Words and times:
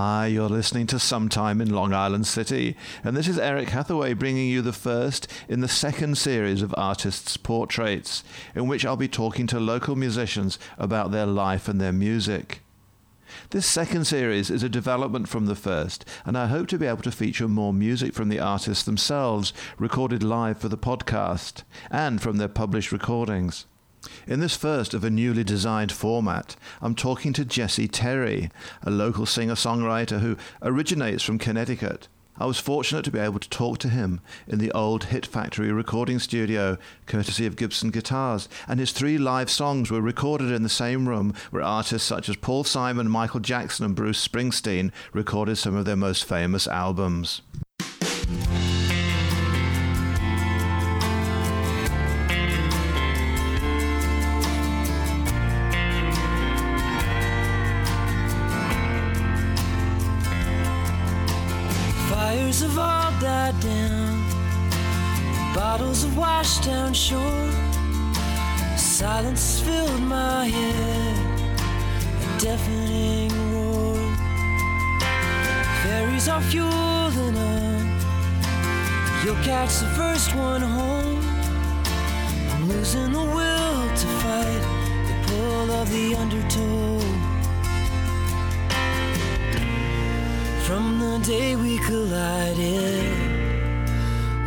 Hi, 0.00 0.28
you're 0.28 0.48
listening 0.48 0.86
to 0.88 1.00
Sometime 1.00 1.60
in 1.60 1.74
Long 1.74 1.92
Island 1.92 2.24
City, 2.24 2.76
and 3.02 3.16
this 3.16 3.26
is 3.26 3.36
Eric 3.36 3.70
Hathaway 3.70 4.12
bringing 4.12 4.48
you 4.48 4.62
the 4.62 4.72
first 4.72 5.26
in 5.48 5.58
the 5.58 5.66
second 5.66 6.16
series 6.16 6.62
of 6.62 6.72
Artists' 6.78 7.36
Portraits, 7.36 8.22
in 8.54 8.68
which 8.68 8.86
I'll 8.86 8.96
be 8.96 9.08
talking 9.08 9.48
to 9.48 9.58
local 9.58 9.96
musicians 9.96 10.56
about 10.78 11.10
their 11.10 11.26
life 11.26 11.66
and 11.66 11.80
their 11.80 11.92
music. 11.92 12.60
This 13.50 13.66
second 13.66 14.04
series 14.04 14.50
is 14.50 14.62
a 14.62 14.68
development 14.68 15.28
from 15.28 15.46
the 15.46 15.56
first, 15.56 16.04
and 16.24 16.38
I 16.38 16.46
hope 16.46 16.68
to 16.68 16.78
be 16.78 16.86
able 16.86 17.02
to 17.02 17.10
feature 17.10 17.48
more 17.48 17.72
music 17.72 18.14
from 18.14 18.28
the 18.28 18.38
artists 18.38 18.84
themselves, 18.84 19.52
recorded 19.80 20.22
live 20.22 20.58
for 20.58 20.68
the 20.68 20.78
podcast, 20.78 21.64
and 21.90 22.22
from 22.22 22.36
their 22.36 22.46
published 22.46 22.92
recordings. 22.92 23.66
In 24.26 24.40
this 24.40 24.56
first 24.56 24.94
of 24.94 25.04
a 25.04 25.10
newly 25.10 25.44
designed 25.44 25.92
format, 25.92 26.56
I'm 26.80 26.94
talking 26.94 27.32
to 27.32 27.44
Jesse 27.44 27.88
Terry, 27.88 28.50
a 28.82 28.90
local 28.90 29.26
singer 29.26 29.54
songwriter 29.54 30.20
who 30.20 30.36
originates 30.62 31.22
from 31.22 31.38
Connecticut. 31.38 32.08
I 32.40 32.46
was 32.46 32.60
fortunate 32.60 33.04
to 33.04 33.10
be 33.10 33.18
able 33.18 33.40
to 33.40 33.48
talk 33.48 33.78
to 33.78 33.88
him 33.88 34.20
in 34.46 34.58
the 34.58 34.70
old 34.70 35.04
Hit 35.04 35.26
Factory 35.26 35.72
recording 35.72 36.20
studio, 36.20 36.78
courtesy 37.06 37.46
of 37.46 37.56
Gibson 37.56 37.90
Guitars, 37.90 38.48
and 38.68 38.78
his 38.78 38.92
three 38.92 39.18
live 39.18 39.50
songs 39.50 39.90
were 39.90 40.00
recorded 40.00 40.52
in 40.52 40.62
the 40.62 40.68
same 40.68 41.08
room 41.08 41.34
where 41.50 41.62
artists 41.62 42.06
such 42.06 42.28
as 42.28 42.36
Paul 42.36 42.62
Simon, 42.62 43.10
Michael 43.10 43.40
Jackson, 43.40 43.86
and 43.86 43.96
Bruce 43.96 44.26
Springsteen 44.26 44.92
recorded 45.12 45.56
some 45.56 45.74
of 45.74 45.84
their 45.84 45.96
most 45.96 46.24
famous 46.24 46.68
albums. 46.68 47.42
Shore. 66.98 67.50
Silence 68.76 69.60
filled 69.60 70.02
my 70.02 70.46
head, 70.46 71.50
a 72.24 72.40
deafening 72.40 73.30
roar. 73.52 73.94
Ferries 75.82 76.28
are 76.28 76.42
fueling 76.42 77.36
up, 77.54 77.86
you'll 79.24 79.42
catch 79.44 79.78
the 79.78 79.90
first 80.00 80.34
one 80.34 80.60
home. 80.60 81.22
I'm 82.52 82.68
losing 82.68 83.12
the 83.12 83.26
will 83.36 83.80
to 84.00 84.08
fight 84.22 84.62
the 85.08 85.16
pull 85.28 85.70
of 85.80 85.86
the 85.90 86.16
undertow. 86.16 86.98
From 90.66 90.98
the 90.98 91.18
day 91.24 91.54
we 91.54 91.78
collided, 91.78 93.12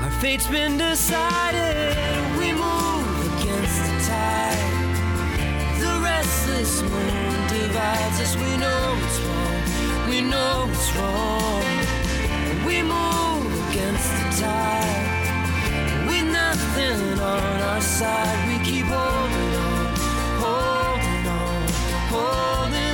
our 0.04 0.12
fate's 0.20 0.48
been 0.48 0.78
decided. 0.78 2.41
The 5.84 5.94
restless 6.04 6.82
moon 6.82 7.48
divides 7.48 8.20
us. 8.24 8.36
We 8.36 8.52
know 8.58 8.98
it's 9.06 9.20
wrong. 9.26 10.10
We 10.10 10.22
know 10.22 10.68
it's 10.72 10.90
wrong. 10.98 11.64
We 12.66 12.82
move 12.84 13.70
against 13.70 14.10
the 14.20 14.28
tide. 14.42 15.08
With 16.08 16.26
nothing 16.32 17.20
on 17.20 17.62
our 17.72 17.82
side, 17.82 18.40
we 18.50 18.56
keep 18.70 18.86
holding 18.86 19.56
on, 19.70 19.86
holding 20.44 21.28
on, 21.42 21.62
holding 22.16 22.91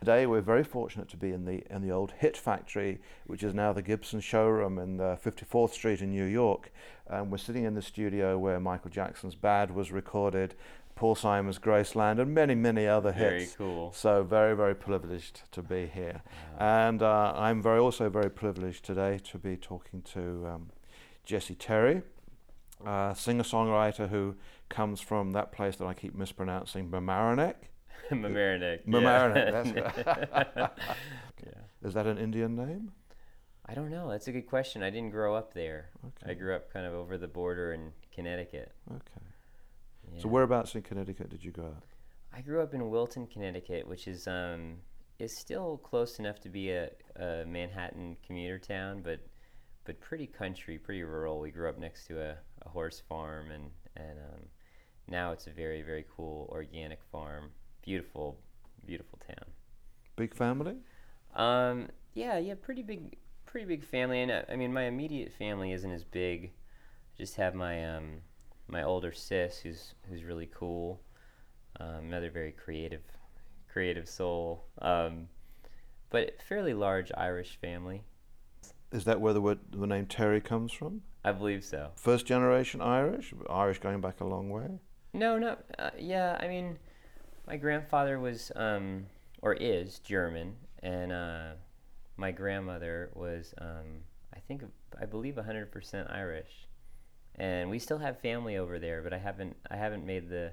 Today 0.00 0.26
we're 0.26 0.42
very 0.42 0.62
fortunate 0.62 1.08
to 1.08 1.16
be 1.16 1.32
in 1.32 1.44
the 1.44 1.64
in 1.70 1.82
the 1.82 1.90
old 1.90 2.12
Hit 2.18 2.36
Factory, 2.36 3.00
which 3.26 3.42
is 3.42 3.54
now 3.54 3.72
the 3.72 3.82
Gibson 3.82 4.20
showroom 4.20 4.78
in 4.78 4.98
the 4.98 5.18
54th 5.24 5.70
Street 5.70 6.00
in 6.00 6.10
New 6.10 6.24
York. 6.24 6.70
And 7.06 7.30
we're 7.30 7.38
sitting 7.38 7.64
in 7.64 7.74
the 7.74 7.82
studio 7.82 8.38
where 8.38 8.60
Michael 8.60 8.90
Jackson's 8.90 9.34
Bad 9.34 9.74
was 9.74 9.92
recorded, 9.92 10.54
Paul 10.96 11.14
Simon's 11.14 11.58
Graceland, 11.58 12.20
and 12.20 12.34
many 12.34 12.54
many 12.54 12.86
other 12.86 13.10
Very 13.10 13.40
hits. 13.40 13.56
cool. 13.56 13.92
So 13.92 14.22
very 14.22 14.54
very 14.54 14.74
privileged 14.74 15.42
to 15.52 15.62
be 15.62 15.86
here, 15.86 16.22
and 16.58 17.02
uh, 17.02 17.32
I'm 17.34 17.62
very 17.62 17.78
also 17.80 18.10
very 18.10 18.30
privileged 18.30 18.84
today 18.84 19.18
to 19.30 19.38
be 19.38 19.56
talking 19.56 20.02
to 20.14 20.46
um, 20.46 20.70
Jesse 21.24 21.54
Terry, 21.54 22.02
uh, 22.84 23.14
singer 23.14 23.44
songwriter 23.44 24.10
who 24.10 24.36
comes 24.68 25.00
from 25.00 25.32
that 25.32 25.52
place 25.52 25.76
that 25.76 25.86
I 25.86 25.94
keep 25.94 26.14
mispronouncing, 26.14 26.90
Mamaroneck. 26.90 27.54
Mamaroneck. 28.10 28.84
Mamaroneck, 28.86 29.34
yeah. 29.36 29.50
that's 29.62 30.56
right. 30.56 30.70
yeah. 31.44 31.52
Is 31.82 31.94
that 31.94 32.06
an 32.06 32.18
Indian 32.18 32.54
name? 32.56 32.92
I 33.68 33.74
don't 33.74 33.90
know. 33.90 34.08
That's 34.10 34.28
a 34.28 34.32
good 34.32 34.46
question. 34.46 34.82
I 34.82 34.90
didn't 34.90 35.10
grow 35.10 35.34
up 35.34 35.52
there. 35.52 35.90
Okay. 36.04 36.30
I 36.32 36.34
grew 36.34 36.54
up 36.54 36.72
kind 36.72 36.86
of 36.86 36.94
over 36.94 37.18
the 37.18 37.26
border 37.28 37.72
in 37.72 37.92
Connecticut. 38.14 38.72
Okay. 38.90 39.26
So 40.18 40.28
Yeah. 40.28 40.32
whereabouts 40.32 40.74
in 40.74 40.82
Connecticut 40.82 41.30
did 41.30 41.42
you 41.44 41.50
grow 41.50 41.66
up? 41.66 41.84
I 42.32 42.42
grew 42.42 42.62
up 42.62 42.74
in 42.74 42.90
Wilton, 42.90 43.26
Connecticut, 43.26 43.86
which 43.88 44.06
is 44.06 44.26
um 44.28 44.76
is 45.18 45.36
still 45.36 45.78
close 45.78 46.18
enough 46.18 46.38
to 46.40 46.48
be 46.50 46.70
a, 46.70 46.90
a 47.16 47.44
Manhattan 47.46 48.16
commuter 48.24 48.58
town, 48.58 49.00
but 49.02 49.20
but 49.84 50.00
pretty 50.00 50.26
country, 50.26 50.78
pretty 50.78 51.02
rural. 51.02 51.40
We 51.40 51.50
grew 51.50 51.68
up 51.68 51.78
next 51.78 52.06
to 52.08 52.20
a, 52.20 52.36
a 52.62 52.68
horse 52.68 53.02
farm, 53.08 53.50
and 53.50 53.70
and 53.96 54.18
um, 54.18 54.40
now 55.08 55.32
it's 55.32 55.46
a 55.46 55.50
very 55.50 55.82
very 55.82 56.04
cool 56.14 56.48
organic 56.52 57.00
farm. 57.10 57.50
Beautiful, 57.86 58.36
beautiful 58.84 59.16
town. 59.28 59.48
Big 60.16 60.34
family? 60.34 60.74
Um, 61.36 61.86
yeah, 62.14 62.36
yeah, 62.36 62.54
pretty 62.60 62.82
big, 62.82 63.16
pretty 63.46 63.64
big 63.64 63.84
family, 63.84 64.22
and 64.22 64.32
uh, 64.32 64.42
I 64.50 64.56
mean, 64.56 64.72
my 64.72 64.82
immediate 64.82 65.32
family 65.32 65.70
isn't 65.70 65.92
as 65.92 66.02
big. 66.02 66.46
I 66.46 67.16
just 67.16 67.36
have 67.36 67.54
my 67.54 67.96
um, 67.96 68.22
my 68.66 68.82
older 68.82 69.12
sis, 69.12 69.58
who's 69.58 69.94
who's 70.08 70.24
really 70.24 70.50
cool. 70.52 71.00
Um, 71.78 72.06
another 72.06 72.28
very 72.28 72.50
creative, 72.50 73.02
creative 73.72 74.08
soul. 74.08 74.64
Um, 74.82 75.28
but 76.10 76.42
fairly 76.42 76.74
large 76.74 77.12
Irish 77.16 77.56
family. 77.60 78.02
Is 78.90 79.04
that 79.04 79.20
where 79.20 79.32
the 79.32 79.40
word 79.40 79.60
the 79.70 79.86
name 79.86 80.06
Terry 80.06 80.40
comes 80.40 80.72
from? 80.72 81.02
I 81.24 81.30
believe 81.30 81.62
so. 81.62 81.92
First 81.94 82.26
generation 82.26 82.80
Irish? 82.80 83.32
Irish 83.48 83.78
going 83.78 84.00
back 84.00 84.20
a 84.20 84.24
long 84.24 84.50
way? 84.50 84.80
No, 85.12 85.38
no, 85.38 85.56
uh, 85.78 85.90
yeah. 85.96 86.36
I 86.40 86.48
mean, 86.48 86.78
my 87.46 87.56
grandfather 87.56 88.18
was 88.18 88.52
um, 88.56 89.06
or 89.42 89.54
is 89.54 89.98
German, 90.00 90.56
and 90.82 91.12
uh, 91.12 91.50
my 92.16 92.32
grandmother 92.32 93.10
was 93.14 93.54
um, 93.58 94.02
I 94.34 94.40
think 94.40 94.64
I 95.00 95.06
believe 95.06 95.34
100% 95.34 96.12
Irish, 96.12 96.68
and 97.36 97.70
we 97.70 97.78
still 97.78 97.98
have 97.98 98.18
family 98.20 98.56
over 98.56 98.78
there. 98.78 99.02
But 99.02 99.12
I 99.12 99.18
haven't 99.18 99.56
I 99.70 99.76
haven't 99.76 100.04
made 100.04 100.28
the 100.28 100.52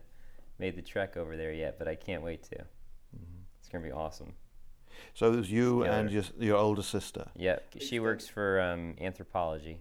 made 0.60 0.75
the 0.75 0.81
trek 0.81 1.18
over 1.18 1.36
there 1.38 1.54
yet. 1.54 1.80
But 1.80 1.88
I 1.88 1.95
can't 1.95 2.24
wait 2.24 2.44
to. 2.44 2.57
It's 3.60 3.69
gonna 3.72 3.84
be 3.84 3.92
awesome. 3.92 4.34
So 5.13 5.34
it 5.34 5.36
was 5.36 5.51
you 5.51 5.80
Together. 5.80 5.98
and 5.98 6.12
your, 6.12 6.24
your 6.39 6.57
older 6.57 6.84
sister. 6.84 7.28
Yep, 7.36 7.75
she 7.80 8.00
works 8.00 8.28
for 8.28 8.62
um, 8.62 8.96
Anthropologie 9.01 9.78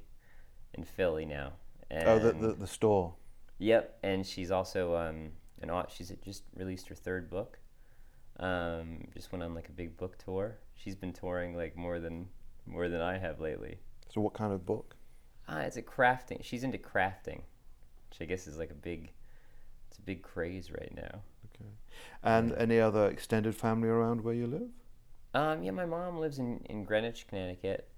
in 0.74 0.84
Philly 0.84 1.26
now. 1.26 1.52
And 1.90 2.08
Oh, 2.08 2.18
the, 2.18 2.32
the, 2.32 2.52
the 2.54 2.66
store. 2.66 3.14
Yep, 3.58 3.98
and 4.02 4.26
she's 4.26 4.50
also 4.50 4.96
um, 4.96 5.32
an 5.62 5.70
au- 5.70 5.86
she's 5.88 6.12
just 6.24 6.44
released 6.56 6.88
her 6.88 6.94
third 6.94 7.30
book. 7.30 7.58
Um, 8.38 9.08
just 9.14 9.30
went 9.30 9.42
on 9.44 9.54
like 9.54 9.68
a 9.68 9.72
big 9.72 9.96
book 9.96 10.18
tour. 10.18 10.58
She's 10.74 10.94
been 10.96 11.12
touring 11.12 11.56
like 11.56 11.76
more 11.76 12.00
than 12.00 12.28
more 12.66 12.88
than 12.88 13.00
I 13.00 13.18
have 13.18 13.40
lately. 13.40 13.78
So 14.08 14.20
what 14.20 14.34
kind 14.34 14.52
of 14.52 14.66
book? 14.66 14.96
Ah, 15.48 15.60
it's 15.60 15.76
a 15.76 15.82
crafting. 15.82 16.42
She's 16.42 16.64
into 16.64 16.78
crafting, 16.78 17.42
which 18.08 18.20
I 18.20 18.24
guess 18.24 18.46
is 18.46 18.58
like 18.58 18.70
a 18.70 18.74
big, 18.74 19.10
it's 19.88 19.98
a 19.98 20.02
big 20.02 20.22
craze 20.22 20.70
right 20.70 20.92
now. 20.94 21.20
Okay. 21.54 21.70
And 22.22 22.52
any 22.54 22.78
other 22.78 23.08
extended 23.08 23.54
family 23.54 23.88
around 23.88 24.22
where 24.22 24.34
you 24.34 24.46
live? 24.46 24.70
Um, 25.34 25.62
yeah, 25.62 25.70
my 25.70 25.86
mom 25.86 26.18
lives 26.18 26.38
in, 26.38 26.60
in 26.66 26.84
Greenwich, 26.84 27.26
Connecticut. 27.26 27.88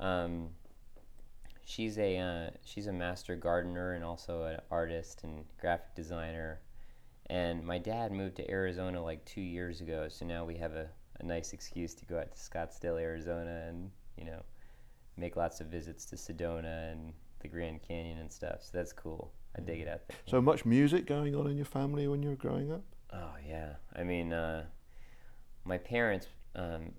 Um, 0.00 0.50
she's 1.64 1.98
a 1.98 2.18
uh, 2.18 2.50
she's 2.64 2.86
a 2.86 2.92
master 2.92 3.36
gardener 3.36 3.92
and 3.92 4.04
also 4.04 4.44
an 4.44 4.60
artist 4.70 5.22
and 5.22 5.44
graphic 5.60 5.94
designer. 5.94 6.60
And 7.26 7.64
my 7.64 7.78
dad 7.78 8.12
moved 8.12 8.36
to 8.36 8.50
Arizona 8.50 9.02
like 9.02 9.24
two 9.24 9.40
years 9.40 9.80
ago, 9.80 10.08
so 10.08 10.26
now 10.26 10.44
we 10.44 10.56
have 10.56 10.72
a, 10.72 10.88
a 11.20 11.24
nice 11.24 11.52
excuse 11.52 11.94
to 11.94 12.04
go 12.04 12.18
out 12.18 12.32
to 12.32 12.38
Scottsdale, 12.38 13.00
Arizona, 13.00 13.64
and 13.68 13.90
you 14.18 14.24
know, 14.24 14.42
make 15.16 15.36
lots 15.36 15.60
of 15.60 15.68
visits 15.68 16.04
to 16.06 16.16
Sedona 16.16 16.92
and 16.92 17.12
the 17.40 17.48
Grand 17.48 17.80
Canyon 17.82 18.18
and 18.18 18.30
stuff. 18.30 18.58
So 18.62 18.70
that's 18.72 18.92
cool. 18.92 19.32
I 19.56 19.60
dig 19.60 19.80
it 19.80 19.88
out 19.88 20.06
there. 20.08 20.16
So 20.26 20.40
much 20.40 20.64
music 20.64 21.06
going 21.06 21.34
on 21.34 21.46
in 21.46 21.56
your 21.56 21.66
family 21.66 22.08
when 22.08 22.22
you 22.22 22.30
were 22.30 22.36
growing 22.36 22.72
up? 22.72 22.82
Oh 23.12 23.34
yeah, 23.46 23.74
I 23.94 24.04
mean, 24.04 24.32
uh, 24.32 24.64
my 25.64 25.78
parents, 25.78 26.26
um, 26.56 26.92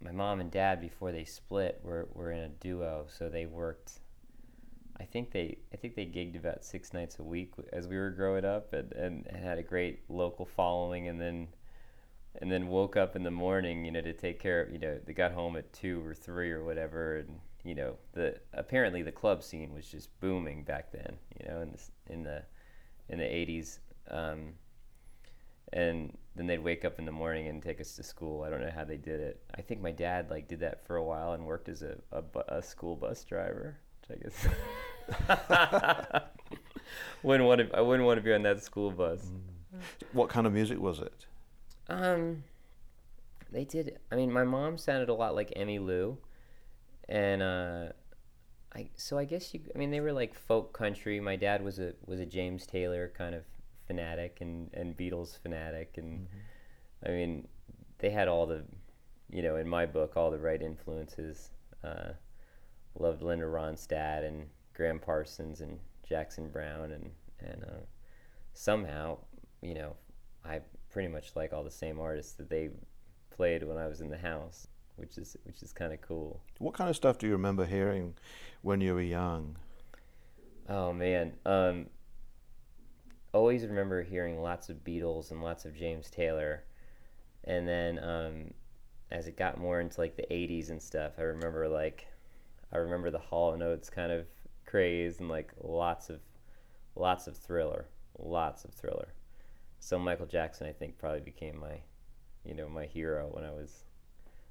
my 0.00 0.12
mom 0.12 0.40
and 0.40 0.50
dad, 0.50 0.80
before 0.80 1.12
they 1.12 1.24
split, 1.24 1.80
were 1.82 2.08
were 2.14 2.30
in 2.30 2.38
a 2.38 2.48
duo, 2.48 3.06
so 3.08 3.28
they 3.28 3.46
worked. 3.46 3.99
I 5.00 5.04
think 5.04 5.32
they 5.32 5.58
I 5.72 5.76
think 5.76 5.94
they 5.94 6.04
gigged 6.04 6.36
about 6.36 6.64
six 6.64 6.92
nights 6.92 7.18
a 7.18 7.22
week 7.22 7.52
as 7.72 7.88
we 7.88 7.96
were 7.96 8.10
growing 8.10 8.44
up, 8.44 8.72
and, 8.72 8.92
and, 8.92 9.26
and 9.26 9.42
had 9.42 9.58
a 9.58 9.62
great 9.62 10.00
local 10.08 10.44
following, 10.44 11.08
and 11.08 11.20
then 11.20 11.48
and 12.40 12.50
then 12.50 12.68
woke 12.68 12.96
up 12.96 13.16
in 13.16 13.22
the 13.22 13.30
morning, 13.30 13.84
you 13.84 13.90
know, 13.90 14.00
to 14.00 14.12
take 14.12 14.38
care 14.38 14.62
of, 14.62 14.70
you 14.72 14.78
know, 14.78 14.98
they 15.04 15.12
got 15.12 15.32
home 15.32 15.56
at 15.56 15.72
two 15.72 16.04
or 16.06 16.14
three 16.14 16.52
or 16.52 16.64
whatever, 16.64 17.16
and 17.16 17.40
you 17.64 17.74
know, 17.74 17.96
the 18.12 18.38
apparently 18.54 19.02
the 19.02 19.12
club 19.12 19.42
scene 19.42 19.74
was 19.74 19.86
just 19.86 20.18
booming 20.20 20.64
back 20.64 20.92
then, 20.92 21.16
you 21.38 21.48
know, 21.48 21.60
in 21.60 21.72
the 21.72 22.12
in 22.12 22.22
the 22.22 22.42
in 23.08 23.18
the 23.18 23.24
eighties. 23.24 23.80
Um, 24.10 24.54
and 25.72 26.16
then 26.34 26.46
they'd 26.46 26.58
wake 26.58 26.84
up 26.84 26.98
in 26.98 27.04
the 27.04 27.12
morning 27.12 27.46
and 27.48 27.62
take 27.62 27.80
us 27.80 27.94
to 27.94 28.02
school. 28.02 28.42
I 28.42 28.50
don't 28.50 28.60
know 28.60 28.72
how 28.74 28.84
they 28.84 28.96
did 28.96 29.20
it. 29.20 29.40
I 29.54 29.60
think 29.62 29.80
my 29.80 29.92
dad 29.92 30.30
like 30.30 30.48
did 30.48 30.60
that 30.60 30.84
for 30.84 30.96
a 30.96 31.04
while 31.04 31.32
and 31.32 31.46
worked 31.46 31.68
as 31.68 31.82
a 31.82 31.96
a, 32.12 32.22
a 32.48 32.62
school 32.62 32.96
bus 32.96 33.24
driver, 33.24 33.76
which 34.00 34.18
I 34.18 34.22
guess 34.22 34.46
wouldn't 37.22 37.46
want 37.46 37.60
to. 37.60 37.76
I 37.76 37.80
wouldn't 37.80 38.06
want 38.06 38.18
to 38.18 38.22
be 38.22 38.32
on 38.32 38.42
that 38.42 38.62
school 38.62 38.90
bus. 38.90 39.30
What 40.12 40.28
kind 40.28 40.46
of 40.46 40.52
music 40.52 40.80
was 40.80 41.00
it? 41.00 41.26
Um, 41.88 42.44
they 43.52 43.64
did. 43.64 43.98
I 44.10 44.16
mean, 44.16 44.32
my 44.32 44.44
mom 44.44 44.78
sounded 44.78 45.08
a 45.08 45.14
lot 45.14 45.34
like 45.34 45.52
Emmylou, 45.56 46.16
and 47.08 47.42
uh, 47.42 47.86
I 48.74 48.88
so 48.96 49.18
I 49.18 49.24
guess 49.24 49.52
you. 49.54 49.60
I 49.74 49.78
mean, 49.78 49.90
they 49.90 50.00
were 50.00 50.12
like 50.12 50.34
folk 50.34 50.72
country. 50.72 51.20
My 51.20 51.36
dad 51.36 51.62
was 51.62 51.78
a 51.78 51.94
was 52.06 52.20
a 52.20 52.26
James 52.26 52.66
Taylor 52.66 53.12
kind 53.16 53.34
of 53.34 53.42
fanatic 53.86 54.38
and 54.40 54.70
and 54.74 54.96
Beatles 54.96 55.38
fanatic, 55.38 55.94
and 55.96 56.28
I 57.04 57.10
mean, 57.10 57.48
they 57.98 58.10
had 58.10 58.28
all 58.28 58.46
the, 58.46 58.64
you 59.30 59.42
know, 59.42 59.56
in 59.56 59.68
my 59.68 59.86
book, 59.86 60.16
all 60.16 60.30
the 60.30 60.38
right 60.38 60.60
influences. 60.60 61.50
Uh, 61.82 62.12
loved 62.98 63.22
Linda 63.22 63.46
Ronstadt 63.46 64.26
and 64.26 64.46
Gram 64.80 64.98
Parsons 64.98 65.60
and 65.60 65.78
Jackson 66.08 66.48
Browne, 66.48 66.92
and 66.92 67.10
and 67.38 67.64
uh, 67.64 67.84
somehow, 68.54 69.18
you 69.60 69.74
know, 69.74 69.94
I 70.42 70.60
pretty 70.88 71.08
much 71.08 71.36
like 71.36 71.52
all 71.52 71.62
the 71.62 71.70
same 71.70 72.00
artists 72.00 72.32
that 72.34 72.48
they 72.48 72.70
played 73.28 73.62
when 73.62 73.76
I 73.76 73.86
was 73.86 74.00
in 74.00 74.08
the 74.08 74.16
house, 74.16 74.68
which 74.96 75.18
is 75.18 75.36
which 75.44 75.62
is 75.62 75.74
kind 75.74 75.92
of 75.92 76.00
cool. 76.00 76.40
What 76.60 76.72
kind 76.72 76.88
of 76.88 76.96
stuff 76.96 77.18
do 77.18 77.26
you 77.26 77.32
remember 77.32 77.66
hearing 77.66 78.14
when 78.62 78.80
you 78.80 78.94
were 78.94 79.02
young? 79.02 79.58
Oh 80.66 80.94
man, 80.94 81.34
um, 81.44 81.88
always 83.34 83.66
remember 83.66 84.02
hearing 84.02 84.40
lots 84.40 84.70
of 84.70 84.82
Beatles 84.82 85.30
and 85.30 85.42
lots 85.42 85.66
of 85.66 85.76
James 85.76 86.08
Taylor, 86.08 86.64
and 87.44 87.68
then 87.68 88.02
um, 88.02 88.54
as 89.10 89.26
it 89.26 89.36
got 89.36 89.58
more 89.58 89.78
into 89.78 90.00
like 90.00 90.16
the 90.16 90.26
'80s 90.30 90.70
and 90.70 90.80
stuff, 90.80 91.12
I 91.18 91.22
remember 91.24 91.68
like 91.68 92.06
I 92.72 92.78
remember 92.78 93.10
the 93.10 93.18
Hall 93.18 93.52
and 93.52 93.62
Oates 93.62 93.90
kind 93.90 94.10
of 94.10 94.24
craze 94.70 95.18
and 95.18 95.28
like 95.28 95.52
lots 95.60 96.10
of 96.10 96.20
lots 96.94 97.26
of 97.26 97.36
Thriller, 97.36 97.86
lots 98.18 98.64
of 98.64 98.72
Thriller. 98.72 99.08
So 99.80 99.98
Michael 99.98 100.26
Jackson, 100.26 100.66
I 100.66 100.72
think, 100.72 100.98
probably 100.98 101.20
became 101.20 101.58
my, 101.58 101.80
you 102.44 102.54
know, 102.54 102.68
my 102.68 102.84
hero 102.84 103.28
when 103.32 103.44
I 103.44 103.50
was. 103.50 103.84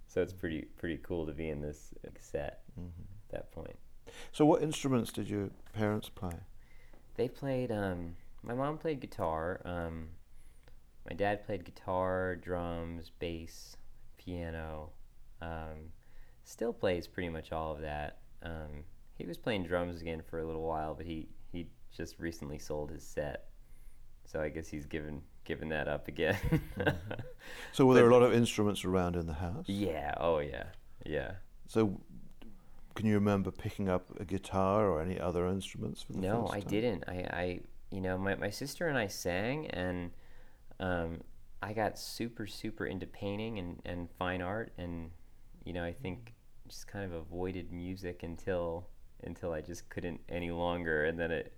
So 0.08 0.22
it's 0.22 0.34
pretty 0.34 0.68
pretty 0.78 0.98
cool 1.04 1.26
to 1.26 1.34
be 1.34 1.50
in 1.50 1.62
this 1.62 1.94
set 2.20 2.62
at 2.78 3.32
that 3.32 3.52
point. 3.52 3.78
So 4.32 4.46
what 4.46 4.64
instruments 4.64 5.12
did 5.12 5.30
your 5.30 5.50
parents 5.74 6.10
play? 6.10 6.36
They 7.16 7.28
played. 7.28 7.72
Um, 7.72 8.16
my 8.42 8.56
mom 8.56 8.78
played 8.78 9.00
guitar. 9.00 9.62
Um, 9.64 10.08
my 11.08 11.16
dad 11.16 11.46
played 11.46 11.64
guitar, 11.64 12.36
drums, 12.36 13.12
bass, 13.20 13.78
piano. 14.18 14.90
Um, 15.42 15.92
still 16.44 16.74
plays 16.74 17.08
pretty 17.08 17.30
much 17.30 17.52
all 17.52 17.74
of 17.74 17.82
that. 17.82 18.20
Um, 18.42 18.84
he 19.20 19.28
was 19.28 19.38
playing 19.38 19.66
drums 19.66 20.02
again 20.02 20.24
for 20.28 20.40
a 20.40 20.46
little 20.46 20.64
while, 20.64 20.96
but 20.96 21.06
he, 21.06 21.28
he 21.52 21.68
just 21.96 22.18
recently 22.20 22.58
sold 22.58 22.90
his 22.90 23.04
set, 23.04 23.50
so 24.26 24.42
I 24.42 24.50
guess 24.50 24.68
he's 24.68 24.86
given 24.88 25.22
given 25.46 25.70
that 25.70 25.88
up 25.88 26.08
again. 26.08 26.38
So 27.72 27.86
were 27.88 27.96
there 27.96 28.08
a 28.08 28.14
lot 28.14 28.22
of 28.24 28.34
instruments 28.34 28.86
around 28.86 29.16
in 29.16 29.26
the 29.28 29.34
house? 29.34 29.66
yeah. 29.68 30.14
Oh 30.18 30.40
yeah. 30.40 30.66
Yeah. 31.06 31.32
So 31.68 32.00
can 32.96 33.08
you 33.08 33.16
remember 33.16 33.52
picking 33.52 33.90
up 33.90 34.06
a 34.20 34.26
guitar 34.26 34.88
or 34.88 35.02
any 35.02 35.20
other 35.20 35.48
instruments 35.48 36.02
for 36.02 36.14
the 36.14 36.20
No, 36.20 36.42
first 36.42 36.54
I 36.54 36.60
didn't. 36.60 37.04
I, 37.08 37.14
I, 37.14 37.60
you 37.92 38.02
know, 38.02 38.18
my, 38.18 38.36
my 38.36 38.50
sister 38.50 38.88
and 38.88 38.98
I 38.98 39.08
sang, 39.08 39.68
and 39.68 40.12
um, 40.80 41.22
I 41.64 41.74
got 41.74 41.98
super, 41.98 42.46
super 42.46 42.86
into 42.86 43.08
painting 43.08 43.58
and, 43.58 43.82
and 43.86 44.10
fine 44.18 44.42
art, 44.42 44.74
and 44.78 45.12
you 45.64 45.74
know, 45.74 45.84
I 45.84 45.94
think 45.94 46.34
just 46.68 46.88
kind 46.88 47.06
of 47.06 47.14
avoided 47.14 47.72
music 47.72 48.22
until 48.24 48.88
until 49.24 49.54
I 49.54 49.62
just 49.62 49.90
couldn't 49.90 50.20
any 50.30 50.52
longer, 50.52 51.06
and 51.06 51.20
then 51.20 51.32
it 51.32 51.54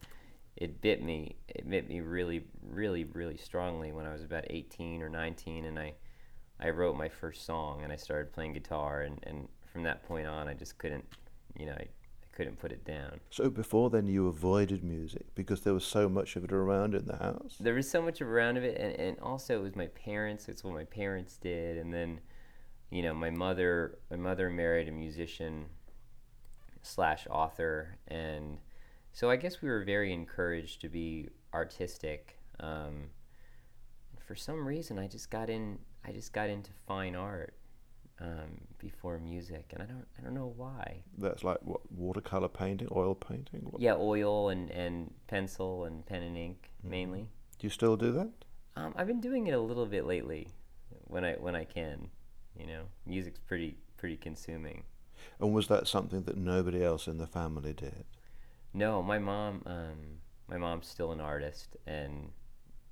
it 0.57 0.81
bit 0.81 1.03
me. 1.03 1.35
It 1.47 1.69
bit 1.69 1.87
me 1.87 2.01
really, 2.01 2.43
really, 2.61 3.05
really 3.05 3.37
strongly 3.37 3.91
when 3.91 4.05
I 4.05 4.13
was 4.13 4.23
about 4.23 4.45
18 4.49 5.01
or 5.01 5.09
19, 5.09 5.65
and 5.65 5.79
I 5.79 5.93
I 6.59 6.69
wrote 6.69 6.95
my 6.95 7.09
first 7.09 7.45
song, 7.45 7.81
and 7.83 7.91
I 7.91 7.95
started 7.95 8.31
playing 8.31 8.53
guitar, 8.53 9.01
and, 9.01 9.19
and 9.23 9.47
from 9.73 9.83
that 9.83 10.03
point 10.03 10.27
on, 10.27 10.47
I 10.47 10.53
just 10.53 10.77
couldn't, 10.77 11.05
you 11.57 11.65
know, 11.65 11.73
I, 11.73 11.83
I 11.87 12.27
couldn't 12.33 12.59
put 12.59 12.71
it 12.71 12.85
down. 12.85 13.19
So 13.31 13.49
before 13.49 13.89
then, 13.89 14.05
you 14.05 14.27
avoided 14.27 14.83
music 14.83 15.25
because 15.33 15.61
there 15.61 15.73
was 15.73 15.83
so 15.83 16.07
much 16.07 16.35
of 16.35 16.43
it 16.43 16.51
around 16.51 16.93
in 16.93 17.05
the 17.05 17.17
house. 17.17 17.55
There 17.59 17.73
was 17.73 17.89
so 17.89 18.01
much 18.01 18.21
around 18.21 18.57
of 18.57 18.63
it, 18.63 18.79
and, 18.79 18.93
and 18.99 19.19
also 19.19 19.55
it 19.55 19.63
was 19.63 19.75
my 19.75 19.87
parents. 19.87 20.47
It's 20.49 20.63
what 20.63 20.73
my 20.73 20.85
parents 20.85 21.37
did, 21.37 21.77
and 21.77 21.91
then, 21.91 22.19
you 22.91 23.01
know, 23.01 23.13
my 23.13 23.31
mother. 23.31 23.97
My 24.11 24.17
mother 24.17 24.49
married 24.51 24.87
a 24.87 24.91
musician 24.91 25.65
slash 26.81 27.27
author, 27.29 27.97
and 28.07 28.57
so 29.13 29.29
I 29.29 29.35
guess 29.35 29.61
we 29.61 29.69
were 29.69 29.83
very 29.83 30.13
encouraged 30.13 30.81
to 30.81 30.89
be 30.89 31.29
artistic. 31.53 32.37
Um, 32.59 33.09
for 34.25 34.35
some 34.35 34.65
reason, 34.65 34.97
I 34.99 35.07
just 35.07 35.29
got 35.29 35.49
in. 35.49 35.79
I 36.05 36.11
just 36.11 36.33
got 36.33 36.49
into 36.49 36.71
fine 36.87 37.15
art 37.15 37.53
um, 38.19 38.61
before 38.77 39.19
music, 39.19 39.71
and 39.73 39.83
I 39.83 39.85
don't. 39.85 40.05
I 40.17 40.21
don't 40.21 40.33
know 40.33 40.53
why. 40.55 41.03
That's 41.17 41.43
like 41.43 41.57
what 41.63 41.81
watercolor 41.91 42.47
painting, 42.47 42.87
oil 42.95 43.15
painting. 43.15 43.61
What? 43.69 43.81
Yeah, 43.81 43.95
oil 43.97 44.49
and 44.49 44.69
and 44.71 45.13
pencil 45.27 45.85
and 45.85 46.05
pen 46.05 46.23
and 46.23 46.37
ink 46.37 46.71
mainly. 46.83 47.27
Do 47.59 47.67
you 47.67 47.71
still 47.71 47.97
do 47.97 48.11
that? 48.13 48.31
Um, 48.75 48.93
I've 48.95 49.07
been 49.07 49.21
doing 49.21 49.47
it 49.47 49.53
a 49.53 49.59
little 49.59 49.85
bit 49.85 50.05
lately, 50.05 50.47
when 51.05 51.25
I 51.25 51.33
when 51.33 51.55
I 51.55 51.65
can. 51.65 52.09
You 52.57 52.67
know, 52.67 52.83
music's 53.05 53.39
pretty 53.39 53.77
pretty 53.97 54.17
consuming. 54.17 54.83
And 55.41 55.53
was 55.53 55.67
that 55.67 55.87
something 55.87 56.23
that 56.23 56.37
nobody 56.37 56.83
else 56.83 57.07
in 57.07 57.17
the 57.17 57.25
family 57.25 57.73
did? 57.73 58.05
No, 58.73 59.01
my 59.01 59.17
mom. 59.17 59.63
Um, 59.65 60.19
my 60.47 60.57
mom's 60.57 60.87
still 60.87 61.11
an 61.11 61.19
artist, 61.19 61.75
and 61.87 62.29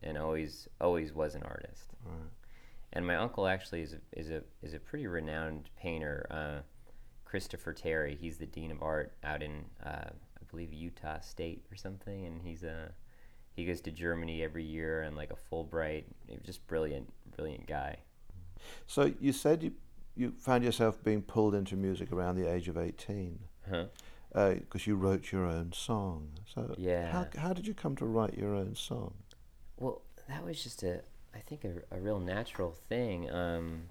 and 0.01 0.18
always 0.18 0.68
always 0.82 1.13
was 1.13 1.36
an 1.36 1.44
artist. 1.44 1.91
Right. 2.03 2.15
And 2.94 3.06
my 3.06 3.15
uncle 3.15 3.48
actually 3.48 3.82
is 3.82 3.94
a, 3.94 4.20
is 4.20 4.29
a 4.32 4.41
is 4.63 4.74
a 4.74 4.79
pretty 4.79 5.06
renowned 5.06 5.70
painter, 5.79 6.25
uh, 6.32 6.62
Christopher 7.24 7.72
Terry. 7.72 8.18
He's 8.20 8.38
the 8.38 8.48
dean 8.48 8.72
of 8.72 8.82
art 8.82 9.13
out 9.24 9.44
in 9.44 9.65
uh, 9.86 10.10
I 10.10 10.44
believe 10.50 10.74
Utah 10.74 11.20
State 11.20 11.65
or 11.72 11.75
something, 11.75 12.25
and 12.25 12.41
he's 12.41 12.63
a 12.63 12.91
he 13.53 13.65
goes 13.65 13.82
to 13.82 13.91
Germany 13.91 14.41
every 14.41 14.63
year 14.63 15.03
and 15.03 15.15
like 15.15 15.32
a 15.32 15.53
Fulbright. 15.53 16.06
Just 16.44 16.65
brilliant, 16.65 17.13
brilliant 17.36 17.68
guy. 17.68 17.98
So 18.88 19.13
you 19.20 19.34
said 19.34 19.63
you 19.63 19.74
you 20.20 20.34
found 20.38 20.64
yourself 20.64 21.04
being 21.04 21.22
pulled 21.22 21.56
into 21.56 21.76
music 21.76 22.12
around 22.12 22.36
the 22.36 22.48
age 22.52 22.68
of 22.68 22.78
eighteen 22.78 23.40
Huh? 23.70 23.86
because 24.34 24.86
you 24.88 24.96
wrote 24.96 25.32
your 25.32 25.46
own 25.46 25.72
song. 25.74 26.30
So 26.54 26.76
Yeah. 26.78 27.12
how 27.12 27.28
how 27.38 27.54
did 27.54 27.66
you 27.68 27.74
come 27.74 27.96
to 27.98 28.06
write 28.06 28.36
your 28.38 28.54
own 28.56 28.76
song? 28.76 29.14
Well, 29.78 30.02
that 30.28 30.44
was 30.44 30.62
just 30.62 30.84
a, 30.84 31.02
I 31.34 31.40
think 31.40 31.64
a, 31.64 31.74
a 31.96 32.00
real 32.00 32.20
natural 32.20 32.72
thing. 32.90 33.30
Um, 33.32 33.84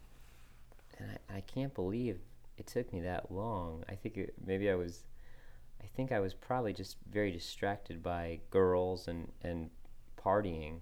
and 0.99 1.11
I, 1.31 1.37
I 1.39 1.41
can't 1.41 1.75
believe 1.75 2.19
it 2.57 2.67
took 2.67 2.93
me 2.93 3.01
that 3.03 3.31
long. 3.33 3.85
I 3.89 3.95
think 3.95 4.17
it, 4.17 4.35
maybe 4.45 4.71
I 4.71 4.75
was, 4.75 5.05
I 5.83 5.87
think 5.97 6.13
I 6.13 6.21
was 6.21 6.35
probably 6.35 6.73
just 6.73 6.97
very 7.11 7.31
distracted 7.33 8.03
by 8.03 8.41
girls 8.51 9.09
and, 9.09 9.33
and 9.43 9.71
partying 10.23 10.81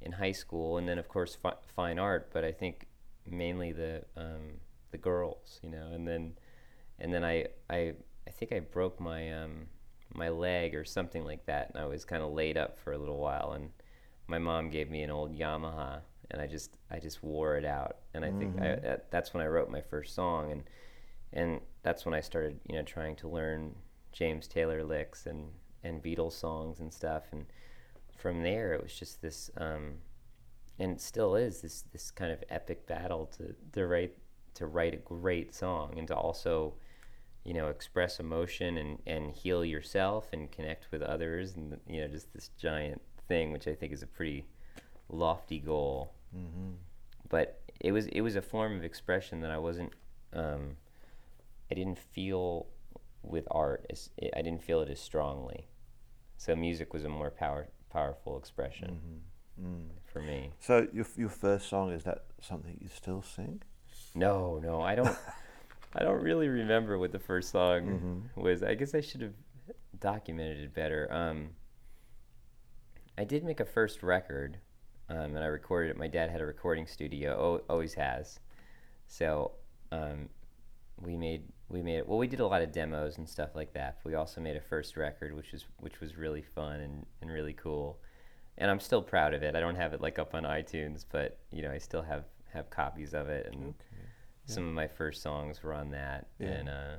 in 0.00 0.12
high 0.12 0.32
school, 0.32 0.76
and 0.76 0.88
then 0.88 0.98
of 0.98 1.08
course 1.08 1.34
fi- 1.36 1.62
fine 1.74 1.98
art. 1.98 2.30
But 2.32 2.44
I 2.44 2.52
think 2.52 2.86
mainly 3.26 3.72
the 3.72 4.04
um, 4.16 4.60
the 4.94 4.98
girls, 4.98 5.58
you 5.60 5.70
know, 5.70 5.88
and 5.92 6.06
then 6.06 6.34
and 7.00 7.12
then 7.12 7.24
I 7.24 7.46
I 7.68 7.94
I 8.28 8.30
think 8.30 8.52
I 8.52 8.60
broke 8.60 9.00
my 9.00 9.32
um, 9.42 9.66
my 10.14 10.28
leg 10.28 10.76
or 10.76 10.84
something 10.84 11.24
like 11.24 11.44
that, 11.46 11.70
and 11.74 11.82
I 11.82 11.86
was 11.86 12.04
kind 12.04 12.22
of 12.22 12.30
laid 12.30 12.56
up 12.56 12.78
for 12.78 12.92
a 12.92 12.98
little 12.98 13.18
while, 13.18 13.52
and 13.56 13.70
my 14.28 14.38
mom 14.38 14.70
gave 14.70 14.88
me 14.88 15.02
an 15.02 15.10
old 15.10 15.36
Yamaha, 15.36 15.98
and 16.30 16.40
I 16.40 16.46
just 16.46 16.76
I 16.92 17.00
just 17.00 17.24
wore 17.24 17.56
it 17.56 17.64
out, 17.64 17.96
and 18.14 18.24
I 18.24 18.30
think 18.30 18.60
I, 18.60 18.76
that, 18.76 19.10
that's 19.10 19.34
when 19.34 19.42
I 19.42 19.48
wrote 19.48 19.68
my 19.68 19.80
first 19.80 20.14
song, 20.14 20.52
and 20.52 20.62
and 21.32 21.60
that's 21.82 22.04
when 22.06 22.14
I 22.14 22.20
started 22.20 22.60
you 22.68 22.76
know 22.76 22.82
trying 22.84 23.16
to 23.16 23.28
learn 23.28 23.74
James 24.12 24.46
Taylor 24.46 24.84
licks 24.84 25.26
and 25.26 25.48
and 25.82 26.00
Beatles 26.04 26.34
songs 26.34 26.78
and 26.78 26.92
stuff, 26.94 27.24
and 27.32 27.46
from 28.16 28.44
there 28.44 28.74
it 28.74 28.80
was 28.80 28.94
just 28.96 29.20
this 29.20 29.50
um, 29.56 29.94
and 30.78 30.92
it 30.92 31.00
still 31.00 31.34
is 31.34 31.62
this 31.62 31.82
this 31.92 32.12
kind 32.12 32.30
of 32.30 32.44
epic 32.48 32.86
battle 32.86 33.26
to 33.26 33.54
to 33.72 33.86
write 33.88 34.14
to 34.54 34.66
write 34.66 34.94
a 34.94 34.98
great 34.98 35.54
song 35.54 35.94
and 35.98 36.08
to 36.08 36.14
also 36.14 36.74
you 37.44 37.52
know 37.54 37.68
express 37.68 38.20
emotion 38.20 38.76
and 38.78 38.98
and 39.06 39.32
heal 39.32 39.64
yourself 39.64 40.28
and 40.32 40.50
connect 40.50 40.90
with 40.90 41.02
others 41.02 41.54
and 41.56 41.78
you 41.88 42.00
know 42.00 42.08
just 42.08 42.32
this 42.32 42.48
giant 42.58 43.00
thing 43.28 43.52
which 43.52 43.66
I 43.68 43.74
think 43.74 43.92
is 43.92 44.02
a 44.02 44.06
pretty 44.06 44.46
lofty 45.08 45.58
goal 45.58 46.12
Mm-hmm. 46.36 46.72
but 47.28 47.60
it 47.80 47.92
was 47.92 48.06
it 48.08 48.22
was 48.22 48.34
a 48.34 48.42
form 48.42 48.76
of 48.76 48.82
expression 48.84 49.40
that 49.40 49.50
I 49.52 49.58
wasn't 49.58 49.92
um, 50.32 50.76
I 51.70 51.74
didn't 51.74 51.98
feel 51.98 52.66
with 53.22 53.46
art 53.50 53.86
as 53.90 54.10
I 54.36 54.42
didn't 54.42 54.62
feel 54.62 54.80
it 54.80 54.90
as 54.90 55.00
strongly 55.00 55.68
so 56.36 56.56
music 56.56 56.92
was 56.92 57.04
a 57.04 57.08
more 57.08 57.30
power 57.30 57.68
powerful 57.90 58.36
expression 58.38 59.00
Mm. 59.62 59.86
for 60.04 60.20
me 60.20 60.50
So 60.58 60.88
your 60.92 61.06
your 61.16 61.28
first 61.28 61.68
song 61.68 61.92
is 61.92 62.02
that 62.02 62.24
something 62.40 62.76
you 62.80 62.88
still 62.88 63.22
sing? 63.22 63.62
No, 64.14 64.58
no, 64.62 64.80
I 64.80 64.94
don't. 64.94 65.16
I 65.96 66.02
don't 66.02 66.22
really 66.22 66.48
remember 66.48 66.98
what 66.98 67.12
the 67.12 67.18
first 67.20 67.50
song 67.50 68.28
was. 68.36 68.62
I 68.62 68.74
guess 68.74 68.94
I 68.94 69.00
should 69.00 69.20
have 69.20 69.34
documented 70.00 70.58
it 70.58 70.74
better. 70.74 71.08
Um, 71.12 71.50
I 73.16 73.24
did 73.24 73.44
make 73.44 73.60
a 73.60 73.64
first 73.64 74.02
record, 74.02 74.58
um, 75.08 75.18
and 75.36 75.38
I 75.38 75.46
recorded 75.46 75.90
it. 75.90 75.96
My 75.96 76.08
dad 76.08 76.30
had 76.30 76.40
a 76.40 76.46
recording 76.46 76.86
studio, 76.86 77.32
o- 77.38 77.72
always 77.72 77.94
has. 77.94 78.40
So 79.06 79.52
um, 79.92 80.28
we 81.00 81.16
made 81.16 81.44
we 81.68 81.80
made 81.82 81.98
it. 81.98 82.08
Well, 82.08 82.18
we 82.18 82.26
did 82.26 82.40
a 82.40 82.46
lot 82.46 82.62
of 82.62 82.72
demos 82.72 83.18
and 83.18 83.28
stuff 83.28 83.50
like 83.54 83.72
that. 83.74 83.98
But 84.02 84.10
we 84.10 84.16
also 84.16 84.40
made 84.40 84.56
a 84.56 84.60
first 84.60 84.96
record, 84.96 85.34
which 85.34 85.52
was 85.52 85.64
which 85.78 86.00
was 86.00 86.16
really 86.16 86.42
fun 86.42 86.80
and, 86.80 87.06
and 87.20 87.30
really 87.30 87.52
cool. 87.52 87.98
And 88.58 88.70
I'm 88.70 88.80
still 88.80 89.02
proud 89.02 89.34
of 89.34 89.42
it. 89.42 89.54
I 89.56 89.60
don't 89.60 89.74
have 89.76 89.92
it 89.92 90.00
like 90.00 90.18
up 90.18 90.34
on 90.34 90.42
iTunes, 90.44 91.04
but 91.10 91.38
you 91.52 91.62
know 91.62 91.70
I 91.70 91.78
still 91.78 92.02
have 92.02 92.24
have 92.52 92.70
copies 92.70 93.14
of 93.14 93.28
it 93.28 93.48
and 93.52 93.74
some 94.46 94.66
of 94.68 94.74
my 94.74 94.86
first 94.86 95.22
songs 95.22 95.62
were 95.62 95.72
on 95.74 95.90
that 95.90 96.26
Yeah. 96.38 96.48
and 96.48 96.68
uh 96.68 96.96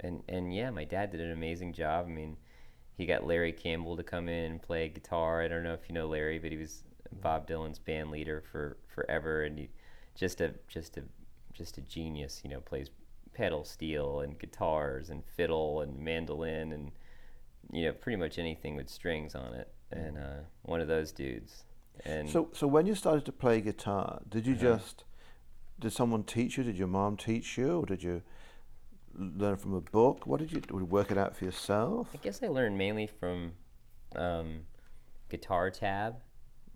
and 0.00 0.22
and 0.28 0.54
yeah 0.54 0.70
my 0.70 0.84
dad 0.84 1.10
did 1.10 1.20
an 1.20 1.32
amazing 1.32 1.72
job. 1.72 2.06
I 2.06 2.10
mean 2.10 2.36
he 2.96 3.06
got 3.06 3.26
larry 3.26 3.52
campbell 3.52 3.96
to 3.96 4.02
come 4.02 4.28
in 4.28 4.50
and 4.52 4.62
play 4.62 4.88
guitar. 4.88 5.42
I 5.42 5.48
don't 5.48 5.62
know 5.62 5.74
if 5.74 5.88
you 5.88 5.94
know 5.94 6.06
larry 6.08 6.38
but 6.38 6.50
he 6.52 6.58
was 6.58 6.84
bob 7.22 7.46
dylan's 7.48 7.78
band 7.78 8.10
leader 8.10 8.42
for 8.52 8.76
forever. 8.94 9.44
And 9.44 9.58
he 9.58 9.68
just 10.14 10.40
a 10.40 10.54
just 10.68 10.96
a 10.96 11.02
just 11.52 11.78
a 11.78 11.80
genius 11.82 12.40
you 12.44 12.50
know 12.50 12.60
plays 12.60 12.90
pedal 13.32 13.64
steel 13.64 14.20
and 14.20 14.38
guitars 14.38 15.10
and 15.10 15.24
fiddle 15.24 15.80
and 15.80 15.98
mandolin 15.98 16.72
and 16.72 16.90
you 17.72 17.84
know 17.86 17.92
pretty 17.92 18.16
much 18.16 18.38
anything 18.38 18.76
with 18.76 18.88
strings 18.88 19.34
on 19.34 19.54
it. 19.54 19.72
And 19.92 20.18
uh 20.18 20.40
one 20.62 20.80
of 20.80 20.88
those 20.88 21.10
dudes. 21.12 21.64
And 22.04 22.28
So 22.28 22.48
so 22.52 22.66
when 22.66 22.86
you 22.86 22.94
started 22.94 23.24
to 23.26 23.32
play 23.32 23.60
guitar, 23.60 24.20
did 24.28 24.46
you 24.46 24.54
Uh-huh. 24.54 24.76
just 24.78 25.04
did 25.80 25.92
someone 25.92 26.22
teach 26.24 26.56
you? 26.58 26.64
Did 26.64 26.76
your 26.78 26.88
mom 26.88 27.16
teach 27.16 27.58
you, 27.58 27.80
or 27.80 27.86
did 27.86 28.02
you 28.02 28.22
learn 29.14 29.56
from 29.56 29.74
a 29.74 29.80
book? 29.80 30.26
What 30.26 30.40
did 30.40 30.52
you 30.52 30.60
did 30.60 30.70
you 30.70 30.84
work 30.84 31.10
it 31.10 31.18
out 31.18 31.36
for 31.36 31.44
yourself? 31.44 32.08
I 32.14 32.18
guess 32.18 32.42
I 32.42 32.48
learned 32.48 32.78
mainly 32.78 33.06
from 33.06 33.52
um, 34.14 34.60
Guitar 35.28 35.70
Tab 35.70 36.16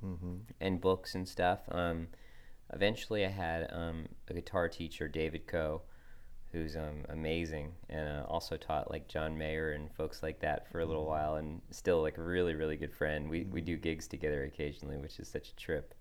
Mm-hmm. 0.04 0.34
and 0.60 0.80
books 0.82 1.14
and 1.14 1.26
stuff. 1.26 1.60
Um, 1.70 2.08
eventually, 2.74 3.24
I 3.24 3.30
had 3.30 3.70
um, 3.72 4.06
a 4.28 4.34
guitar 4.34 4.68
teacher, 4.68 5.08
David 5.08 5.46
Coe, 5.46 5.80
who's 6.52 6.76
um, 6.76 7.04
amazing, 7.08 7.72
and 7.88 8.06
uh, 8.08 8.24
also 8.28 8.58
taught 8.58 8.90
like 8.90 9.08
John 9.08 9.38
Mayer 9.38 9.72
and 9.72 9.90
folks 9.94 10.22
like 10.22 10.40
that 10.40 10.70
for 10.70 10.80
a 10.80 10.84
little 10.84 11.06
while, 11.06 11.36
and 11.36 11.62
still 11.70 12.02
like 12.02 12.18
a 12.18 12.22
really, 12.22 12.54
really 12.54 12.76
good 12.76 12.92
friend. 12.92 13.30
We 13.30 13.44
we 13.44 13.62
do 13.62 13.78
gigs 13.78 14.06
together 14.06 14.44
occasionally, 14.44 14.98
which 14.98 15.18
is 15.18 15.28
such 15.28 15.48
a 15.50 15.56
trip. 15.56 15.94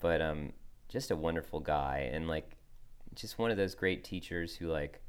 But 0.00 0.22
um, 0.22 0.52
just 0.88 1.10
a 1.10 1.16
wonderful 1.16 1.60
guy, 1.60 2.10
and 2.12 2.28
like 2.28 2.56
just 3.14 3.38
one 3.38 3.50
of 3.50 3.56
those 3.56 3.74
great 3.74 4.04
teachers 4.04 4.56
who 4.56 4.68
like 4.68 5.00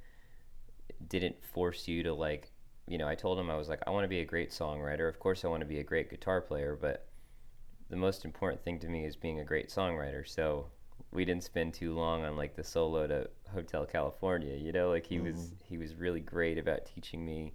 didn't 1.07 1.43
force 1.43 1.87
you 1.87 2.03
to 2.03 2.13
like 2.13 2.51
you 2.87 2.97
know 2.97 3.07
i 3.07 3.15
told 3.15 3.39
him 3.39 3.49
i 3.49 3.55
was 3.55 3.67
like 3.67 3.81
i 3.87 3.89
want 3.89 4.03
to 4.03 4.07
be 4.07 4.19
a 4.19 4.25
great 4.25 4.51
songwriter. 4.51 5.09
Of 5.09 5.19
course 5.19 5.43
i 5.43 5.47
want 5.47 5.61
to 5.61 5.67
be 5.67 5.79
a 5.79 5.83
great 5.83 6.09
guitar 6.09 6.41
player 6.41 6.77
but 6.79 7.07
the 7.89 7.95
most 7.95 8.25
important 8.25 8.63
thing 8.63 8.79
to 8.79 8.87
me 8.87 9.05
is 9.05 9.15
being 9.15 9.39
a 9.39 9.45
great 9.45 9.69
songwriter. 9.69 10.27
So 10.27 10.65
we 11.11 11.23
didn't 11.23 11.43
spend 11.43 11.73
too 11.73 11.93
long 11.93 12.23
on 12.23 12.35
like 12.35 12.55
the 12.55 12.63
solo 12.63 13.05
to 13.05 13.29
hotel 13.53 13.85
california 13.85 14.55
you 14.55 14.71
know? 14.71 14.89
Like 14.89 15.05
he 15.05 15.19
was 15.19 15.35
mm-hmm. 15.35 15.55
he 15.63 15.77
was 15.77 15.95
really 15.95 16.19
great 16.19 16.57
about 16.57 16.85
teaching 16.85 17.25
me 17.25 17.53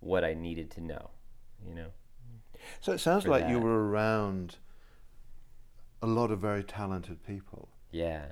what 0.00 0.24
i 0.24 0.34
needed 0.34 0.70
to 0.72 0.80
know 0.80 1.10
you 1.66 1.74
know? 1.74 1.88
So 2.80 2.92
it 2.92 2.98
sounds 2.98 3.26
like 3.26 3.48
you 3.48 3.58
were 3.58 3.88
around 3.88 4.56
a 6.02 6.06
lot 6.06 6.30
of 6.30 6.40
very 6.40 6.64
talented 6.64 7.24
people 7.26 7.68
yeah 7.90 8.26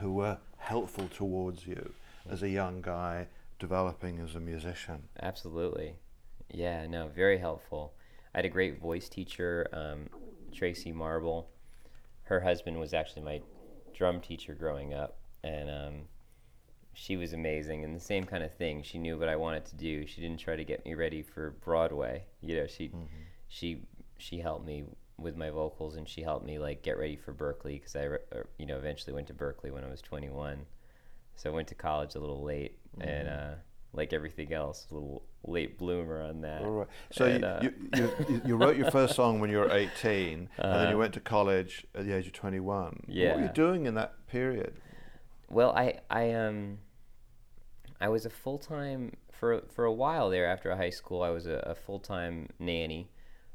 who 0.00 0.12
were 0.12 0.38
helpful 0.56 1.08
towards 1.08 1.66
you 1.66 1.92
as 2.28 2.42
a 2.42 2.48
young 2.48 2.80
guy 2.80 3.26
developing 3.60 4.18
as 4.18 4.34
a 4.34 4.40
musician. 4.40 5.02
Absolutely. 5.22 5.94
Yeah, 6.52 6.86
no, 6.86 7.08
very 7.08 7.38
helpful. 7.38 7.92
I 8.34 8.38
had 8.38 8.44
a 8.44 8.48
great 8.48 8.80
voice 8.80 9.08
teacher, 9.08 9.68
um, 9.72 10.08
Tracy 10.52 10.90
Marble. 10.90 11.48
Her 12.24 12.40
husband 12.40 12.80
was 12.80 12.92
actually 12.94 13.22
my 13.22 13.40
drum 13.94 14.20
teacher 14.20 14.54
growing 14.54 14.94
up, 14.94 15.18
and 15.44 15.70
um, 15.70 15.94
she 16.94 17.16
was 17.16 17.32
amazing 17.32 17.84
and 17.84 17.94
the 17.94 18.00
same 18.00 18.24
kind 18.24 18.42
of 18.42 18.52
thing. 18.54 18.82
She 18.82 18.98
knew 18.98 19.18
what 19.18 19.28
I 19.28 19.36
wanted 19.36 19.64
to 19.66 19.76
do. 19.76 20.06
She 20.06 20.20
didn't 20.20 20.40
try 20.40 20.56
to 20.56 20.64
get 20.64 20.84
me 20.84 20.94
ready 20.94 21.22
for 21.22 21.50
Broadway. 21.64 22.24
You 22.40 22.56
know, 22.56 22.66
she 22.66 22.90
she 23.48 23.82
she 24.18 24.38
helped 24.38 24.64
me 24.64 24.84
with 25.20 25.36
my 25.36 25.50
vocals 25.50 25.96
and 25.96 26.08
she 26.08 26.22
helped 26.22 26.44
me 26.46 26.58
like 26.58 26.82
get 26.82 26.98
ready 26.98 27.16
for 27.16 27.32
Berklee 27.32 27.74
because 27.80 27.94
I 27.96 28.06
uh, 28.06 28.42
you 28.58 28.66
know 28.66 28.76
eventually 28.78 29.12
went 29.12 29.26
to 29.28 29.34
Berklee 29.34 29.72
when 29.72 29.84
I 29.84 29.88
was 29.90 30.00
21. 30.02 30.66
So 31.36 31.50
I 31.50 31.54
went 31.54 31.68
to 31.68 31.74
college 31.74 32.14
a 32.14 32.18
little 32.20 32.42
late 32.42 32.78
and 33.00 33.28
uh, 33.28 33.50
like 33.92 34.12
everything 34.12 34.52
else, 34.52 34.86
a 34.90 34.94
little 34.94 35.22
late 35.46 35.78
bloomer 35.78 36.22
on 36.22 36.42
that. 36.42 36.62
Right. 36.62 36.86
So 37.12 37.24
And, 37.24 37.40
you, 37.42 37.48
uh, 37.48 37.60
you, 37.62 38.10
you, 38.28 38.42
you 38.46 38.56
wrote 38.56 38.76
your 38.76 38.90
first 38.90 39.14
song 39.14 39.40
when 39.40 39.48
you 39.50 39.56
were 39.58 39.70
18, 39.70 40.28
and 40.32 40.48
then 40.58 40.66
Uh-huh. 40.66 40.90
you 40.90 40.98
went 40.98 41.14
to 41.14 41.20
college 41.20 41.86
at 41.94 42.04
the 42.04 42.12
age 42.12 42.26
of 42.26 42.32
21. 42.34 43.04
Yeah. 43.08 43.28
What 43.30 43.36
were 43.38 43.42
you 43.44 43.52
doing 43.52 43.86
in 43.86 43.94
that 43.94 44.26
period? 44.26 44.74
Well, 45.48 45.72
I 45.74 46.00
I 46.10 46.32
um 46.32 46.78
I 48.00 48.08
was 48.08 48.24
a 48.26 48.30
full 48.30 48.58
time 48.58 49.16
for 49.32 49.62
for 49.74 49.84
a 49.84 49.92
while 49.92 50.30
there 50.30 50.46
after 50.46 50.74
high 50.76 50.90
school. 50.90 51.22
I 51.22 51.30
was 51.30 51.46
a, 51.46 51.62
a 51.66 51.74
full 51.74 51.98
time 51.98 52.48
nanny 52.58 53.10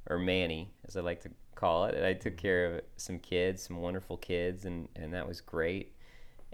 or 0.09 0.17
manny, 0.17 0.73
as 0.87 0.97
I 0.97 1.01
like 1.01 1.21
to 1.21 1.29
call 1.55 1.85
it, 1.85 1.95
and 1.95 2.05
I 2.05 2.13
took 2.13 2.37
care 2.37 2.75
of 2.75 2.81
some 2.97 3.19
kids, 3.19 3.63
some 3.63 3.77
wonderful 3.81 4.17
kids, 4.17 4.65
and 4.65 4.87
and 4.95 5.13
that 5.13 5.27
was 5.27 5.41
great. 5.41 5.93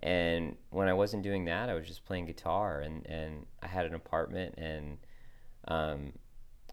And 0.04 0.56
when 0.72 0.88
I 0.88 0.94
wasn't 0.94 1.24
doing 1.24 1.46
that, 1.46 1.70
I 1.70 1.74
was 1.74 1.88
just 1.88 2.06
playing 2.06 2.26
guitar, 2.28 2.82
and 2.82 3.06
and 3.08 3.46
I 3.62 3.68
had 3.68 3.86
an 3.86 3.96
apartment, 3.96 4.56
and 4.58 4.98
um, 5.68 6.14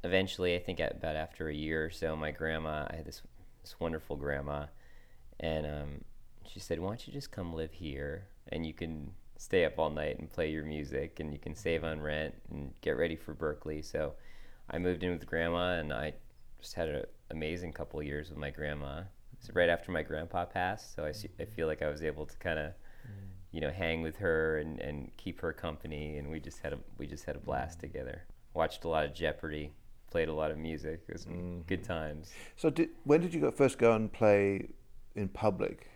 eventually, 0.04 0.54
I 0.54 0.58
think 0.58 0.80
at, 0.80 0.92
about 0.92 1.16
after 1.16 1.48
a 1.48 1.54
year 1.54 1.84
or 1.84 1.90
so, 1.90 2.16
my 2.16 2.30
grandma, 2.30 2.86
I 2.90 2.96
had 2.96 3.04
this 3.04 3.22
this 3.62 3.78
wonderful 3.80 4.16
grandma, 4.16 4.66
and 5.40 5.66
um, 5.66 6.04
she 6.46 6.60
said, 6.60 6.80
"Why 6.80 6.88
don't 6.88 7.06
you 7.06 7.12
just 7.12 7.30
come 7.32 7.54
live 7.54 7.72
here, 7.72 8.28
and 8.50 8.64
you 8.66 8.72
can 8.72 9.12
stay 9.36 9.64
up 9.64 9.78
all 9.78 9.90
night 9.90 10.18
and 10.18 10.30
play 10.30 10.50
your 10.50 10.64
music, 10.64 11.20
and 11.20 11.32
you 11.32 11.38
can 11.38 11.54
save 11.54 11.84
on 11.84 12.00
rent 12.00 12.34
and 12.50 12.72
get 12.80 12.92
ready 12.92 13.16
for 13.16 13.34
Berklee." 13.34 13.84
So, 13.84 14.14
I 14.70 14.78
moved 14.78 15.02
in 15.02 15.12
with 15.12 15.26
grandma, 15.26 15.78
and 15.78 15.92
I 15.92 16.14
just 16.60 16.74
had 16.74 16.88
an 16.88 17.04
amazing 17.30 17.72
couple 17.72 18.00
of 18.00 18.06
years 18.06 18.30
with 18.30 18.38
my 18.38 18.50
grandma. 18.50 19.02
So 19.40 19.52
right 19.54 19.68
after 19.68 19.92
my 19.92 20.02
grandpa 20.02 20.44
passed, 20.44 20.94
so 20.94 21.04
I, 21.04 21.12
I 21.40 21.44
feel 21.44 21.66
like 21.66 21.82
I 21.82 21.88
was 21.88 22.02
able 22.02 22.26
to 22.26 22.36
kind 22.38 22.58
of, 22.58 22.72
you 23.52 23.60
know, 23.60 23.70
hang 23.70 24.02
with 24.02 24.16
her 24.16 24.58
and, 24.58 24.80
and 24.80 25.10
keep 25.16 25.40
her 25.40 25.52
company, 25.52 26.18
and 26.18 26.28
we 26.28 26.40
just 26.40 26.58
had 26.60 26.72
a 26.72 26.78
we 26.98 27.06
just 27.06 27.24
had 27.24 27.36
a 27.36 27.38
blast 27.38 27.80
together. 27.80 28.24
Watched 28.54 28.84
a 28.84 28.88
lot 28.88 29.04
of 29.04 29.14
Jeopardy, 29.14 29.72
played 30.10 30.28
a 30.28 30.34
lot 30.34 30.50
of 30.50 30.58
music. 30.58 31.02
It 31.08 31.12
was 31.12 31.26
good 31.66 31.84
times. 31.84 32.32
So 32.56 32.70
did, 32.70 32.90
when 33.04 33.20
did 33.20 33.32
you 33.32 33.40
go, 33.40 33.50
first 33.50 33.78
go 33.78 33.92
and 33.92 34.12
play 34.12 34.70
in 35.14 35.28
public? 35.28 35.88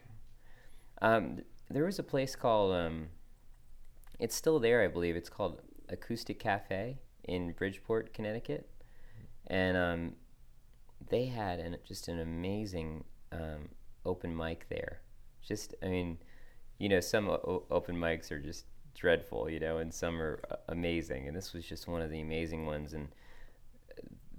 Um, 1.01 1.43
there 1.69 1.85
was 1.85 1.99
a 1.99 2.03
place 2.03 2.37
called, 2.37 2.75
um, 2.75 3.09
it's 4.21 4.37
still 4.37 4.61
there, 4.61 4.83
I 4.83 4.89
believe. 4.89 5.17
It's 5.17 5.31
called 5.31 5.62
Acoustic 5.89 6.39
Cafe 6.39 6.99
in 7.25 7.53
Bridgeport, 7.53 8.12
Connecticut, 8.15 8.69
and 9.49 9.77
um, 9.77 10.12
they 11.12 11.26
had 11.26 11.61
an, 11.61 11.76
just 11.87 12.09
an 12.09 12.21
amazing 12.21 13.04
um, 13.33 13.69
open 14.07 14.35
mic 14.35 14.66
there. 14.71 15.02
Just, 15.47 15.75
I 15.83 15.88
mean, 15.88 16.19
you 16.78 16.88
know, 16.88 17.00
some 17.00 17.28
o- 17.28 17.64
open 17.71 17.97
mics 17.97 18.33
are 18.33 18.38
just 18.40 18.64
dreadful, 18.95 19.50
you 19.50 19.61
know, 19.61 19.76
and 19.76 19.92
some 19.92 20.21
are 20.23 20.40
uh, 20.50 20.57
amazing, 20.69 21.28
and 21.28 21.37
this 21.37 21.52
was 21.52 21.66
just 21.66 21.87
one 21.87 22.00
of 22.00 22.11
the 22.11 22.23
amazing 22.23 22.64
ones, 22.64 22.95
and 22.95 23.09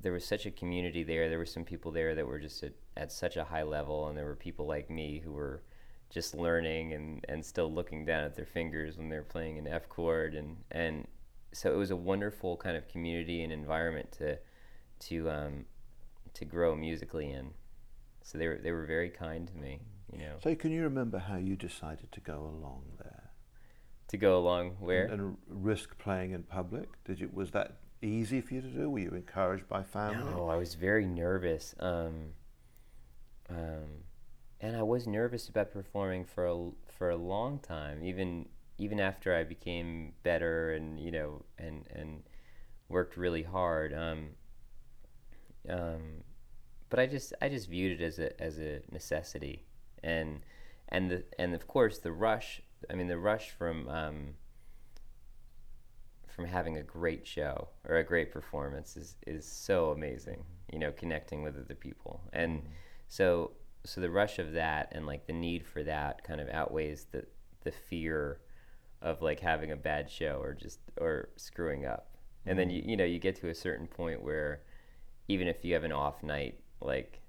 there 0.01 0.11
was 0.11 0.25
such 0.25 0.47
a 0.47 0.51
community 0.51 1.03
there. 1.03 1.29
There 1.29 1.37
were 1.37 1.45
some 1.45 1.63
people 1.63 1.91
there 1.91 2.15
that 2.15 2.25
were 2.25 2.39
just 2.39 2.63
at, 2.63 2.73
at 2.97 3.11
such 3.11 3.37
a 3.37 3.43
high 3.43 3.63
level, 3.63 4.07
and 4.07 4.17
there 4.17 4.25
were 4.25 4.35
people 4.35 4.65
like 4.65 4.89
me 4.89 5.21
who 5.23 5.31
were 5.31 5.61
just 6.09 6.33
learning 6.33 6.93
and, 6.93 7.23
and 7.29 7.45
still 7.45 7.71
looking 7.71 8.03
down 8.03 8.23
at 8.23 8.35
their 8.35 8.45
fingers 8.47 8.97
when 8.97 9.09
they're 9.09 9.21
playing 9.21 9.59
an 9.59 9.67
F 9.67 9.87
chord, 9.89 10.33
and 10.33 10.57
and 10.71 11.07
so 11.51 11.71
it 11.71 11.77
was 11.77 11.91
a 11.91 11.95
wonderful 11.95 12.57
kind 12.57 12.75
of 12.75 12.87
community 12.87 13.43
and 13.43 13.53
environment 13.53 14.11
to 14.13 14.39
to 14.99 15.29
um, 15.29 15.65
to 16.35 16.45
grow 16.45 16.75
musically 16.75 17.31
in. 17.31 17.51
So 18.23 18.37
they 18.37 18.47
were 18.47 18.59
they 18.61 18.71
were 18.71 18.85
very 18.85 19.09
kind 19.09 19.47
to 19.47 19.55
me, 19.55 19.81
you 20.11 20.19
know, 20.19 20.35
So 20.41 20.55
can 20.55 20.71
you 20.71 20.83
remember 20.83 21.19
how 21.19 21.37
you 21.37 21.55
decided 21.55 22.11
to 22.11 22.19
go 22.21 22.39
along 22.39 22.83
there 22.97 23.23
to 24.13 24.17
go 24.17 24.37
along 24.37 24.75
where. 24.79 25.05
and, 25.05 25.19
and 25.19 25.37
risk 25.47 25.97
playing 25.97 26.31
in 26.31 26.43
public? 26.43 27.03
Did 27.03 27.19
you 27.19 27.29
was 27.33 27.51
that 27.51 27.77
easy 28.01 28.41
for 28.41 28.53
you 28.53 28.61
to 28.61 28.67
do? 28.67 28.89
Were 28.89 28.99
you 28.99 29.11
encouraged 29.11 29.67
by 29.67 29.83
family? 29.83 30.31
No, 30.31 30.49
I 30.49 30.55
was 30.55 30.75
very 30.75 31.05
nervous. 31.05 31.73
Um, 31.79 32.33
um, 33.49 34.03
and 34.61 34.77
I 34.77 34.83
was 34.83 35.07
nervous 35.07 35.49
about 35.49 35.71
performing 35.71 36.25
for 36.25 36.45
a, 36.45 36.69
for 36.97 37.09
a 37.09 37.17
long 37.17 37.59
time, 37.59 38.03
even 38.03 38.47
even 38.77 38.99
after 38.99 39.35
I 39.35 39.43
became 39.43 40.13
better 40.23 40.73
and 40.73 40.99
you 40.99 41.11
know 41.11 41.43
and 41.57 41.85
and 41.93 42.23
worked 42.89 43.17
really 43.17 43.43
hard. 43.43 43.93
Um, 43.93 44.29
um, 45.69 46.23
but 46.89 46.99
I 46.99 47.07
just 47.07 47.33
I 47.41 47.49
just 47.49 47.69
viewed 47.69 47.99
it 47.99 48.03
as 48.03 48.19
a 48.19 48.41
as 48.41 48.59
a 48.59 48.81
necessity, 48.91 49.65
and 50.03 50.41
and 50.89 51.09
the 51.09 51.23
and 51.39 51.53
of 51.53 51.67
course 51.67 51.99
the 51.99 52.11
rush. 52.11 52.61
I 52.89 52.95
mean 52.95 53.07
the 53.07 53.17
rush 53.17 53.51
from 53.51 53.87
um, 53.89 54.33
from 56.27 56.45
having 56.45 56.77
a 56.77 56.83
great 56.83 57.25
show 57.25 57.69
or 57.87 57.97
a 57.97 58.03
great 58.03 58.31
performance 58.31 58.97
is 58.97 59.15
is 59.25 59.45
so 59.45 59.91
amazing. 59.91 60.43
You 60.71 60.79
know, 60.79 60.91
connecting 60.91 61.43
with 61.43 61.57
other 61.57 61.75
people, 61.75 62.21
and 62.33 62.63
so 63.07 63.51
so 63.85 64.01
the 64.01 64.09
rush 64.09 64.39
of 64.39 64.53
that 64.53 64.89
and 64.93 65.05
like 65.05 65.27
the 65.27 65.33
need 65.33 65.65
for 65.65 65.83
that 65.83 66.23
kind 66.23 66.39
of 66.39 66.49
outweighs 66.49 67.05
the 67.11 67.25
the 67.63 67.71
fear 67.71 68.39
of 69.01 69.21
like 69.21 69.39
having 69.39 69.71
a 69.71 69.75
bad 69.75 70.09
show 70.09 70.39
or 70.41 70.53
just 70.53 70.79
or 70.99 71.29
screwing 71.35 71.85
up. 71.85 72.09
And 72.45 72.57
then 72.57 72.69
you 72.69 72.81
you 72.85 72.97
know 72.97 73.03
you 73.03 73.19
get 73.19 73.35
to 73.37 73.49
a 73.49 73.55
certain 73.55 73.87
point 73.87 74.21
where 74.21 74.61
even 75.27 75.47
if 75.47 75.63
you 75.63 75.73
have 75.73 75.83
an 75.83 75.91
off 75.91 76.23
night, 76.23 76.59
like 76.81 77.19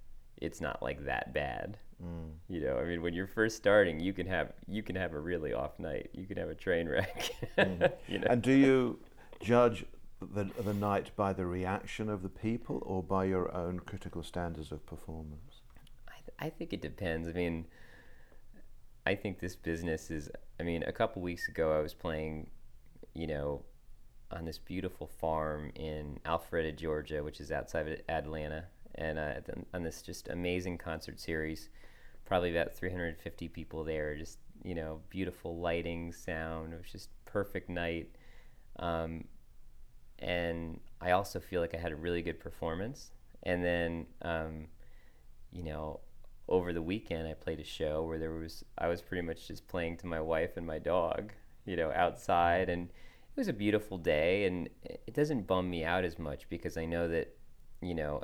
it's 0.41 0.61
not 0.61 0.83
like 0.83 1.05
that 1.05 1.33
bad. 1.33 1.79
Mm. 2.03 2.33
You 2.49 2.61
know, 2.61 2.79
I 2.79 2.85
mean, 2.85 3.03
when 3.03 3.15
you're 3.15 3.27
first 3.27 3.57
starting, 3.57 4.01
you 4.01 4.13
can 4.13 4.27
have 4.27 4.53
you 4.67 4.83
can 4.83 4.97
have 4.97 5.13
a 5.13 5.21
really 5.21 5.53
off 5.53 5.79
night. 5.79 6.11
You 6.13 6.27
can 6.27 6.37
have 6.37 6.49
a 6.49 6.55
train 6.55 6.89
wreck. 6.89 7.31
Mm. 7.59 7.93
you 8.09 8.19
know, 8.19 8.27
And 8.31 8.43
do 8.43 8.53
you 8.53 8.99
judge 9.41 9.85
the, 10.21 10.45
the 10.63 10.75
night 10.75 11.13
by 11.15 11.33
the 11.33 11.47
reaction 11.47 12.09
of 12.09 12.23
the 12.23 12.29
people 12.29 12.83
or 12.85 13.03
by 13.03 13.27
your 13.27 13.55
own 13.55 13.79
critical 13.81 14.25
standards 14.25 14.73
of 14.73 14.85
performance? 14.87 15.61
I, 16.09 16.17
th- 16.17 16.37
I 16.41 16.51
think 16.51 16.73
it 16.73 16.83
depends. 16.83 17.29
I 17.29 17.33
mean, 17.33 17.67
I 19.07 19.15
think 19.15 19.39
this 19.39 19.55
business 19.55 20.11
is. 20.11 20.29
I 20.59 20.63
mean, 20.63 20.83
a 20.85 20.93
couple 20.93 21.23
weeks 21.23 21.49
ago, 21.49 21.77
I 21.77 21.81
was 21.81 21.95
playing, 21.95 22.49
you 23.15 23.27
know, 23.27 23.63
on 24.31 24.45
this 24.45 24.59
beautiful 24.59 25.07
farm 25.07 25.71
in 25.75 26.19
Alpharetta, 26.25 26.77
Georgia, 26.77 27.23
which 27.23 27.41
is 27.41 27.53
outside 27.53 27.89
of 27.89 27.99
Atlanta, 28.09 28.65
and 28.97 29.19
uh, 29.19 29.35
on 29.73 29.83
this 29.83 30.03
just 30.03 30.29
amazing 30.29 30.79
concert 30.79 31.21
series. 31.21 31.69
Probably 32.25 32.51
about 32.51 32.73
350 32.73 33.49
people 33.49 33.85
there. 33.85 34.15
Just 34.15 34.39
you 34.63 34.75
know, 34.75 35.01
beautiful 35.11 35.59
lighting, 35.59 36.13
sound. 36.13 36.73
It 36.73 36.81
was 36.81 36.91
just 36.91 37.11
perfect 37.27 37.69
night. 37.69 38.09
Um, 38.79 39.25
and 40.19 40.81
I 41.01 41.13
also 41.13 41.39
feel 41.39 41.61
like 41.61 41.75
I 41.75 41.79
had 41.79 41.93
a 41.93 41.97
really 41.97 42.23
good 42.23 42.41
performance. 42.41 43.11
And 43.43 43.63
then, 43.63 44.07
um, 44.23 44.67
you 45.53 45.63
know, 45.63 46.01
over 46.49 46.73
the 46.73 46.83
weekend 46.83 47.29
I 47.29 47.35
played 47.35 47.61
a 47.61 47.65
show 47.65 48.03
where 48.03 48.19
there 48.19 48.33
was 48.33 48.65
I 48.77 48.89
was 48.89 49.01
pretty 49.01 49.23
much 49.23 49.49
just 49.49 49.67
playing 49.67 49.99
to 49.99 50.07
my 50.07 50.21
wife 50.21 50.57
and 50.57 50.67
my 50.67 50.79
dog, 50.79 51.33
you 51.65 51.77
know, 51.77 51.91
outside, 51.93 52.69
and 52.69 52.91
it 53.35 53.41
was 53.41 53.49
a 53.49 53.53
beautiful 53.53 53.99
day. 53.99 54.47
And 54.47 54.69
it 54.85 55.15
doesn't 55.15 55.47
bum 55.47 55.69
me 55.69 55.85
out 55.85 56.05
as 56.05 56.19
much 56.19 56.49
because 56.49 56.77
I 56.77 56.85
know 56.85 57.09
that, 57.09 57.37
you 57.83 57.95
know, 57.95 58.23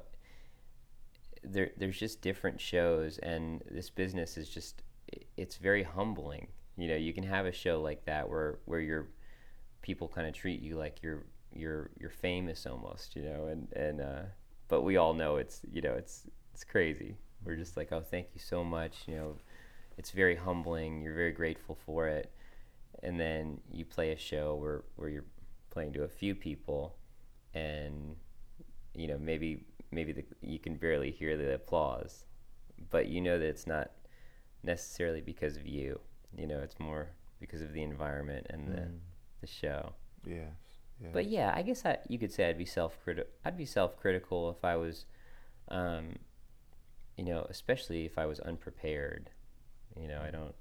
there 1.43 1.71
there's 1.77 1.99
just 1.99 2.21
different 2.21 2.61
shows, 2.61 3.19
and 3.19 3.63
this 3.71 3.91
business 3.91 4.37
is 4.37 4.49
just 4.49 4.83
it's 5.37 5.57
very 5.57 5.83
humbling. 5.83 6.49
You 6.77 6.89
know, 6.89 6.97
you 6.97 7.13
can 7.13 7.25
have 7.25 7.47
a 7.47 7.53
show 7.53 7.81
like 7.81 8.05
that 8.05 8.29
where 8.29 8.59
where 8.67 8.81
your 8.81 9.09
people 9.83 10.09
kind 10.09 10.27
of 10.27 10.35
treat 10.35 10.61
you 10.61 10.77
like 10.77 11.03
you're 11.03 11.25
you're 11.55 11.91
you're 11.99 12.11
famous 12.11 12.67
almost, 12.67 13.17
you 13.17 13.23
know, 13.23 13.47
and 13.47 13.73
and 13.73 14.01
uh, 14.01 14.23
but 14.69 14.83
we 14.83 14.97
all 14.97 15.15
know 15.15 15.37
it's 15.37 15.63
you 15.71 15.81
know 15.81 15.95
it's 15.95 16.27
it's 16.53 16.65
crazy. 16.65 17.17
We're 17.45 17.57
just 17.57 17.77
like, 17.77 17.91
oh, 17.93 18.03
thank 18.03 18.29
you 18.35 18.41
so 18.41 18.63
much, 18.63 19.05
you 19.07 19.15
know, 19.15 19.37
it's 19.97 20.11
very 20.11 20.37
humbling. 20.37 21.01
You're 21.01 21.15
very 21.15 21.33
grateful 21.33 21.75
for 21.87 22.07
it, 22.07 22.31
and 23.03 23.19
then 23.19 23.61
you 23.71 23.85
play 23.85 24.13
a 24.13 24.19
show 24.19 24.55
where 24.55 24.85
where 24.97 25.09
you're 25.09 25.25
playing 25.71 25.93
to 25.95 26.03
a 26.03 26.09
few 26.09 26.35
people, 26.35 26.97
and 27.55 28.17
you 28.95 29.07
know 29.07 29.19
maybe 29.19 29.65
maybe 29.91 30.13
the, 30.13 30.25
you 30.41 30.59
can 30.59 30.77
barely 30.77 31.11
hear 31.11 31.37
the 31.37 31.55
applause, 31.55 32.25
but 32.91 33.07
you 33.09 33.21
know 33.21 33.39
that 33.39 33.47
it's 33.47 33.67
not 33.67 33.91
necessarily 34.63 35.21
because 35.21 35.57
of 35.57 35.67
you. 35.67 36.01
You 36.37 36.47
know, 36.47 36.59
it's 36.59 36.79
more 36.79 37.11
because 37.41 37.63
of 37.63 37.73
the 37.73 37.83
environment 37.83 38.47
and 38.51 38.69
the 38.69 38.89
the 39.41 39.47
show. 39.47 39.95
Yes. 40.25 40.53
yes. 41.01 41.11
But 41.13 41.27
yeah, 41.27 41.53
I 41.55 41.63
guess 41.63 41.85
I, 41.85 41.99
you 42.09 42.19
could 42.19 42.33
say 42.33 42.49
I'd 42.49 42.59
be 42.59 42.65
self 42.65 42.97
I'd 43.45 43.57
be 43.57 43.65
self 43.65 43.97
critical 43.97 44.51
if 44.51 44.65
I 44.65 44.77
was, 44.77 45.07
um, 45.69 46.17
you 47.17 47.25
know, 47.25 47.47
especially 47.49 48.05
if 48.05 48.19
I 48.19 48.27
was 48.27 48.39
unprepared. 48.41 49.31
You 49.99 50.09
know, 50.09 50.23
I 50.25 50.31
don't, 50.31 50.55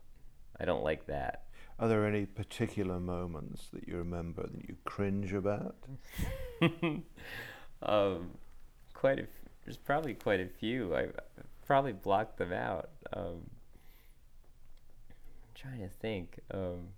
I 0.60 0.65
don't 0.65 0.84
like 0.84 1.06
that. 1.08 1.43
Are 1.79 1.87
there 1.87 2.05
any 2.05 2.25
particular 2.25 2.99
moments 2.99 3.69
that 3.71 3.87
you 3.87 3.95
remember 3.97 4.43
that 4.43 4.67
you 4.67 4.75
cringe 4.83 5.33
about? 5.33 5.77
um, 7.81 8.31
quite 8.93 9.19
a. 9.19 9.23
F- 9.23 9.29
there's 9.63 9.77
probably 9.77 10.13
quite 10.13 10.41
a 10.41 10.47
few. 10.47 10.93
I 10.93 11.07
probably 11.65 11.93
blocked 11.93 12.37
them 12.37 12.51
out. 12.51 12.89
Um, 13.13 13.49
I'm 15.13 15.55
trying 15.55 15.79
to 15.79 15.87
think. 15.87 16.39
Um, 16.51 16.89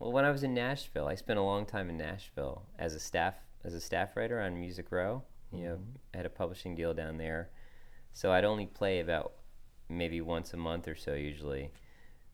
well, 0.00 0.10
when 0.10 0.24
I 0.24 0.30
was 0.30 0.42
in 0.42 0.54
Nashville, 0.54 1.06
I 1.06 1.14
spent 1.14 1.38
a 1.38 1.42
long 1.42 1.64
time 1.64 1.88
in 1.88 1.96
Nashville 1.96 2.62
as 2.78 2.94
a 2.94 3.00
staff 3.00 3.36
as 3.64 3.74
a 3.74 3.80
staff 3.80 4.16
writer 4.16 4.40
on 4.40 4.58
Music 4.58 4.90
Row. 4.90 5.22
You 5.52 5.64
know, 5.64 5.78
I 6.12 6.16
had 6.16 6.26
a 6.26 6.30
publishing 6.30 6.74
deal 6.74 6.94
down 6.94 7.16
there, 7.16 7.50
so 8.12 8.32
I'd 8.32 8.44
only 8.44 8.66
play 8.66 8.98
about 8.98 9.34
maybe 9.88 10.20
once 10.20 10.52
a 10.52 10.56
month 10.56 10.88
or 10.88 10.96
so 10.96 11.14
usually. 11.14 11.70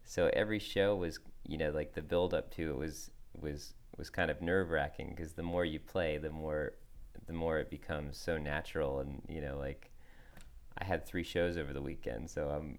So 0.04 0.30
every 0.32 0.58
show 0.58 0.96
was, 0.96 1.20
you 1.50 1.58
know, 1.58 1.70
like 1.70 1.94
the 1.94 2.02
build 2.02 2.32
up 2.32 2.54
to 2.54 2.70
it 2.70 2.78
was 2.78 3.10
was 3.38 3.74
was 3.98 4.08
kind 4.08 4.30
of 4.30 4.40
nerve 4.40 4.70
wracking 4.70 5.12
because 5.14 5.32
the 5.32 5.42
more 5.42 5.64
you 5.64 5.80
play, 5.80 6.16
the 6.16 6.30
more 6.30 6.74
the 7.26 7.32
more 7.32 7.58
it 7.58 7.68
becomes 7.68 8.16
so 8.16 8.38
natural 8.38 9.00
and 9.00 9.20
you 9.28 9.40
know 9.40 9.58
like 9.58 9.90
I 10.78 10.84
had 10.84 11.04
three 11.04 11.24
shows 11.24 11.56
over 11.56 11.72
the 11.72 11.82
weekend, 11.82 12.30
so 12.30 12.48
I'm, 12.48 12.78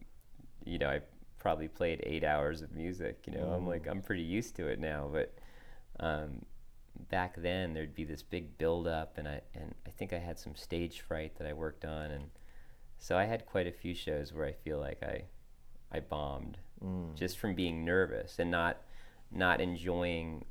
you 0.63 0.79
know, 0.79 0.89
I 0.89 1.01
probably 1.38 1.67
played 1.67 2.01
eight 2.03 2.23
hours 2.23 2.62
of 2.62 2.71
music. 2.71 3.19
You 3.27 3.34
know, 3.34 3.53
I'm 3.55 3.67
like 3.67 3.88
I'm 3.88 4.01
pretty 4.01 4.23
used 4.23 4.55
to 4.55 4.67
it 4.67 4.79
now, 4.79 5.10
but 5.12 5.34
um, 5.99 6.45
back 7.10 7.36
then 7.36 7.73
there'd 7.73 7.93
be 7.93 8.05
this 8.05 8.23
big 8.23 8.57
build 8.57 8.88
up, 8.88 9.17
and 9.17 9.27
I 9.27 9.41
and 9.53 9.75
I 9.86 9.89
think 9.89 10.13
I 10.13 10.19
had 10.19 10.39
some 10.39 10.55
stage 10.55 11.01
fright 11.01 11.36
that 11.38 11.47
I 11.47 11.51
worked 11.51 11.84
on, 11.84 12.12
and 12.12 12.29
so 12.99 13.17
I 13.17 13.25
had 13.25 13.45
quite 13.45 13.67
a 13.67 13.71
few 13.71 13.93
shows 13.93 14.31
where 14.31 14.45
I 14.45 14.53
feel 14.53 14.79
like 14.79 15.03
I 15.03 15.25
I 15.91 15.99
bombed 15.99 16.57
Mm. 16.83 17.15
just 17.15 17.37
from 17.37 17.53
being 17.53 17.85
nervous 17.85 18.39
and 18.39 18.49
not 18.49 18.77
not 19.31 19.61
enjoying 19.61 20.45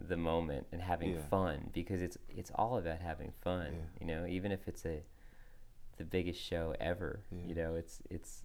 the 0.00 0.16
moment 0.16 0.66
and 0.72 0.80
having 0.82 1.12
Yeah. 1.14 1.22
fun 1.30 1.70
because 1.72 2.02
it's 2.02 2.18
it's 2.28 2.50
all 2.54 2.76
about 2.78 3.00
having 3.00 3.32
fun. 3.42 3.72
Yeah. 3.72 3.84
You 4.00 4.06
know, 4.06 4.26
even 4.26 4.52
if 4.52 4.68
it's 4.68 4.84
a 4.84 5.02
the 5.98 6.04
biggest 6.04 6.40
show 6.40 6.74
ever, 6.80 7.20
Yeah. 7.30 7.46
you 7.46 7.54
know, 7.54 7.74
it's 7.74 8.02
it's 8.10 8.42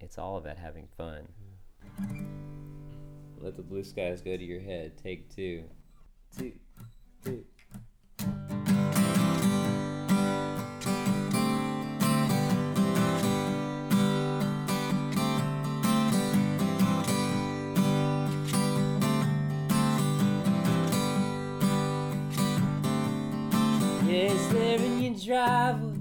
it's 0.00 0.18
all 0.18 0.36
about 0.36 0.58
having 0.58 0.86
fun. 0.88 1.28
Let 3.38 3.56
the 3.56 3.62
blue 3.62 3.84
skies 3.84 4.20
go 4.22 4.36
to 4.36 4.44
your 4.44 4.60
head. 4.60 4.96
Take 4.96 5.34
two. 5.34 5.64
Two. 6.36 6.52
Two. 7.24 7.44
Driveway. 25.26 25.98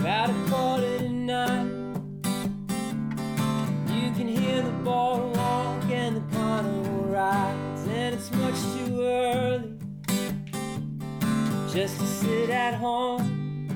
About 0.00 0.30
a 0.30 0.50
quarter 0.50 0.98
to 0.98 1.08
nine. 1.08 2.20
You 3.86 4.10
can 4.10 4.26
hear 4.26 4.60
the 4.60 4.72
boardwalk 4.82 5.84
and 5.84 6.16
the 6.16 6.36
carnival 6.36 7.04
rides, 7.04 7.86
and 7.86 8.16
it's 8.16 8.32
much 8.32 8.56
too 8.74 9.02
early 9.02 9.78
just 11.72 12.00
to 12.00 12.06
sit 12.06 12.50
at 12.50 12.74
home. 12.74 13.68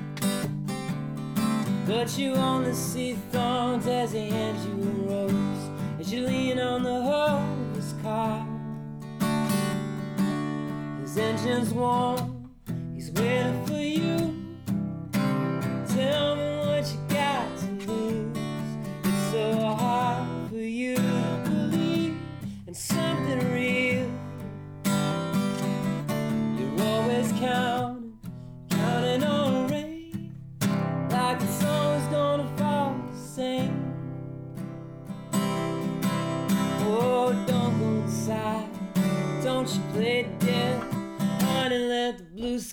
But 1.87 2.17
you 2.17 2.33
only 2.33 2.73
see 2.73 3.13
thorns 3.31 3.87
as 3.87 4.11
they 4.11 4.27
hand 4.27 4.57
you 4.65 4.73
a 4.73 4.93
rose 5.09 5.69
as 6.01 6.11
you 6.11 6.27
lean 6.27 6.59
on 6.59 6.83
the 6.83 7.01
hose 7.01 7.93
car. 8.01 8.45
His 11.01 11.17
engine's 11.17 11.73
warm, 11.73 12.32
he's 13.15 13.62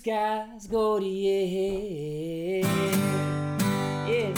skies 0.01 0.65
go 0.65 0.99
to 0.99 1.05
your 1.05 1.45
head. 1.47 2.65
Yeah. 4.09 4.33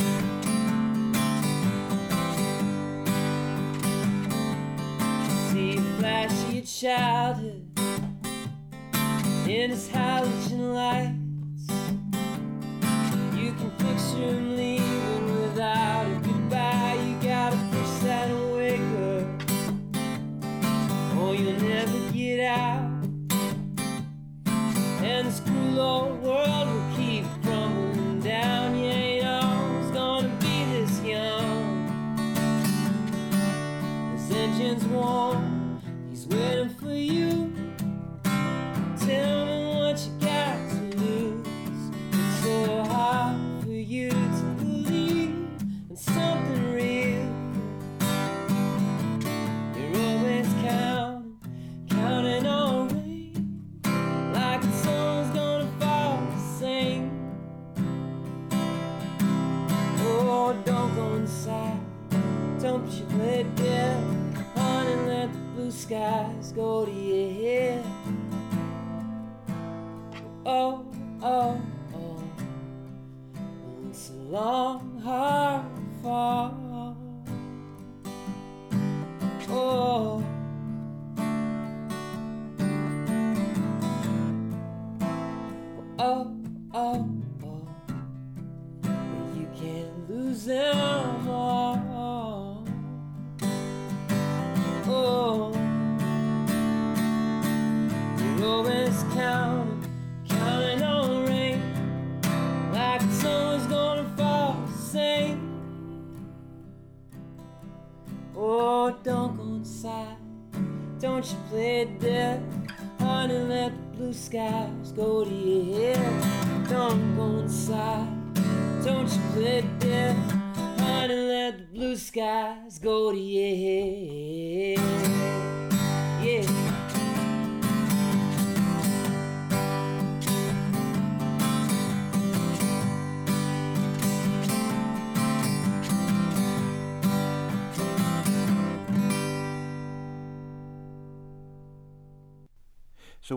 See 5.48 5.72
you 5.72 5.82
flash 6.00 6.54
your 6.54 6.66
childhood 6.66 7.80
in 9.48 9.70
his 9.70 9.88
halogen 9.88 10.74
lights. 10.74 11.13
Old 25.84 26.22
world 26.24 26.68
will 26.68 26.96
keep 26.96 27.26
crumbling 27.44 28.20
down. 28.22 28.74
Gonna 29.94 30.30
be 30.40 30.56
this 30.72 30.94
young. 31.02 31.62
Engine's 34.44 34.86
warm, 34.86 35.43
skies 65.94 66.52
go 66.54 66.86
to 66.86 66.92
your 66.92 67.34
head. 67.34 67.84
Oh, 70.44 70.86
oh, 71.22 71.62
oh. 71.94 72.24
It's 73.90 74.10
a 74.10 74.14
long, 74.14 75.00
hard 75.04 75.66
fall. 76.02 76.63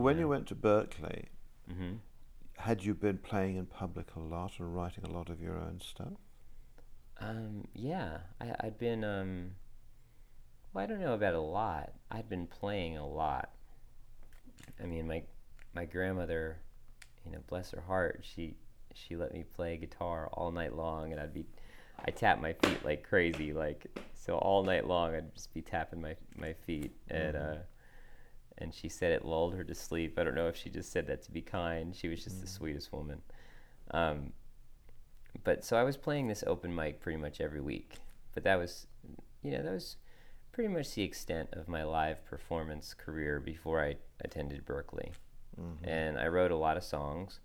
When 0.07 0.19
you 0.21 0.29
went 0.29 0.47
to 0.47 0.55
Berklee, 0.55 1.25
hmm 1.67 1.95
had 2.59 2.85
you 2.85 2.95
been 2.95 3.19
playing 3.19 3.57
in 3.57 3.67
public 3.67 4.15
a 4.15 4.21
lot 4.21 4.61
or 4.61 4.69
writing 4.69 5.05
a 5.05 5.11
lot 5.11 5.29
of 5.29 5.41
your 5.41 5.59
own 5.59 5.81
stuff? 5.81 6.19
Um, 7.21 7.67
yeah, 7.75 8.19
I, 8.41 8.55
I'd 8.61 8.79
been, 8.79 9.03
um, 9.05 9.53
well, 10.73 10.85
I 10.85 10.87
don't 10.87 11.01
know 11.01 11.15
about 11.15 11.35
a 11.35 11.41
lot. 11.41 11.93
I'd 12.11 12.29
been 12.29 12.47
playing 12.47 12.97
a 12.97 13.07
lot. 13.07 13.51
I 14.83 14.87
mean, 14.87 15.07
my 15.09 15.23
my 15.75 15.85
grandmother, 15.87 16.59
you 17.25 17.33
know, 17.33 17.39
bless 17.49 17.71
her 17.73 17.81
heart, 17.81 18.23
she 18.23 18.55
she 18.95 19.17
let 19.17 19.33
me 19.33 19.45
play 19.57 19.77
guitar 19.77 20.29
all 20.33 20.53
night 20.53 20.75
long, 20.75 21.13
and 21.13 21.21
I'd 21.21 21.35
be, 21.35 21.47
I 22.05 22.11
tap 22.11 22.41
my 22.41 22.53
feet 22.53 22.85
like 22.85 23.03
crazy, 23.03 23.53
like 23.53 23.87
so 24.15 24.37
all 24.37 24.63
night 24.63 24.87
long 24.87 25.15
I'd 25.15 25.35
just 25.35 25.53
be 25.55 25.63
tapping 25.63 26.01
my 26.01 26.17
my 26.37 26.55
feet, 26.67 26.93
and 27.09 27.37
uh, 27.37 27.57
and 28.59 28.75
she 28.75 28.89
said 28.89 29.13
it 29.13 29.25
lulled 29.25 29.55
her 29.55 29.65
to 29.65 29.75
sleep. 29.75 30.19
I 30.19 30.25
don't 30.25 30.35
know 30.35 30.49
if 30.49 30.57
she 30.57 30.71
just 30.71 30.91
said 30.91 31.07
that 31.09 31.23
to 31.25 31.31
be 31.31 31.43
kind. 31.43 31.95
She 31.95 32.09
was 32.09 32.25
just 32.25 32.41
the 32.41 32.47
mm-hmm. 32.47 32.57
sweetest 32.57 32.93
woman. 32.93 33.23
Um, 33.91 34.33
but 35.45 35.65
so 35.65 35.77
I 35.77 35.83
was 35.83 35.97
playing 35.97 36.29
this 36.29 36.43
open 36.47 36.75
mic 36.75 37.01
pretty 37.01 37.19
much 37.19 37.41
every 37.41 37.61
week. 37.61 37.97
But 38.35 38.45
that 38.45 38.57
was, 38.57 38.87
you 39.43 39.51
know, 39.51 39.63
that 39.63 39.73
was 39.73 39.97
pretty 40.53 40.69
much 40.69 40.95
the 40.95 41.03
extent 41.03 41.51
of 41.53 41.69
my 41.69 41.85
live 41.85 42.25
performance 42.25 42.95
career 42.95 43.41
before 43.41 43.83
I 43.83 43.97
attended 44.23 44.65
Berklee. 44.65 45.13
Mm-hmm. 45.61 45.89
And 45.89 46.19
I 46.19 46.29
wrote 46.29 46.51
a 46.51 46.57
lot 46.57 46.77
of 46.77 46.85
songs. 46.85 47.41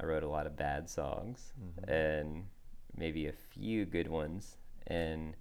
I 0.00 0.04
wrote 0.04 0.22
a 0.22 0.28
lot 0.28 0.46
of 0.46 0.56
bad 0.56 0.88
songs 0.88 1.52
mm-hmm. 1.58 1.90
and 1.90 2.44
maybe 2.96 3.26
a 3.26 3.32
few 3.32 3.84
good 3.84 4.08
ones. 4.08 4.56
And 4.86 5.34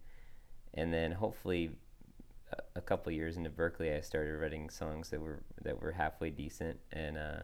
and 0.73 0.93
then 0.93 1.13
hopefully 1.13 1.71
a, 2.51 2.79
a 2.79 2.81
couple 2.81 3.12
years 3.12 3.38
into 3.38 3.49
Berklee, 3.49 3.95
I 3.95 4.01
started 4.01 4.38
writing 4.38 4.69
songs 4.69 5.10
that 5.10 5.21
were 5.21 5.43
that 5.63 5.81
were 5.81 5.91
halfway 5.91 6.29
decent, 6.29 6.79
and 6.91 7.17
uh, 7.17 7.39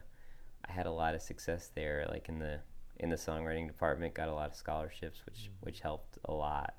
I 0.68 0.72
had 0.72 0.86
a 0.86 0.90
lot 0.90 1.14
of 1.14 1.22
success 1.22 1.70
there. 1.74 2.06
Like 2.08 2.28
in 2.28 2.38
the 2.38 2.60
in 3.00 3.10
the 3.10 3.16
songwriting 3.16 3.66
department, 3.66 4.14
got 4.14 4.28
a 4.28 4.34
lot 4.34 4.50
of 4.50 4.56
scholarships, 4.56 5.22
which 5.26 5.50
which 5.60 5.80
helped 5.80 6.18
a 6.24 6.32
lot. 6.32 6.74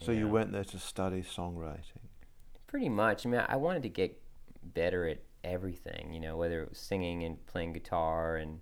So 0.00 0.12
you 0.12 0.26
know. 0.26 0.28
went 0.28 0.52
there 0.52 0.64
to 0.64 0.78
study 0.78 1.22
songwriting. 1.22 2.08
Pretty 2.66 2.88
much. 2.88 3.26
I 3.26 3.28
mean, 3.28 3.42
I 3.46 3.56
wanted 3.56 3.82
to 3.82 3.88
get 3.88 4.20
better 4.62 5.08
at 5.08 5.22
everything. 5.44 6.12
You 6.12 6.20
know, 6.20 6.36
whether 6.36 6.62
it 6.62 6.70
was 6.70 6.78
singing 6.78 7.24
and 7.24 7.44
playing 7.46 7.72
guitar 7.72 8.36
and 8.36 8.60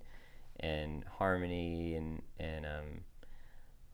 and 0.61 1.05
harmony 1.19 1.95
and 1.95 2.23
and 2.39 2.67
um, 2.67 3.05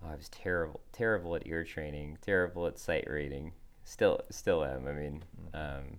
oh, 0.02 0.08
I 0.12 0.16
was 0.16 0.28
terrible, 0.28 0.80
terrible 0.92 1.34
at 1.36 1.46
ear 1.46 1.64
training, 1.64 2.18
terrible 2.20 2.66
at 2.66 2.78
sight 2.78 3.08
reading. 3.08 3.52
Still, 3.84 4.20
still 4.30 4.64
am. 4.64 4.86
I 4.88 4.92
mean, 4.92 5.22
um, 5.52 5.98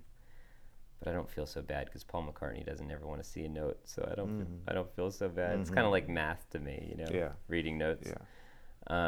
but 1.00 1.10
I 1.10 1.14
don't 1.14 1.30
feel 1.30 1.46
so 1.46 1.62
bad 1.62 1.86
because 1.86 2.04
Paul 2.04 2.28
McCartney 2.32 2.66
doesn't 2.66 2.90
ever 2.92 3.06
want 3.06 3.22
to 3.24 3.30
see 3.30 3.44
a 3.46 3.50
note, 3.50 3.80
so 3.84 4.08
I 4.12 4.16
don't. 4.16 4.38
Feel, 4.40 4.48
I 4.68 4.74
don't 4.74 4.96
feel 4.96 5.12
so 5.12 5.30
bad. 5.30 5.60
It's 5.60 5.70
kind 5.70 5.86
of 5.86 5.92
like 5.92 6.10
math 6.10 6.50
to 6.52 6.60
me, 6.60 6.88
you 6.90 7.04
know. 7.04 7.12
Yeah. 7.12 7.30
Reading 7.48 7.78
notes. 7.78 8.08
Yeah. 8.10 8.16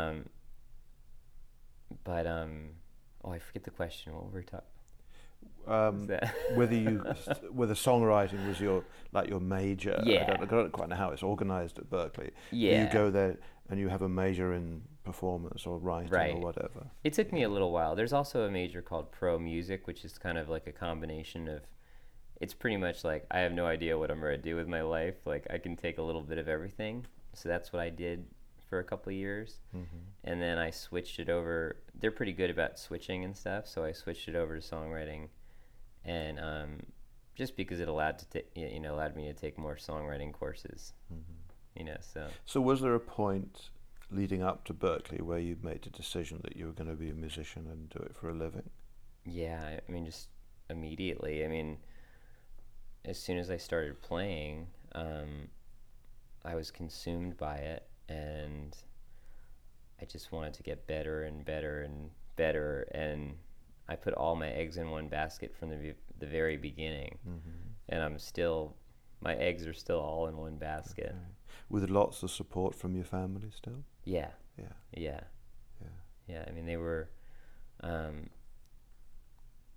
Um, 0.08 0.26
but 2.04 2.28
um, 2.28 2.70
oh, 3.24 3.32
I 3.32 3.40
forget 3.40 3.64
the 3.64 3.72
question. 3.72 4.14
What 4.14 4.26
were 4.32 4.40
we 4.40 4.44
talking? 4.44 4.68
Um, 5.68 6.08
whether 6.56 6.76
you 6.76 7.04
whether 7.52 7.74
songwriting 7.74 8.48
was 8.48 8.60
your 8.60 8.84
like 9.12 9.30
your 9.30 9.40
major. 9.40 9.96
I 10.00 10.04
Yeah. 10.10 10.28
don't, 10.28 10.42
I 10.42 10.46
don't 10.46 10.72
quite 10.72 10.90
know 10.90 10.96
how 10.96 11.10
it's 11.12 11.24
organized 11.24 11.78
at 11.80 11.90
Berklee. 11.90 12.32
Yeah. 12.52 12.86
You 12.86 12.94
go 12.94 13.10
there 13.10 13.38
and 13.70 13.80
you 13.80 13.90
have 13.90 14.02
a 14.02 14.10
major 14.10 14.54
in 14.54 14.82
performance 15.08 15.66
or 15.66 15.78
writing 15.78 16.12
or 16.36 16.42
whatever. 16.42 16.88
It 17.04 17.14
took 17.14 17.32
me 17.34 17.44
a 17.44 17.50
little 17.50 17.72
while. 17.72 17.96
There's 17.96 18.14
also 18.14 18.44
a 18.44 18.52
major 18.52 18.82
called 18.82 19.12
Pro 19.12 19.40
Music, 19.40 19.88
which 19.88 20.06
is 20.06 20.18
kind 20.18 20.38
of 20.38 20.50
like 20.50 20.68
a 20.68 20.72
combination 20.72 21.48
of. 21.48 21.62
It's 22.40 22.54
pretty 22.54 22.78
much 22.78 23.04
like 23.04 23.26
I 23.32 23.40
have 23.40 23.52
no 23.54 23.66
idea 23.66 23.98
what 23.98 24.12
I'm 24.12 24.20
going 24.22 24.36
to 24.36 24.42
do 24.42 24.56
with 24.56 24.68
my 24.68 24.82
life. 24.82 25.16
Like 25.26 25.48
I 25.50 25.58
can 25.58 25.76
take 25.76 25.98
a 25.98 26.04
little 26.04 26.22
bit 26.22 26.38
of 26.38 26.48
everything. 26.48 27.06
So 27.34 27.50
that's 27.50 27.74
what 27.74 27.82
I 27.82 27.90
did 27.90 28.26
for 28.70 28.80
a 28.80 28.84
couple 28.84 29.10
of 29.12 29.16
years, 29.16 29.60
and 30.24 30.42
then 30.42 30.58
I 30.58 30.72
switched 30.72 31.20
it 31.20 31.30
over. 31.30 31.78
They're 32.00 32.12
pretty 32.12 32.34
good 32.34 32.50
about 32.50 32.78
switching 32.78 33.24
and 33.24 33.36
stuff, 33.36 33.66
so 33.68 33.84
I 33.86 33.92
switched 33.94 34.28
it 34.28 34.36
over 34.36 34.60
to 34.60 34.62
songwriting, 34.76 35.30
and 36.04 36.40
um, 36.40 36.80
just 37.36 37.56
because 37.56 37.80
it 37.80 37.88
allowed 37.88 38.20
to 38.20 38.44
y- 38.56 38.72
you 38.74 38.80
know 38.82 38.94
allowed 38.96 39.16
me 39.16 39.26
to 39.28 39.34
take 39.34 39.58
more 39.58 39.76
songwriting 39.78 40.34
courses, 40.34 40.94
you 41.78 41.84
know. 41.86 41.96
So 42.02 42.28
So 42.46 42.60
was 42.62 42.82
there 42.82 42.96
a 42.96 43.00
point 43.00 43.70
leading 44.12 44.42
up 44.42 44.64
to 44.66 44.74
Berklee 44.74 45.22
where 45.22 45.40
you 45.40 45.58
made 45.62 45.84
the 45.84 45.90
decision 45.90 46.40
that 46.44 46.56
you 46.56 46.66
were 46.68 46.72
going 46.74 46.90
to 46.90 46.96
be 46.96 47.10
a 47.10 47.14
musician 47.14 47.68
and 47.70 47.90
do 47.90 48.00
it 48.00 48.16
for 48.16 48.30
a 48.30 48.34
living? 48.34 48.70
Yeah, 49.26 49.80
I- 49.88 49.92
mean, 49.92 50.06
just 50.06 50.30
immediately. 50.70 51.44
I 51.44 51.48
mean, 51.48 51.78
as 53.06 53.20
soon 53.20 53.38
as 53.38 53.50
I 53.50 53.58
started 53.58 54.02
playing, 54.02 54.68
um, 54.94 55.50
I 56.44 56.56
was 56.56 56.72
consumed 56.72 57.38
by 57.38 57.58
it, 57.58 57.88
and 58.08 58.76
I 60.02 60.06
just 60.06 60.32
wanted 60.32 60.54
to 60.56 60.64
get 60.64 60.88
better 60.88 61.24
and 61.24 61.44
better 61.44 61.82
and 61.82 62.10
better. 62.36 62.88
And 62.92 63.38
I 63.90 63.96
put 63.96 64.14
all 64.14 64.36
my 64.36 64.50
eggs 64.50 64.78
in 64.78 64.90
one 64.90 65.08
basket 65.10 65.54
from 65.56 65.70
the 65.70 65.96
the 66.20 66.26
very 66.28 66.58
beginning, 66.58 67.20
and 67.90 68.02
I'm 68.02 68.18
still, 68.18 68.76
my 69.22 69.36
eggs 69.36 69.68
are 69.68 69.74
still 69.74 70.00
all 70.00 70.28
in 70.28 70.36
one 70.38 70.58
basket. 70.58 71.14
With 71.70 71.90
lots 71.90 72.24
of 72.24 72.32
support 72.32 72.74
from 72.76 72.96
your 72.96 73.06
family 73.06 73.52
still? 73.52 73.84
Yeah. 74.08 74.30
Yeah. 74.58 74.66
Yeah. 74.96 75.20
Yeah. 75.82 75.88
Yeah. 76.28 76.46
I 76.48 76.52
mean, 76.52 76.66
they 76.66 76.78
were. 76.78 77.10
Um, 77.82 78.30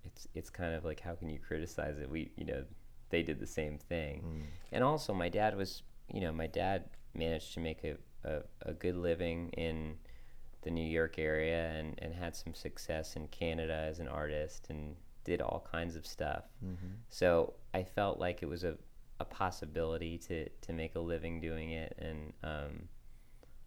it's 0.03 0.27
it's 0.33 0.49
kind 0.49 0.73
of 0.73 0.83
like 0.83 0.99
how 0.99 1.13
can 1.15 1.29
you 1.29 1.37
criticize 1.39 1.99
it? 1.99 2.09
We 2.09 2.31
you 2.35 2.45
know 2.45 2.63
they 3.09 3.21
did 3.23 3.39
the 3.39 3.47
same 3.47 3.77
thing, 3.77 4.21
Mm. 4.21 4.43
and 4.71 4.83
also 4.83 5.13
my 5.13 5.29
dad 5.29 5.55
was 5.55 5.83
you 6.11 6.21
know 6.21 6.31
my 6.31 6.47
dad 6.47 6.85
managed 7.13 7.53
to 7.53 7.59
make 7.59 7.83
a, 7.83 7.97
a, 8.23 8.41
a 8.65 8.73
good 8.73 8.95
living 8.95 9.49
in 9.49 9.97
the 10.63 10.71
New 10.71 10.87
York 10.87 11.19
area 11.19 11.69
and, 11.71 11.99
and 12.01 12.13
had 12.13 12.35
some 12.35 12.53
success 12.53 13.15
in 13.15 13.27
Canada 13.27 13.73
as 13.89 13.99
an 13.99 14.07
artist 14.07 14.67
and 14.69 14.95
did 15.23 15.41
all 15.41 15.67
kinds 15.71 15.95
of 15.95 16.05
stuff. 16.05 16.45
Mm-hmm. 16.63 16.93
So 17.09 17.53
I 17.73 17.83
felt 17.83 18.19
like 18.19 18.41
it 18.43 18.45
was 18.45 18.63
a, 18.63 18.75
a 19.19 19.25
possibility 19.25 20.17
to, 20.19 20.47
to 20.49 20.71
make 20.73 20.95
a 20.95 20.99
living 20.99 21.41
doing 21.41 21.71
it. 21.71 21.93
And 21.99 22.33
um, 22.43 22.87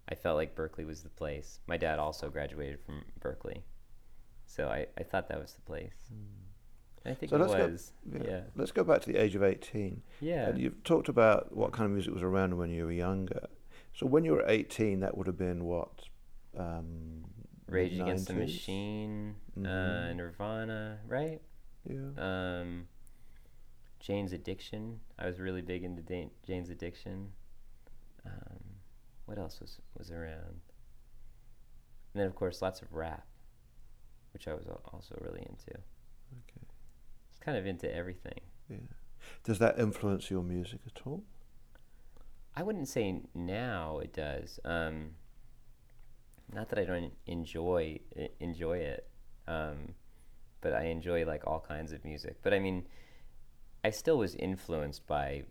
I 0.08 0.14
felt 0.14 0.36
like 0.36 0.54
Berklee 0.54 0.86
was 0.86 1.02
the 1.02 1.08
place. 1.08 1.60
My 1.66 1.76
dad 1.76 1.98
also 1.98 2.28
graduated 2.30 2.80
from 2.84 3.02
Berklee. 3.20 3.62
So 4.46 4.68
I, 4.68 4.86
I 4.98 5.02
thought 5.02 5.28
that 5.28 5.40
was 5.40 5.54
the 5.54 5.62
place. 5.62 5.94
And 7.04 7.12
I 7.12 7.14
think 7.14 7.30
Hmm. 7.32 7.36
So 7.38 7.42
it 7.42 7.46
let's 7.48 7.54
go- 7.54 7.68
was. 7.70 7.92
Yeah. 8.12 8.30
yeah. 8.30 8.40
Let's 8.54 8.72
go 8.72 8.84
back 8.84 9.00
to 9.02 9.12
the 9.12 9.18
age 9.18 9.34
of 9.34 9.42
18. 9.42 10.02
Yeah. 10.20 10.48
And 10.48 10.58
you've 10.60 10.82
talked 10.84 11.08
about 11.08 11.56
what 11.56 11.72
kind 11.72 11.86
of 11.86 11.92
music 11.92 12.12
was 12.12 12.22
around 12.22 12.56
when 12.58 12.70
you 12.70 12.84
were 12.84 12.92
younger. 12.92 13.46
So 13.94 14.06
when 14.06 14.24
you 14.24 14.32
were 14.32 14.44
18, 14.46 15.00
that 15.00 15.16
would 15.16 15.26
have 15.26 15.38
been 15.38 15.64
what? 15.64 16.08
Um, 16.56 17.24
Rage 17.66 17.98
Against 17.98 18.26
the 18.28 18.34
mid-90s? 18.34 18.52
Machine, 18.52 19.34
uh, 19.56 19.60
Mhm. 19.60 20.16
Nirvana, 20.16 20.98
right? 21.06 21.40
Yeah. 21.88 22.10
Um, 22.60 22.88
Jane's 24.00 24.32
Addiction. 24.34 25.00
I 25.18 25.26
was 25.26 25.40
really 25.40 25.62
big 25.62 25.82
into 25.82 26.02
Jane's 26.46 26.68
Addiction. 26.68 27.32
Um, 28.26 28.53
what 29.26 29.38
else 29.38 29.60
was 29.60 29.78
was 29.96 30.10
around? 30.10 30.60
And 32.12 32.20
then 32.20 32.26
of 32.26 32.34
course 32.34 32.62
lots 32.62 32.82
of 32.82 32.92
rap, 32.92 33.26
which 34.32 34.48
I 34.48 34.54
was 34.54 34.66
also 34.92 35.18
really 35.20 35.40
into. 35.40 35.70
Okay. 35.70 36.66
It's 37.30 37.38
kind 37.40 37.56
of 37.56 37.66
into 37.66 37.92
everything. 37.92 38.40
Yeah. 38.68 38.76
Does 39.42 39.58
that 39.58 39.78
influence 39.78 40.30
your 40.30 40.42
music 40.42 40.80
at 40.86 41.02
all? 41.06 41.24
I 42.56 42.62
wouldn't 42.62 42.88
say 42.88 43.20
now 43.34 43.98
it 43.98 44.12
does. 44.12 44.60
Um, 44.64 45.10
not 46.52 46.68
that 46.68 46.78
I 46.78 46.84
don't 46.84 47.12
enjoy 47.26 48.00
enjoy 48.38 48.78
it, 48.78 49.08
um, 49.48 49.94
but 50.60 50.72
I 50.72 50.84
enjoy 50.84 51.24
like 51.24 51.46
all 51.46 51.60
kinds 51.60 51.92
of 51.92 52.04
music. 52.04 52.38
But 52.42 52.54
I 52.54 52.58
mean, 52.58 52.86
I 53.82 53.90
still 53.90 54.18
was 54.18 54.34
influenced 54.34 55.06
by, 55.06 55.44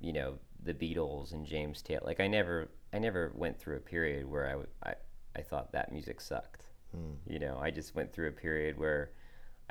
you 0.00 0.12
know, 0.12 0.38
the 0.62 0.74
Beatles 0.74 1.32
and 1.32 1.46
James 1.46 1.82
Taylor. 1.82 2.02
Like 2.04 2.20
I 2.20 2.26
never 2.26 2.70
I 2.92 2.98
never 2.98 3.32
went 3.34 3.58
through 3.58 3.76
a 3.76 3.80
period 3.80 4.26
where 4.30 4.46
I 4.84 4.90
I, 4.90 4.94
I 5.36 5.42
thought 5.42 5.72
that 5.72 5.92
music 5.92 6.20
sucked. 6.20 6.64
You 7.28 7.38
know, 7.38 7.56
I 7.62 7.70
just 7.70 7.94
went 7.94 8.12
through 8.12 8.28
a 8.28 8.32
period 8.32 8.78
where. 8.78 9.10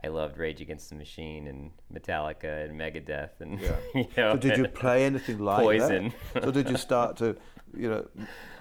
I 0.01 0.07
loved 0.07 0.37
Rage 0.37 0.61
Against 0.61 0.87
the 0.89 0.95
Machine 0.95 1.45
and 1.47 1.71
Metallica 1.93 2.63
and 2.63 2.79
Megadeth 2.79 3.41
and 3.41 3.59
Yeah. 3.59 3.75
you 3.93 4.07
know 4.15 4.31
So 4.31 4.37
did 4.37 4.57
you 4.57 4.65
play 4.83 5.03
anything 5.05 5.39
like 5.39 5.59
Poison. 5.61 6.13
that? 6.33 6.43
So 6.45 6.51
did 6.51 6.69
you 6.69 6.77
start 6.89 7.17
to, 7.17 7.35
you 7.75 7.89
know, 7.89 8.07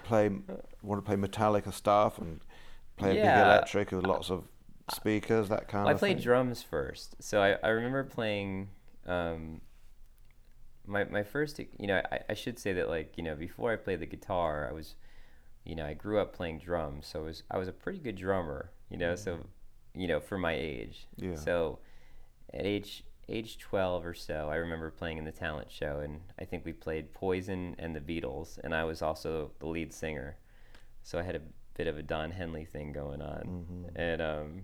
play 0.03 0.29
want 0.83 0.99
to 1.01 1.09
play 1.09 1.15
Metallica 1.15 1.71
stuff 1.73 2.17
and 2.17 2.41
play 2.97 3.11
a 3.11 3.13
big 3.13 3.23
electric 3.23 3.91
with 3.93 4.03
lots 4.05 4.29
of 4.29 4.49
speakers, 4.91 5.47
that 5.47 5.69
kind 5.69 5.85
Well, 5.85 5.95
I 5.95 5.97
played 5.97 6.17
thing? 6.17 6.23
drums 6.23 6.61
first, 6.61 7.15
so 7.23 7.41
I, 7.41 7.55
I 7.63 7.69
remember 7.69 8.03
playing. 8.03 8.67
Um, 9.07 9.61
my 10.89 11.05
my 11.05 11.23
first, 11.23 11.59
you 11.59 11.87
know, 11.87 12.01
I, 12.11 12.19
I 12.29 12.33
should 12.33 12.59
say 12.59 12.73
that 12.73 12.89
like 12.89 13.13
you 13.17 13.23
know 13.23 13.35
before 13.35 13.71
I 13.71 13.75
played 13.77 13.99
the 14.01 14.05
guitar, 14.05 14.67
I 14.69 14.73
was, 14.73 14.95
you 15.63 15.75
know, 15.75 15.85
I 15.85 15.93
grew 15.93 16.19
up 16.19 16.33
playing 16.33 16.59
drums, 16.59 17.07
so 17.07 17.19
I 17.19 17.23
was 17.23 17.43
I 17.51 17.57
was 17.57 17.67
a 17.67 17.73
pretty 17.73 17.99
good 17.99 18.15
drummer, 18.15 18.71
you 18.89 18.97
know, 18.97 19.15
so, 19.15 19.39
you 19.95 20.07
know, 20.07 20.19
for 20.19 20.37
my 20.37 20.53
age. 20.53 21.07
Yeah. 21.15 21.35
So, 21.35 21.79
at 22.53 22.65
age 22.65 23.03
age 23.27 23.59
12 23.59 24.05
or 24.07 24.13
so, 24.15 24.49
I 24.49 24.55
remember 24.55 24.89
playing 24.89 25.19
in 25.19 25.23
the 25.25 25.31
talent 25.31 25.71
show, 25.71 25.99
and 25.99 26.21
I 26.39 26.45
think 26.45 26.65
we 26.65 26.73
played 26.73 27.13
Poison 27.13 27.75
and 27.77 27.95
the 27.95 28.01
Beatles, 28.01 28.57
and 28.63 28.73
I 28.73 28.83
was 28.85 29.01
also 29.03 29.51
the 29.59 29.67
lead 29.67 29.93
singer. 29.93 30.37
So 31.03 31.19
I 31.19 31.21
had 31.23 31.35
a 31.35 31.41
bit 31.77 31.87
of 31.87 31.97
a 31.97 32.01
Don 32.03 32.31
Henley 32.31 32.65
thing 32.65 32.91
going 32.91 33.21
on, 33.21 33.41
Mm-hmm. 33.45 33.95
and 33.95 34.21
um, 34.21 34.61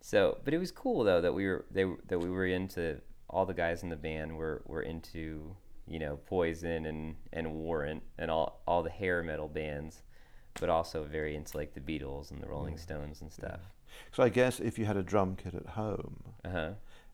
so 0.00 0.38
but 0.44 0.54
it 0.54 0.58
was 0.58 0.70
cool 0.72 1.04
though 1.04 1.20
that 1.20 1.34
we 1.34 1.46
were 1.46 1.66
they 1.70 1.84
that 2.08 2.18
we 2.18 2.30
were 2.30 2.46
into 2.46 3.00
all 3.30 3.46
the 3.46 3.54
guys 3.54 3.82
in 3.82 3.88
the 3.88 3.96
band 3.96 4.36
were 4.36 4.62
were 4.66 4.82
into 4.82 5.54
you 5.86 5.98
know 5.98 6.16
Poison 6.26 6.86
and 6.86 7.16
and 7.32 7.52
Warrant 7.54 8.02
and 8.18 8.30
all 8.30 8.62
all 8.66 8.82
the 8.82 8.90
hair 8.90 9.22
metal 9.22 9.48
bands, 9.48 10.02
but 10.60 10.68
also 10.68 11.04
very 11.04 11.34
into 11.36 11.56
like 11.56 11.74
the 11.74 11.80
Beatles 11.80 12.30
and 12.30 12.42
the 12.42 12.48
Rolling 12.48 12.76
Stones 12.78 13.20
and 13.20 13.32
stuff. 13.32 13.60
So 14.12 14.22
I 14.22 14.28
guess 14.28 14.60
if 14.60 14.78
you 14.78 14.84
had 14.86 14.96
a 14.96 15.02
drum 15.02 15.36
kit 15.36 15.54
at 15.54 15.66
home, 15.70 16.22
Uh 16.44 16.50
huh. 16.50 16.70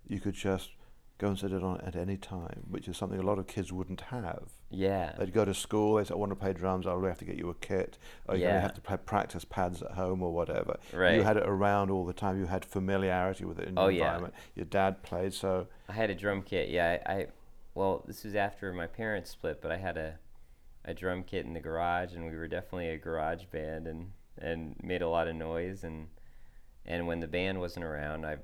you 0.07 0.20
could 0.20 0.35
just 0.35 0.70
go 1.18 1.29
and 1.29 1.38
set 1.38 1.53
it 1.53 1.62
on 1.62 1.81
at 1.83 1.94
any 1.96 2.16
time, 2.16 2.64
which 2.68 2.88
is 2.88 2.96
something 2.96 3.18
a 3.20 3.22
lot 3.22 3.38
of 3.38 3.46
kids 3.46 3.72
wouldn't 3.72 4.00
have. 4.03 4.48
Yeah. 4.75 5.13
They'd 5.19 5.33
go 5.33 5.45
to 5.45 5.55
school, 5.55 5.97
they 5.97 6.05
say, 6.05 6.15
I 6.15 6.17
want 6.17 6.31
to 6.33 6.37
play 6.37 6.53
drums, 6.53 6.87
I'll 6.87 7.03
have 7.05 7.19
to 7.19 7.25
get 7.25 7.37
you 7.37 7.49
a 7.51 7.55
kit, 7.55 7.99
or 8.27 8.35
you're 8.37 8.43
going 8.47 8.55
Yeah. 8.55 8.55
to 8.57 8.61
have 8.61 8.75
to 8.75 8.81
play 8.81 8.97
practice 8.97 9.45
pads 9.45 9.83
at 9.83 9.93
home 9.93 10.23
or 10.23 10.33
whatever. 10.33 10.79
Right. 10.93 11.15
You 11.17 11.23
had 11.23 11.37
it 11.37 11.45
around 11.47 11.91
all 11.91 12.05
the 12.05 12.13
time, 12.13 12.39
you 12.39 12.47
had 12.47 12.65
familiarity 12.65 13.45
with 13.45 13.59
it 13.59 13.69
in 13.69 13.79
Oh, 13.79 13.85
your 13.89 13.93
yeah. 13.93 14.05
environment. 14.07 14.35
Your 14.55 14.67
dad 14.67 15.03
played, 15.03 15.33
so 15.35 15.67
I 15.89 15.93
had 15.93 16.11
a 16.11 16.15
drum 16.15 16.43
kit. 16.43 16.69
Yeah, 16.69 16.99
I, 17.07 17.13
I 17.13 17.27
well, 17.75 18.05
this 18.07 18.25
was 18.25 18.35
after 18.35 18.73
my 18.73 18.87
parents 18.87 19.31
split, 19.31 19.61
but 19.61 19.71
I 19.73 19.77
had 19.77 19.97
a 19.97 20.19
a 20.87 20.93
drum 20.93 21.23
kit 21.25 21.47
in 21.47 21.55
the 21.55 21.61
garage, 21.61 22.13
and 22.15 22.27
we 22.27 22.37
were 22.37 22.47
definitely 22.47 22.89
a 22.91 22.99
garage 22.99 23.45
band, 23.47 23.87
and 23.87 24.11
and 24.39 24.77
made 24.83 25.01
a 25.03 25.09
lot 25.09 25.29
of 25.29 25.35
noise, 25.35 25.83
and 25.85 26.09
and 26.85 27.07
when 27.07 27.21
the 27.21 27.27
band 27.29 27.59
wasn't 27.59 27.85
around, 27.85 28.27
I 28.27 28.37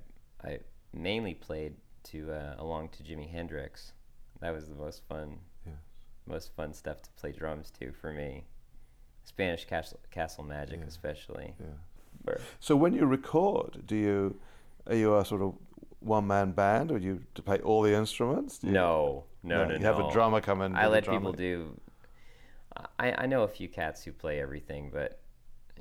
I 0.43 0.61
mainly 0.93 1.35
played 1.35 1.75
to 2.05 2.33
uh, 2.33 2.55
along 2.59 2.89
to 2.91 3.03
Jimi 3.03 3.31
Hendrix. 3.31 3.93
That 4.41 4.55
was 4.55 4.69
the 4.69 4.75
most 4.75 5.03
fun. 5.07 5.39
Most 6.27 6.55
fun 6.55 6.73
stuff 6.73 7.03
to 7.03 7.11
play 7.13 7.33
drums 7.33 7.71
to 7.81 7.93
for 7.93 8.13
me. 8.13 8.45
Spanish 9.25 9.65
Castle, 9.67 10.01
Castle 10.11 10.45
Magic, 10.45 10.81
Yeah. 10.81 10.87
especially. 10.87 11.55
yeah. 11.61 12.35
So 12.59 12.77
when 12.77 12.93
you 12.95 13.07
record, 13.07 13.87
do 13.87 13.97
you 13.97 14.41
are 14.87 14.95
you 14.95 15.17
a 15.17 15.25
sort 15.25 15.43
of 15.43 15.55
one 16.01 16.27
man 16.27 16.53
band, 16.53 16.91
or 16.91 16.99
do 16.99 17.05
you 17.07 17.23
to 17.35 17.43
play 17.43 17.59
all 17.59 17.83
the 17.83 17.95
instruments? 17.95 18.59
Do 18.59 18.69
you- 18.69 18.73
no, 18.73 19.25
no, 19.43 19.67
no, 19.67 19.73
You 19.75 19.79
no. 19.79 19.87
have 19.95 19.99
a 20.05 20.11
drummer 20.13 20.41
come 20.41 20.63
in. 20.63 20.75
I 20.75 20.87
let 20.87 21.07
people 21.07 21.33
do. 21.33 21.79
I, 22.99 23.13
I 23.13 23.27
know 23.27 23.43
a 23.43 23.49
few 23.49 23.69
cats 23.69 24.05
who 24.05 24.13
play 24.13 24.41
everything, 24.41 24.91
but 24.93 25.21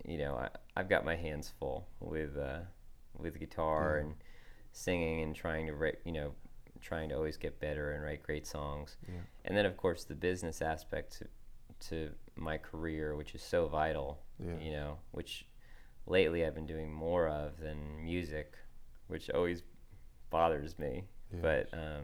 you 0.06 0.18
know 0.18 0.36
I, 0.36 0.50
I've 0.76 0.90
got 0.90 1.06
my 1.06 1.16
hands 1.16 1.52
full 1.60 1.88
with 2.00 2.38
uh, 2.38 2.60
with 3.18 3.40
guitar 3.40 3.96
Yeah. 3.98 4.06
and 4.06 4.16
singing 4.72 5.22
and 5.24 5.36
trying 5.36 5.68
to 5.68 5.74
you 6.06 6.12
know, 6.12 6.32
trying 6.82 7.10
to 7.10 7.16
always 7.16 7.38
get 7.38 7.60
better 7.60 7.92
and 7.92 8.04
write 8.04 8.24
great 8.24 8.48
songs. 8.48 8.98
Yeah. 9.08 9.22
And 9.46 9.58
then 9.58 9.66
of 9.66 9.78
course 9.78 10.04
the 10.04 10.16
business 10.16 10.62
aspect 10.62 11.20
to, 11.20 11.90
to 11.90 12.10
my 12.36 12.58
career, 12.58 13.16
which 13.16 13.36
is 13.36 13.42
so 13.42 13.68
vital. 13.68 14.20
Yeah. 14.40 14.60
You 14.62 14.72
know, 14.72 14.98
which 15.12 15.46
lately 16.08 16.46
I've 16.46 16.56
been 16.56 16.66
doing 16.66 16.92
more 16.92 17.28
of 17.28 17.60
than 17.60 18.04
music, 18.04 18.54
which 19.08 19.30
always 19.30 19.64
bothers 20.30 20.78
me. 20.80 21.04
Yes. 21.32 21.42
But 21.42 21.78
um, 21.78 22.04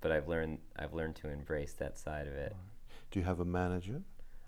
but 0.00 0.12
I've 0.12 0.28
learned 0.28 0.58
I've 0.76 0.94
learned 0.94 1.16
to 1.16 1.28
embrace 1.28 1.72
that 1.74 1.98
side 1.98 2.26
of 2.26 2.34
it. 2.34 2.54
Do 3.10 3.18
you 3.18 3.24
have 3.24 3.40
a 3.40 3.44
manager? 3.44 4.02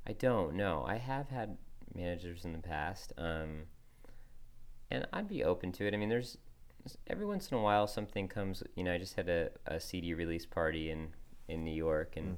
I 0.07 0.13
don't 0.13 0.55
know. 0.55 0.85
I 0.87 0.97
have 0.97 1.29
had 1.29 1.57
managers 1.95 2.45
in 2.45 2.53
the 2.53 2.59
past, 2.59 3.13
um, 3.19 3.65
and 4.91 5.07
I'd 5.13 5.29
be 5.29 5.45
open 5.45 5.73
to 5.73 5.87
it. 5.87 5.95
I 5.95 5.97
mean, 5.97 6.09
there's 6.09 6.39
every 7.07 7.27
once 7.27 7.51
in 7.51 7.57
a 7.59 7.61
while 7.62 7.87
something 7.87 8.29
comes. 8.29 8.62
You 8.74 8.85
know, 8.85 8.92
I 8.92 8.98
just 8.98 9.14
had 9.14 9.29
a, 9.29 9.51
a 9.66 9.79
CD 9.81 10.14
release 10.14 10.46
party 10.46 10.90
in 10.90 11.09
in 11.48 11.64
New 11.64 11.74
York, 11.74 12.14
and 12.16 12.37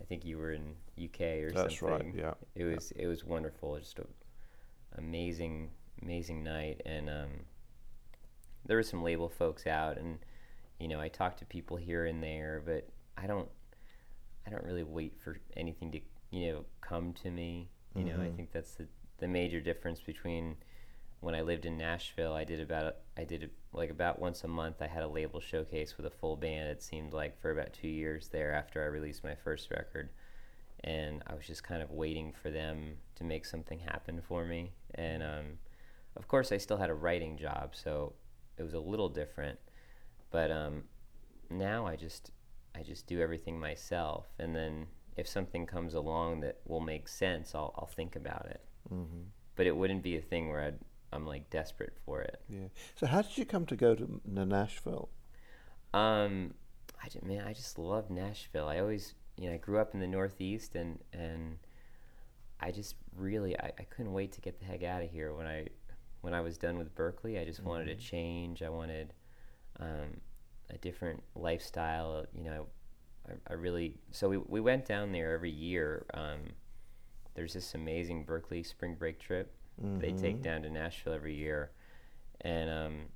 I 0.00 0.04
think 0.04 0.24
you 0.24 0.38
were 0.38 0.52
in 0.52 0.74
UK 0.98 1.20
or 1.20 1.50
Mm-hmm. 1.50 1.56
That's 1.56 1.78
something. 1.78 1.88
right. 1.88 2.14
Yeah. 2.14 2.34
It 2.54 2.64
was 2.64 2.92
it 2.96 3.06
was 3.06 3.24
wonderful. 3.24 3.78
Just 3.78 3.98
a 3.98 4.06
amazing 4.98 5.70
amazing 6.02 6.42
night, 6.42 6.80
and 6.86 7.08
um, 7.10 7.30
there 8.64 8.76
were 8.76 8.82
some 8.82 9.02
label 9.02 9.28
folks 9.28 9.66
out, 9.66 9.98
and 9.98 10.18
you 10.78 10.88
know 10.88 11.00
I 11.00 11.08
talked 11.08 11.38
to 11.40 11.44
people 11.46 11.76
here 11.76 12.06
and 12.06 12.22
there, 12.22 12.62
but 12.64 12.88
I 13.16 13.26
don't 13.26 13.48
I 14.46 14.50
don't 14.50 14.64
really 14.64 14.84
wait 14.84 15.14
for 15.22 15.38
anything 15.56 15.90
to 15.92 16.00
you 16.30 16.52
know 16.52 16.64
come 16.80 17.12
to 17.22 17.30
me. 17.30 17.68
You 17.94 18.04
know 18.04 18.20
I 18.20 18.28
Mhm. 18.28 18.36
think 18.36 18.52
that's 18.52 18.74
the 18.74 18.86
the 19.18 19.28
major 19.28 19.60
difference 19.60 20.00
between 20.00 20.56
when 21.20 21.34
I 21.34 21.42
lived 21.42 21.66
in 21.66 21.76
Nashville. 21.76 22.32
I 22.34 22.44
did 22.44 22.60
about 22.60 22.96
I 23.16 23.24
did 23.24 23.42
it 23.44 23.52
like 23.72 23.90
about 23.90 24.18
once 24.18 24.44
a 24.44 24.48
month. 24.48 24.82
I 24.82 24.86
had 24.86 25.02
a 25.02 25.08
label 25.08 25.40
showcase 25.40 25.96
with 25.96 26.06
a 26.06 26.10
full 26.10 26.36
band. 26.36 26.68
It 26.68 26.82
seemed 26.82 27.12
like 27.12 27.40
for 27.40 27.50
about 27.50 27.72
two 27.72 27.88
years 27.88 28.28
there 28.28 28.52
after 28.54 28.82
I 28.82 28.86
released 28.86 29.24
my 29.24 29.34
first 29.34 29.70
record 29.70 30.10
and 30.84 31.22
I 31.26 31.34
was 31.34 31.46
just 31.46 31.62
kind 31.62 31.82
of 31.82 31.90
waiting 31.90 32.32
for 32.32 32.50
them 32.50 32.96
to 33.16 33.24
make 33.24 33.44
something 33.44 33.78
happen 33.78 34.20
for 34.26 34.44
me. 34.44 34.72
And 34.94 35.22
um, 35.22 35.46
of 36.16 36.26
course, 36.28 36.52
I 36.52 36.56
still 36.56 36.78
had 36.78 36.90
a 36.90 36.94
writing 36.94 37.36
job, 37.36 37.74
so 37.74 38.14
it 38.56 38.62
was 38.62 38.74
a 38.74 38.80
little 38.80 39.08
different. 39.08 39.58
But 40.30 40.50
um, 40.50 40.84
now 41.50 41.86
I 41.86 41.96
just 41.96 42.30
I 42.74 42.82
just 42.82 43.06
do 43.06 43.20
everything 43.20 43.58
myself, 43.58 44.26
and 44.38 44.54
then 44.54 44.86
if 45.16 45.28
something 45.28 45.66
comes 45.66 45.94
along 45.94 46.40
that 46.40 46.60
will 46.66 46.80
make 46.80 47.08
sense, 47.08 47.54
I'll 47.54 47.74
I'll 47.76 47.86
think 47.86 48.16
about 48.16 48.46
it. 48.46 48.62
hmm 48.88 49.24
But 49.56 49.66
it 49.66 49.76
wouldn't 49.76 50.02
be 50.02 50.16
a 50.16 50.22
thing 50.22 50.48
where 50.48 50.62
I'd, 50.62 50.78
I'm 51.12 51.26
like 51.26 51.50
desperate 51.50 51.96
for 52.04 52.20
it. 52.22 52.40
Yeah. 52.48 52.68
So 52.94 53.06
how 53.06 53.22
did 53.22 53.36
you 53.36 53.44
come 53.44 53.66
to 53.66 53.76
go 53.76 53.94
to 53.94 54.20
Nashville? 54.24 55.08
Um, 55.92 56.54
I 57.02 57.08
just, 57.08 57.24
man, 57.24 57.46
I 57.46 57.52
just 57.52 57.78
love 57.78 58.10
Nashville. 58.10 58.68
I 58.68 58.78
always, 58.78 59.14
you 59.36 59.48
know, 59.48 59.54
I 59.54 59.58
grew 59.58 59.78
up 59.78 59.94
in 59.94 60.00
the 60.00 60.06
Northeast, 60.06 60.74
and 60.76 60.98
and 61.12 61.58
I 62.60 62.70
just 62.70 62.94
really, 63.16 63.58
I, 63.58 63.72
I 63.78 63.82
couldn't 63.84 64.12
wait 64.12 64.32
to 64.32 64.40
get 64.40 64.58
the 64.58 64.66
heck 64.66 64.82
out 64.82 65.02
of 65.02 65.10
here 65.10 65.34
when 65.34 65.46
I 65.46 65.66
when 66.20 66.34
I 66.34 66.40
was 66.40 66.58
done 66.58 66.78
with 66.78 66.94
Berklee. 66.94 67.40
I 67.40 67.44
just 67.44 67.62
wanted 67.64 67.88
a 67.88 67.94
change. 67.96 68.62
I 68.62 68.68
wanted 68.68 69.12
um, 69.80 70.20
a 70.68 70.78
different 70.78 71.22
lifestyle. 71.34 72.24
You 72.32 72.44
know, 72.44 72.66
I, 73.28 73.32
I 73.48 73.52
really. 73.54 73.96
So 74.12 74.28
we 74.28 74.36
we 74.36 74.60
went 74.60 74.86
down 74.86 75.10
there 75.10 75.32
every 75.32 75.50
year. 75.50 76.06
Um, 76.14 76.40
there's 77.34 77.54
this 77.54 77.74
amazing 77.74 78.26
Berklee 78.26 78.66
spring 78.66 78.94
break 78.94 79.18
trip 79.18 79.54
they 79.78 80.12
take 80.12 80.36
Mhm. 80.38 80.42
down 80.42 80.62
to 80.62 80.70
Nashville 80.70 81.12
every 81.14 81.34
year, 81.34 81.70
and 82.42 82.70
um, 82.70 83.06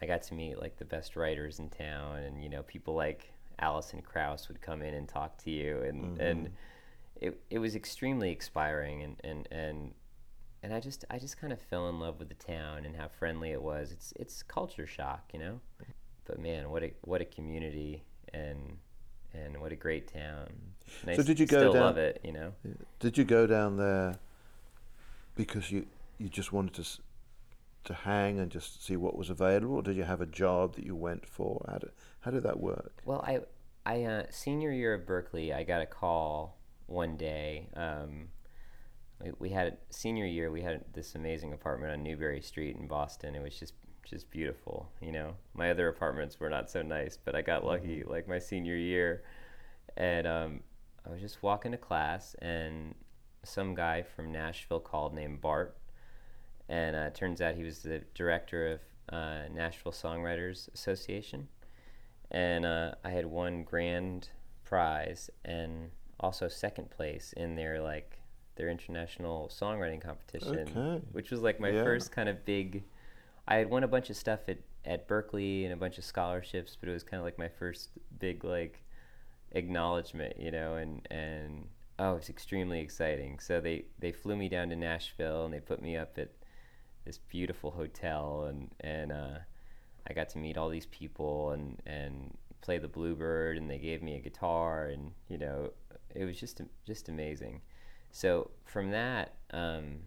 I 0.00 0.06
got 0.06 0.22
to 0.24 0.34
meet 0.34 0.58
like 0.60 0.76
the 0.76 0.84
best 0.84 1.16
writers 1.16 1.58
in 1.58 1.70
town, 1.70 2.18
and 2.18 2.42
you 2.42 2.48
know 2.48 2.62
people 2.62 2.94
like 2.94 3.32
Alison 3.58 4.02
Krauss 4.02 4.48
would 4.48 4.60
come 4.60 4.82
in 4.82 4.94
and 4.94 5.08
talk 5.08 5.36
to 5.44 5.50
you, 5.50 5.80
and 5.82 6.20
and 6.20 6.50
it 7.20 7.40
it 7.50 7.58
was 7.58 7.74
extremely 7.74 8.32
inspiring, 8.32 9.02
and 9.02 9.16
and 9.24 9.48
and 9.50 9.94
and 10.62 10.74
I 10.74 10.80
just 10.80 11.04
I 11.10 11.18
just 11.18 11.36
kind 11.38 11.52
of 11.52 11.60
fell 11.60 11.88
in 11.88 11.98
love 12.00 12.18
with 12.18 12.28
the 12.28 12.34
town 12.34 12.84
and 12.84 12.96
how 12.96 13.08
friendly 13.08 13.50
it 13.50 13.62
was. 13.62 13.92
It's 13.92 14.12
it's 14.16 14.42
culture 14.42 14.86
shock, 14.86 15.30
you 15.32 15.38
know, 15.40 15.60
but 16.24 16.38
man, 16.38 16.70
what 16.70 16.82
a 16.82 16.92
what 17.02 17.20
a 17.20 17.24
community 17.24 18.04
and 18.32 18.78
and 19.34 19.60
what 19.60 19.72
a 19.72 19.76
great 19.76 20.12
town. 20.12 20.48
And 21.02 21.10
I 21.10 21.16
So 21.16 21.22
did 21.22 21.38
you 21.38 21.46
go 21.46 21.58
still 21.58 21.72
down- 21.72 21.82
love 21.82 21.98
it, 21.98 22.20
you 22.24 22.32
know? 22.32 22.54
Did 22.98 23.18
you 23.18 23.24
go 23.24 23.46
down 23.46 23.76
there 23.76 24.16
because 25.38 25.70
you 25.70 25.86
you 26.18 26.28
just 26.28 26.52
wanted 26.52 26.74
to 26.74 26.84
to 27.84 27.94
hang 27.94 28.38
and 28.38 28.50
just 28.50 28.84
see 28.84 28.96
what 28.96 29.16
was 29.16 29.30
available, 29.30 29.76
or 29.76 29.82
did 29.82 29.96
you 29.96 30.02
have 30.02 30.20
a 30.20 30.26
job 30.26 30.74
that 30.74 30.84
you 30.84 30.94
went 30.94 31.24
for? 31.26 31.64
How 31.70 31.78
did 31.78 31.90
how 32.20 32.30
did 32.32 32.42
that 32.42 32.60
work? 32.60 32.92
Well, 33.06 33.24
I, 33.26 33.38
I 33.86 34.02
uh, 34.02 34.22
senior 34.28 34.72
year 34.72 34.92
of 34.92 35.06
Berklee, 35.06 35.54
I 35.54 35.62
got 35.62 35.80
a 35.80 35.86
call 35.86 36.58
one 36.86 37.16
day. 37.16 37.68
Um, 37.74 38.28
we, 39.22 39.30
we 39.38 39.48
had 39.50 39.78
senior 39.90 40.26
year. 40.26 40.50
We 40.50 40.60
had 40.60 40.84
this 40.92 41.14
amazing 41.14 41.52
apartment 41.54 41.92
on 41.92 42.02
Newbury 42.02 42.42
Street 42.42 42.76
in 42.76 42.88
Boston. 42.88 43.34
It 43.34 43.42
was 43.42 43.58
just 43.58 43.74
just 44.04 44.30
beautiful. 44.30 44.90
You 45.00 45.12
know, 45.12 45.36
my 45.54 45.70
other 45.70 45.88
apartments 45.88 46.40
were 46.40 46.50
not 46.50 46.68
so 46.68 46.82
nice, 46.82 47.16
but 47.16 47.36
I 47.36 47.42
got 47.42 47.64
lucky. 47.64 48.02
Like 48.04 48.26
my 48.28 48.40
senior 48.40 48.76
year, 48.76 49.22
and 49.96 50.26
um, 50.26 50.60
I 51.06 51.10
was 51.10 51.20
just 51.20 51.44
walking 51.44 51.70
to 51.72 51.78
class, 51.78 52.34
and 52.42 52.96
some 53.48 53.74
guy 53.74 54.02
from 54.02 54.30
Nashville 54.32 54.80
called 54.80 55.14
named 55.14 55.40
Bart, 55.40 55.76
and 56.68 56.94
uh, 56.96 57.00
it 57.00 57.14
turns 57.14 57.40
out 57.40 57.54
he 57.54 57.62
was 57.64 57.80
the 57.80 58.02
director 58.14 58.66
of 58.74 58.80
uh, 59.14 59.48
Nashville 59.52 59.92
Songwriters 59.92 60.72
Association 60.74 61.48
and 62.30 62.66
uh, 62.66 62.92
I 63.02 63.08
had 63.08 63.24
won 63.24 63.62
grand 63.64 64.28
prize 64.64 65.30
and 65.46 65.90
also 66.20 66.46
second 66.46 66.90
place 66.90 67.32
in 67.34 67.54
their 67.54 67.80
like 67.80 68.18
their 68.56 68.68
international 68.68 69.48
songwriting 69.50 70.00
competition, 70.02 70.68
Okay. 70.76 71.02
which 71.12 71.30
was 71.30 71.40
like 71.40 71.58
my 71.58 71.70
Yeah. 71.70 71.84
first 71.84 72.12
kind 72.12 72.28
of 72.28 72.44
big. 72.44 72.84
I 73.46 73.54
had 73.56 73.70
won 73.70 73.82
a 73.82 73.88
bunch 73.88 74.10
of 74.10 74.16
stuff 74.16 74.40
at 74.48 74.58
at 74.84 75.08
Berklee 75.08 75.64
and 75.64 75.72
a 75.72 75.76
bunch 75.76 75.96
of 75.96 76.04
scholarships, 76.04 76.76
but 76.78 76.90
it 76.90 76.92
was 76.92 77.02
kind 77.02 77.18
of 77.18 77.24
like 77.24 77.38
my 77.38 77.48
first 77.48 77.90
big 78.18 78.44
like 78.44 78.82
acknowledgement, 79.52 80.38
you 80.38 80.50
know, 80.50 80.76
and 80.76 81.06
and 81.10 81.66
oh, 81.98 82.14
it's 82.14 82.30
extremely 82.30 82.80
exciting. 82.80 83.38
So 83.40 83.60
they 83.60 83.86
they 83.98 84.12
flew 84.12 84.36
me 84.36 84.48
down 84.48 84.68
to 84.70 84.76
Nashville 84.76 85.44
and 85.44 85.54
they 85.54 85.60
put 85.60 85.82
me 85.82 85.96
up 85.96 86.18
at 86.18 86.30
this 87.04 87.18
beautiful 87.18 87.70
hotel 87.70 88.46
and 88.48 88.70
and 88.80 89.12
uh, 89.12 89.38
I 90.08 90.12
got 90.14 90.28
to 90.30 90.38
meet 90.38 90.56
all 90.56 90.68
these 90.68 90.86
people 90.86 91.50
and 91.52 91.80
and 91.86 92.36
play 92.60 92.78
the 92.78 92.88
bluebird, 92.88 93.56
and 93.56 93.70
they 93.70 93.78
gave 93.78 94.02
me 94.02 94.16
a 94.16 94.20
guitar, 94.20 94.86
and 94.86 95.12
you 95.28 95.38
know, 95.38 95.70
it 96.14 96.24
was 96.24 96.38
just 96.38 96.60
just 96.86 97.08
amazing. 97.08 97.60
So 98.10 98.50
from 98.64 98.90
that, 98.90 99.34
um, 99.52 100.00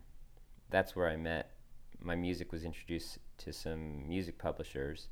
that's 0.70 0.96
where 0.96 1.10
I 1.10 1.16
met. 1.16 1.52
My 2.00 2.16
music 2.16 2.52
was 2.52 2.64
introduced 2.64 3.20
to 3.39 3.54
some 3.54 4.08
music 4.08 4.38
publishers, 4.38 5.10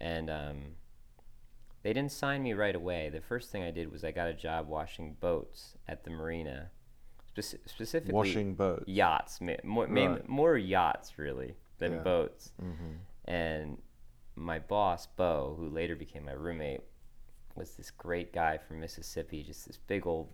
and 0.00 0.30
um, 0.30 0.58
they 1.82 1.92
didn't 1.92 2.12
sign 2.12 2.42
me 2.42 2.52
right 2.52 2.74
away. 2.74 3.08
The 3.10 3.20
first 3.20 3.50
thing 3.50 3.62
I 3.62 3.70
did 3.70 3.90
was 3.90 4.04
I 4.04 4.10
got 4.12 4.28
a 4.28 4.34
job 4.34 4.68
washing 4.68 5.14
boats 5.20 5.76
at 5.88 6.04
the 6.04 6.10
marina, 6.10 6.70
Spec- 7.34 7.60
specifically 7.66 8.14
Washing 8.14 8.54
boats. 8.54 8.84
yachts, 8.86 9.40
ma- 9.40 9.56
more, 9.64 9.86
Right. 9.86 10.28
more 10.28 10.56
yachts 10.56 11.18
really 11.18 11.56
than 11.78 11.92
Yeah. 11.94 11.98
boats. 12.02 12.52
Mm-hmm. 12.62 12.92
And 13.24 13.82
my 14.36 14.58
boss, 14.58 15.06
Bo, 15.06 15.54
who 15.58 15.68
later 15.68 15.96
became 15.96 16.24
my 16.24 16.32
roommate, 16.32 16.82
was 17.54 17.76
this 17.76 17.90
great 17.90 18.32
guy 18.32 18.56
from 18.58 18.80
Mississippi, 18.80 19.42
just 19.42 19.66
this 19.66 19.76
big 19.76 20.06
old, 20.06 20.28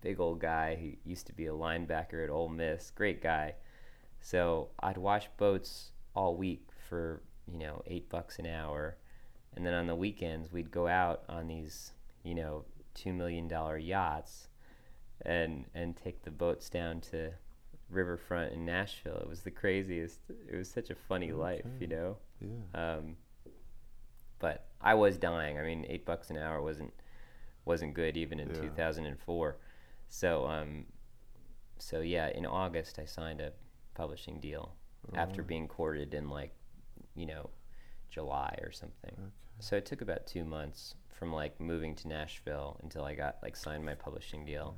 big 0.00 0.20
old 0.20 0.40
guy 0.40 0.74
who 0.76 0.92
used 1.08 1.26
to 1.28 1.32
be 1.32 1.46
a 1.46 1.52
linebacker 1.52 2.22
at 2.22 2.30
Ole 2.30 2.48
Miss. 2.48 2.90
Great 2.90 3.20
guy. 3.22 3.54
So 4.20 4.70
I'd 4.80 4.98
wash 4.98 5.28
boats 5.36 5.92
all 6.14 6.36
week 6.36 6.68
for 6.88 7.22
you 7.50 7.58
know 7.58 7.82
eight 7.86 8.08
bucks 8.08 8.38
an 8.38 8.46
hour, 8.46 8.96
and 9.56 9.64
then 9.66 9.74
on 9.74 9.86
the 9.86 9.94
weekends 9.94 10.52
we'd 10.52 10.70
go 10.70 10.86
out 10.88 11.22
on 11.28 11.46
these 11.48 11.92
you 12.22 12.34
know 12.34 12.64
two 12.94 13.12
million 13.12 13.48
dollar 13.48 13.78
yachts, 13.78 14.48
and 15.22 15.64
and 15.74 15.96
take 15.96 16.22
the 16.24 16.30
boats 16.30 16.68
down 16.70 17.00
to 17.00 17.30
riverfront 17.90 18.52
in 18.52 18.64
Nashville. 18.64 19.18
It 19.18 19.28
was 19.28 19.40
the 19.42 19.50
craziest. 19.50 20.20
It 20.50 20.56
was 20.56 20.70
such 20.70 20.90
a 20.90 20.94
funny 20.94 21.32
life, 21.32 21.66
you 21.80 21.86
know. 21.88 22.16
Yeah. 22.40 22.96
Um, 22.96 23.16
but 24.38 24.66
I 24.80 24.94
was 24.94 25.16
dying. 25.18 25.58
I 25.58 25.62
mean, 25.62 25.86
eight 25.88 26.04
bucks 26.04 26.30
an 26.30 26.36
hour 26.36 26.60
wasn't 26.62 26.92
wasn't 27.64 27.94
good 27.94 28.16
even 28.16 28.40
in 28.40 28.48
Yeah. 28.48 28.60
2004. 28.62 29.56
So 30.08 30.46
um, 30.46 30.86
so 31.78 32.00
yeah, 32.00 32.28
in 32.30 32.44
August 32.46 32.98
I 32.98 33.04
signed 33.04 33.40
a 33.40 33.52
publishing 33.94 34.40
deal 34.40 34.74
after 35.14 35.42
being 35.42 35.68
courted 35.68 36.14
in 36.14 36.28
like 36.28 36.52
you 37.14 37.26
know 37.26 37.50
July 38.12 38.56
or 38.62 38.70
something. 38.70 39.14
Okay. 39.18 39.30
So 39.60 39.76
it 39.76 39.86
took 39.86 40.02
about 40.02 40.26
two 40.26 40.44
months 40.44 40.94
from 41.08 41.32
like 41.32 41.58
moving 41.60 41.94
to 41.96 42.08
Nashville 42.08 42.78
until 42.82 43.04
I 43.04 43.14
got 43.14 43.36
like 43.42 43.56
signed 43.56 43.84
my 43.84 43.94
publishing 43.94 44.44
deal. 44.44 44.76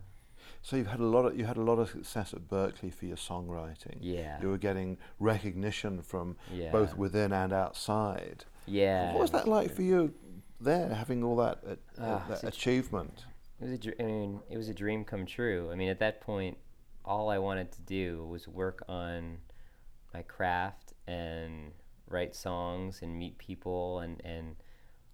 So 0.62 0.76
you've 0.76 0.87
had 0.87 1.01
a 1.01 1.05
lot 1.05 1.24
of 1.26 1.37
you 1.39 1.45
had 1.47 1.57
a 1.57 1.62
lot 1.62 1.78
of 1.78 1.89
success 1.91 2.32
at 2.35 2.49
Berklee 2.49 2.93
for 2.93 3.07
your 3.07 3.16
songwriting. 3.16 3.97
Yeah. 4.01 4.41
You 4.41 4.49
were 4.49 4.59
getting 4.59 4.99
recognition 5.18 6.01
from 6.03 6.37
Yeah. 6.53 6.70
both 6.70 6.97
within 6.97 7.32
and 7.32 7.53
outside. 7.53 8.45
Yeah. 8.66 9.12
What 9.12 9.20
was 9.22 9.30
that 9.32 9.49
like 9.49 9.70
for 9.74 9.82
you 9.82 10.14
there, 10.61 10.89
having 10.95 11.24
all 11.24 11.37
that, 11.37 11.59
uh, 11.66 11.74
Ah, 11.99 12.24
that 12.28 12.35
it's 12.35 12.45
a- 12.45 12.49
achievement? 12.49 13.24
It 13.61 13.64
was 13.64 13.72
a 13.72 13.78
dr- 13.78 13.97
I 14.01 14.03
mean, 14.05 14.41
it 14.51 14.57
was 14.57 14.68
a 14.68 14.74
dream 14.74 15.05
come 15.05 15.26
true. 15.26 15.70
I 15.72 15.74
mean, 15.76 15.89
at 15.89 15.99
that 16.01 16.20
point, 16.20 16.59
all 17.05 17.28
I 17.30 17.39
wanted 17.39 17.72
to 17.72 17.82
do 17.82 18.26
was 18.26 18.47
work 18.49 18.82
on 18.89 19.39
my 20.12 20.22
craft 20.22 20.93
and 21.07 21.72
write 22.14 22.34
songs 22.34 23.00
and 23.02 23.18
meet 23.18 23.36
people 23.38 23.98
and, 23.98 24.20
and 24.24 24.56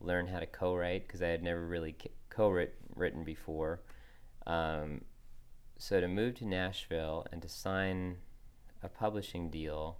learn 0.00 0.26
how 0.26 0.38
to 0.38 0.46
co-write 0.46 1.06
because 1.06 1.22
I 1.22 1.28
had 1.28 1.42
never 1.42 1.66
really 1.66 1.96
co-written 2.28 3.24
before. 3.24 3.80
Um, 4.46 5.02
so 5.78 6.00
to 6.00 6.08
move 6.08 6.36
to 6.36 6.46
Nashville 6.46 7.26
and 7.32 7.40
to 7.42 7.48
sign 7.48 8.18
a 8.82 8.88
publishing 8.88 9.50
deal 9.50 9.98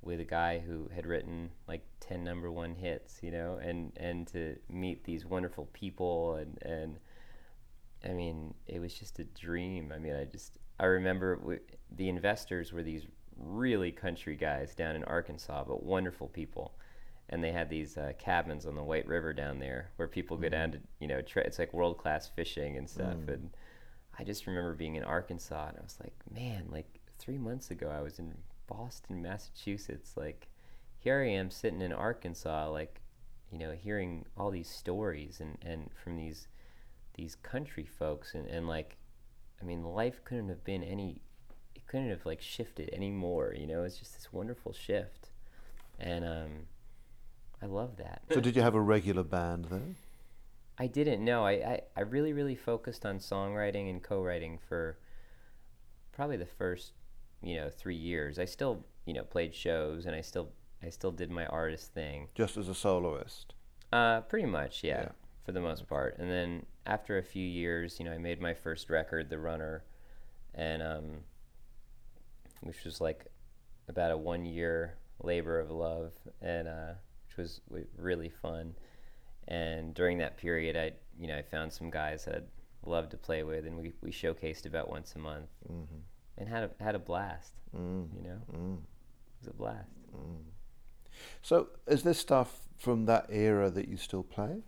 with 0.00 0.20
a 0.20 0.24
guy 0.24 0.58
who 0.58 0.88
had 0.94 1.06
written 1.06 1.50
like 1.68 1.84
10 2.00 2.24
number 2.24 2.50
one 2.50 2.74
hits, 2.74 3.20
you 3.22 3.30
know, 3.30 3.58
and, 3.62 3.92
and 3.96 4.26
to 4.28 4.56
meet 4.68 5.04
these 5.04 5.24
wonderful 5.24 5.68
people 5.72 6.36
and, 6.36 6.58
and 6.62 6.98
I 8.04 8.12
mean, 8.14 8.54
it 8.66 8.80
was 8.80 8.94
just 8.94 9.18
a 9.20 9.24
dream. 9.24 9.92
I 9.94 9.98
mean, 9.98 10.14
I 10.14 10.24
just, 10.24 10.58
I 10.80 10.86
remember 10.86 11.36
w- 11.36 11.60
the 11.90 12.08
investors 12.08 12.72
were 12.72 12.82
these 12.82 13.06
really 13.42 13.92
country 13.92 14.36
guys 14.36 14.74
down 14.74 14.96
in 14.96 15.04
Arkansas, 15.04 15.64
but 15.64 15.82
wonderful 15.82 16.28
people. 16.28 16.74
And 17.28 17.42
they 17.42 17.52
had 17.52 17.70
these 17.70 17.96
uh, 17.96 18.12
cabins 18.18 18.66
on 18.66 18.74
the 18.74 18.82
White 18.82 19.06
River 19.06 19.32
down 19.32 19.58
there 19.58 19.90
where 19.96 20.08
people 20.08 20.36
go 20.36 20.48
down 20.48 20.72
to, 20.72 20.78
you 21.00 21.08
know, 21.08 21.22
tra- 21.22 21.44
it's 21.44 21.58
like 21.58 21.72
world 21.72 21.98
class 21.98 22.28
fishing 22.28 22.76
and 22.76 22.88
stuff. 22.88 23.16
Mm. 23.26 23.34
And 23.34 23.50
I 24.18 24.24
just 24.24 24.46
remember 24.46 24.74
being 24.74 24.96
in 24.96 25.04
Arkansas 25.04 25.68
and 25.68 25.78
I 25.78 25.82
was 25.82 25.98
like, 26.00 26.14
man, 26.30 26.66
like 26.70 27.00
three 27.18 27.38
months 27.38 27.70
ago 27.70 27.88
I 27.88 28.02
was 28.02 28.18
in 28.18 28.36
Boston, 28.66 29.22
Massachusetts. 29.22 30.12
Like 30.16 30.48
here 30.98 31.20
I 31.20 31.28
am 31.28 31.50
sitting 31.50 31.80
in 31.80 31.92
Arkansas, 31.92 32.70
like, 32.70 33.00
you 33.50 33.58
know, 33.58 33.72
hearing 33.72 34.26
all 34.36 34.50
these 34.50 34.68
stories 34.68 35.40
and, 35.40 35.56
and 35.62 35.90
from 36.02 36.16
these 36.16 36.48
these 37.14 37.34
country 37.34 37.84
folks 37.84 38.34
and, 38.34 38.46
and 38.48 38.66
like 38.66 38.96
I 39.60 39.64
mean 39.64 39.84
life 39.84 40.22
couldn't 40.24 40.48
have 40.48 40.64
been 40.64 40.82
any 40.82 41.20
couldn't 41.92 42.08
have 42.08 42.24
like 42.24 42.40
shifted 42.40 42.88
any 42.92 43.10
more, 43.10 43.54
you 43.54 43.66
know, 43.66 43.84
it's 43.84 43.98
just 43.98 44.14
this 44.14 44.32
wonderful 44.32 44.72
shift. 44.72 45.28
And 46.00 46.24
um 46.24 46.50
I 47.62 47.66
love 47.66 47.96
that. 47.98 48.22
So 48.32 48.40
did 48.40 48.56
you 48.56 48.62
have 48.62 48.74
a 48.74 48.80
regular 48.80 49.22
band 49.22 49.66
then? 49.66 49.94
I 50.78 50.86
didn't 50.88 51.22
know. 51.24 51.44
I, 51.44 51.52
I, 51.52 51.80
I 51.96 52.00
really, 52.00 52.32
really 52.32 52.56
focused 52.56 53.04
on 53.06 53.18
songwriting 53.18 53.88
and 53.90 54.02
co-writing 54.02 54.58
for 54.68 54.96
probably 56.12 56.38
the 56.38 56.46
first, 56.46 56.92
you 57.42 57.56
know, 57.56 57.68
three 57.70 57.94
years. 57.94 58.38
I 58.38 58.46
still, 58.46 58.84
you 59.04 59.12
know, 59.12 59.22
played 59.22 59.54
shows 59.54 60.06
and 60.06 60.16
I 60.16 60.22
still 60.22 60.48
I 60.82 60.88
still 60.88 61.12
did 61.12 61.30
my 61.30 61.44
artist 61.46 61.92
thing. 61.92 62.28
Just 62.34 62.56
as 62.56 62.68
a 62.68 62.74
soloist? 62.74 63.52
Uh, 63.92 64.22
pretty 64.22 64.46
much, 64.46 64.82
yeah, 64.82 65.02
Yeah. 65.02 65.08
for 65.44 65.52
the 65.52 65.60
most 65.60 65.86
part. 65.86 66.16
And 66.18 66.28
then 66.30 66.64
after 66.86 67.18
a 67.18 67.22
few 67.22 67.46
years, 67.46 67.98
you 68.00 68.06
know, 68.06 68.12
I 68.12 68.18
made 68.18 68.40
my 68.40 68.54
first 68.54 68.88
record, 68.90 69.28
The 69.28 69.38
Runner, 69.38 69.84
and 70.54 70.82
um, 70.82 71.04
which 72.62 72.84
was 72.84 73.00
like 73.00 73.26
about 73.88 74.10
a 74.10 74.16
one 74.16 74.44
year 74.46 74.96
labor 75.22 75.60
of 75.60 75.70
love, 75.70 76.12
and 76.40 76.66
uh, 76.68 76.92
which 77.26 77.36
was 77.36 77.60
really 77.96 78.28
fun. 78.30 78.74
And 79.48 79.92
during 79.94 80.18
that 80.18 80.36
period, 80.36 80.76
I, 80.76 80.92
you 81.18 81.26
know, 81.26 81.36
I 81.36 81.42
found 81.42 81.72
some 81.72 81.90
guys 81.90 82.24
that 82.24 82.34
I'd 82.36 82.44
love 82.88 83.08
to 83.10 83.16
play 83.16 83.42
with, 83.42 83.66
and 83.66 83.76
we, 83.78 83.92
we 84.00 84.10
showcased 84.12 84.66
about 84.66 84.88
once 84.88 85.14
a 85.14 85.18
month, 85.18 85.50
Mm-hmm. 85.70 85.96
and 86.38 86.48
had 86.48 86.64
a 86.64 86.70
had 86.82 86.94
a 86.94 86.98
blast. 87.00 87.52
Mm. 87.76 88.08
You 88.16 88.22
know, 88.22 88.38
Mm. 88.52 88.74
it 88.78 89.38
was 89.40 89.48
a 89.48 89.52
blast. 89.52 89.90
Mm. 90.16 90.42
So 91.42 91.68
is 91.86 92.02
this 92.02 92.18
stuff 92.18 92.68
from 92.78 93.04
that 93.06 93.26
era 93.30 93.70
that 93.70 93.88
you 93.88 93.96
still 93.96 94.22
play? 94.22 94.62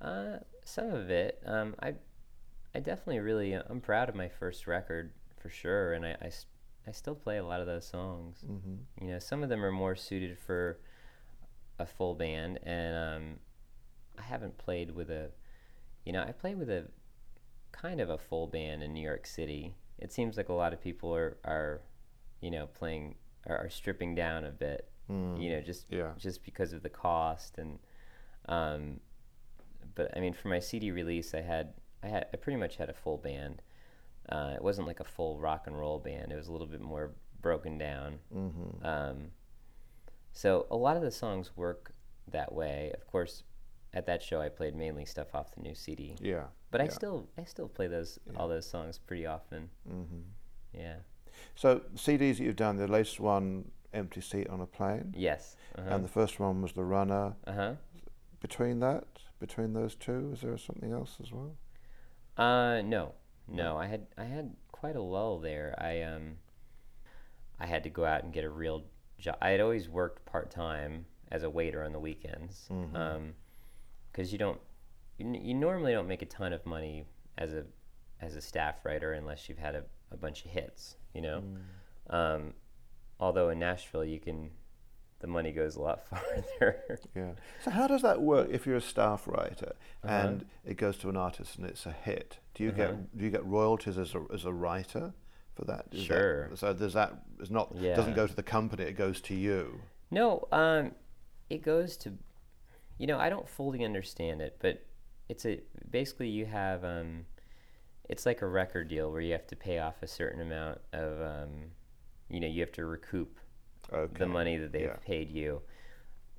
Uh, 0.00 0.38
some 0.64 0.92
of 0.92 1.10
it. 1.10 1.42
Um, 1.44 1.74
I, 1.82 1.94
I 2.74 2.80
definitely 2.80 3.18
really, 3.20 3.52
I'm 3.52 3.80
proud 3.80 4.08
of 4.08 4.14
my 4.14 4.28
first 4.28 4.66
record 4.66 5.12
for 5.38 5.50
sure, 5.50 5.92
and 5.92 6.06
I, 6.06 6.16
I, 6.22 6.30
I 6.86 6.92
still 6.92 7.14
play 7.14 7.36
a 7.38 7.44
lot 7.44 7.60
of 7.60 7.66
those 7.66 7.86
songs. 7.86 8.44
Mm-hmm. 8.48 9.04
You 9.06 9.12
know, 9.12 9.18
some 9.18 9.42
of 9.42 9.48
them 9.48 9.64
are 9.64 9.70
more 9.72 9.94
suited 9.94 10.38
for 10.38 10.78
a 11.78 11.86
full 11.86 12.14
band, 12.14 12.58
and 12.62 12.96
um, 12.96 13.38
I 14.18 14.22
haven't 14.22 14.58
played 14.58 14.90
with 14.94 15.10
a, 15.10 15.30
you 16.04 16.12
know, 16.12 16.22
I 16.22 16.32
played 16.32 16.58
with 16.58 16.70
a 16.70 16.86
kind 17.72 18.00
of 18.00 18.10
a 18.10 18.18
full 18.18 18.46
band 18.46 18.82
in 18.82 18.92
New 18.92 19.02
York 19.02 19.26
City. 19.26 19.74
It 19.98 20.12
seems 20.12 20.36
like 20.36 20.48
a 20.48 20.54
lot 20.54 20.72
of 20.72 20.80
people 20.80 21.14
are, 21.14 21.36
are 21.44 21.80
you 22.40 22.50
know, 22.50 22.66
playing, 22.66 23.14
are, 23.46 23.58
are 23.58 23.70
stripping 23.70 24.14
down 24.14 24.44
a 24.44 24.50
bit, 24.50 24.86
Mm. 25.10 25.42
you 25.42 25.50
know, 25.50 25.60
just 25.60 25.86
Yeah. 25.90 26.12
just 26.16 26.44
because 26.44 26.72
of 26.72 26.84
the 26.84 26.88
cost 26.88 27.58
and 27.58 27.80
um, 28.48 29.00
but 29.96 30.16
I 30.16 30.20
mean 30.20 30.32
for 30.32 30.46
my 30.46 30.60
CD 30.60 30.92
release 30.92 31.34
I 31.34 31.40
had 31.40 31.72
I 32.00 32.06
had 32.06 32.26
I 32.32 32.36
pretty 32.36 32.58
much 32.60 32.76
had 32.76 32.88
a 32.88 32.94
full 32.94 33.16
band. 33.18 33.60
Uh, 34.30 34.52
it 34.54 34.62
wasn't 34.62 34.86
like 34.86 35.00
a 35.00 35.04
full 35.04 35.38
rock 35.38 35.66
and 35.66 35.78
roll 35.78 35.98
band. 35.98 36.32
It 36.32 36.36
was 36.36 36.48
a 36.48 36.52
little 36.52 36.66
bit 36.66 36.80
more 36.80 37.10
broken 37.42 37.78
down. 37.78 38.18
Mm-hmm. 38.34 38.84
Um, 38.86 39.16
so 40.32 40.66
a 40.70 40.76
lot 40.76 40.96
of 40.96 41.02
the 41.02 41.10
songs 41.10 41.50
work 41.56 41.92
that 42.30 42.52
way. 42.52 42.92
Of 42.94 43.06
course, 43.06 43.42
at 43.92 44.06
that 44.06 44.22
show 44.22 44.40
I 44.40 44.48
played 44.48 44.74
mainly 44.76 45.04
stuff 45.04 45.34
off 45.34 45.54
the 45.54 45.60
new 45.62 45.74
CD. 45.74 46.16
Yeah. 46.20 46.44
But 46.70 46.80
I 46.80 46.86
still 46.88 47.28
I 47.36 47.44
still 47.44 47.68
play 47.68 47.88
those 47.88 48.18
Yeah. 48.26 48.38
all 48.38 48.46
those 48.48 48.66
songs 48.68 48.98
pretty 48.98 49.26
often. 49.26 49.68
Mm-hmm. 49.88 50.20
Yeah. 50.74 50.96
So 51.56 51.80
CDs 51.96 52.36
that 52.38 52.44
you've 52.44 52.56
done, 52.56 52.76
the 52.76 52.86
latest 52.86 53.18
one, 53.18 53.70
Empty 53.92 54.20
Seat 54.20 54.48
on 54.48 54.60
a 54.60 54.66
Plane, 54.66 55.12
Yes. 55.16 55.56
Uh-huh. 55.76 55.88
and 55.94 56.04
the 56.04 56.08
first 56.08 56.38
one 56.38 56.62
was 56.62 56.72
The 56.72 56.84
Runner. 56.84 57.34
uh-huh. 57.46 57.74
Between 58.40 58.78
that, 58.80 59.04
between 59.40 59.72
those 59.72 59.94
two, 59.96 60.30
is 60.32 60.40
there 60.42 60.56
something 60.56 60.92
else 60.92 61.16
as 61.20 61.30
well? 61.32 61.56
Uh, 62.36 62.80
no, 62.82 63.14
no. 63.50 63.76
I 63.76 63.86
had 63.86 64.06
I 64.16 64.24
had 64.24 64.54
quite 64.72 64.96
a 64.96 65.02
lull 65.02 65.38
there. 65.38 65.74
I 65.78 66.02
um, 66.02 66.36
I 67.58 67.66
had 67.66 67.82
to 67.84 67.90
go 67.90 68.04
out 68.04 68.24
and 68.24 68.32
get 68.32 68.44
a 68.44 68.50
real 68.50 68.84
job. 69.18 69.36
I 69.42 69.50
had 69.50 69.60
always 69.60 69.88
worked 69.88 70.24
part 70.24 70.50
time 70.50 71.06
as 71.30 71.42
a 71.42 71.50
waiter 71.50 71.84
on 71.84 71.92
the 71.92 72.00
weekends. 72.00 72.66
Mhm. 72.70 72.94
Um, 72.96 73.34
because 74.10 74.32
you 74.32 74.38
don't, 74.38 74.60
you, 75.18 75.26
n- 75.26 75.34
you 75.44 75.54
normally 75.54 75.92
don't 75.92 76.08
make 76.08 76.22
a 76.22 76.26
ton 76.26 76.52
of 76.52 76.64
money 76.66 77.04
as 77.38 77.52
a 77.52 77.64
as 78.20 78.34
a 78.36 78.40
staff 78.40 78.84
writer 78.84 79.12
unless 79.12 79.48
you've 79.48 79.58
had 79.58 79.74
a, 79.74 79.84
a 80.10 80.16
bunch 80.16 80.44
of 80.44 80.50
hits. 80.50 80.96
You 81.14 81.20
know. 81.22 81.42
Mm. 82.10 82.14
Um, 82.14 82.54
although 83.20 83.50
in 83.50 83.58
Nashville 83.58 84.04
you 84.04 84.18
can 84.18 84.50
the 85.20 85.26
money 85.26 85.52
goes 85.52 85.76
a 85.76 85.80
lot 85.80 86.06
farther. 86.10 86.98
Yeah. 87.14 87.32
So 87.64 87.70
how 87.70 87.86
does 87.86 88.02
that 88.02 88.20
work 88.20 88.48
if 88.50 88.66
you're 88.66 88.76
a 88.76 88.80
staff 88.80 89.26
writer 89.28 89.74
Uh-huh. 90.02 90.14
and 90.14 90.46
it 90.64 90.76
goes 90.76 90.96
to 90.98 91.08
an 91.08 91.16
artist 91.16 91.56
and 91.58 91.66
it's 91.66 91.86
a 91.86 91.92
hit? 91.92 92.38
Do 92.54 92.64
you 92.64 92.70
Uh-huh. 92.70 92.76
get 92.92 93.16
do 93.18 93.24
you 93.24 93.30
get 93.30 93.44
royalties 93.44 93.98
as 93.98 94.14
a 94.14 94.24
as 94.32 94.44
a 94.44 94.52
writer 94.52 95.12
for 95.54 95.64
that? 95.66 95.86
Is 95.92 96.00
that- 96.08 96.14
Sure. 96.14 96.50
so 96.54 96.72
does 96.74 96.94
that 96.94 97.22
it's 97.38 97.50
not 97.50 97.74
Yeah. 97.76 97.94
doesn't 97.96 98.14
go 98.14 98.26
to 98.26 98.34
the 98.34 98.42
company, 98.42 98.84
it 98.84 98.96
goes 98.96 99.20
to 99.22 99.34
you. 99.34 99.80
No, 100.10 100.48
um, 100.52 100.94
it 101.48 101.62
goes 101.62 101.96
to, 101.98 102.12
you 102.98 103.06
know, 103.06 103.18
I 103.18 103.28
don't 103.28 103.48
fully 103.48 103.84
understand 103.84 104.40
it, 104.42 104.56
but 104.60 104.84
it's 105.28 105.44
a 105.46 105.60
basically 105.88 106.28
you 106.28 106.46
have, 106.46 106.82
um, 106.84 107.26
it's 108.08 108.26
like 108.26 108.42
a 108.42 108.48
record 108.48 108.88
deal 108.88 109.12
where 109.12 109.20
you 109.20 109.32
have 109.32 109.46
to 109.48 109.56
pay 109.56 109.78
off 109.78 110.02
a 110.02 110.06
certain 110.08 110.40
amount 110.40 110.80
of, 110.92 111.20
um, 111.22 111.70
you 112.28 112.40
know, 112.40 112.46
you 112.48 112.60
have 112.60 112.72
to 112.72 112.84
recoup 112.86 113.38
Okay. 113.92 114.18
the 114.18 114.26
money 114.26 114.56
that 114.56 114.72
they've 114.72 114.82
Yeah. 114.88 114.96
paid 114.96 115.30
you, 115.30 115.62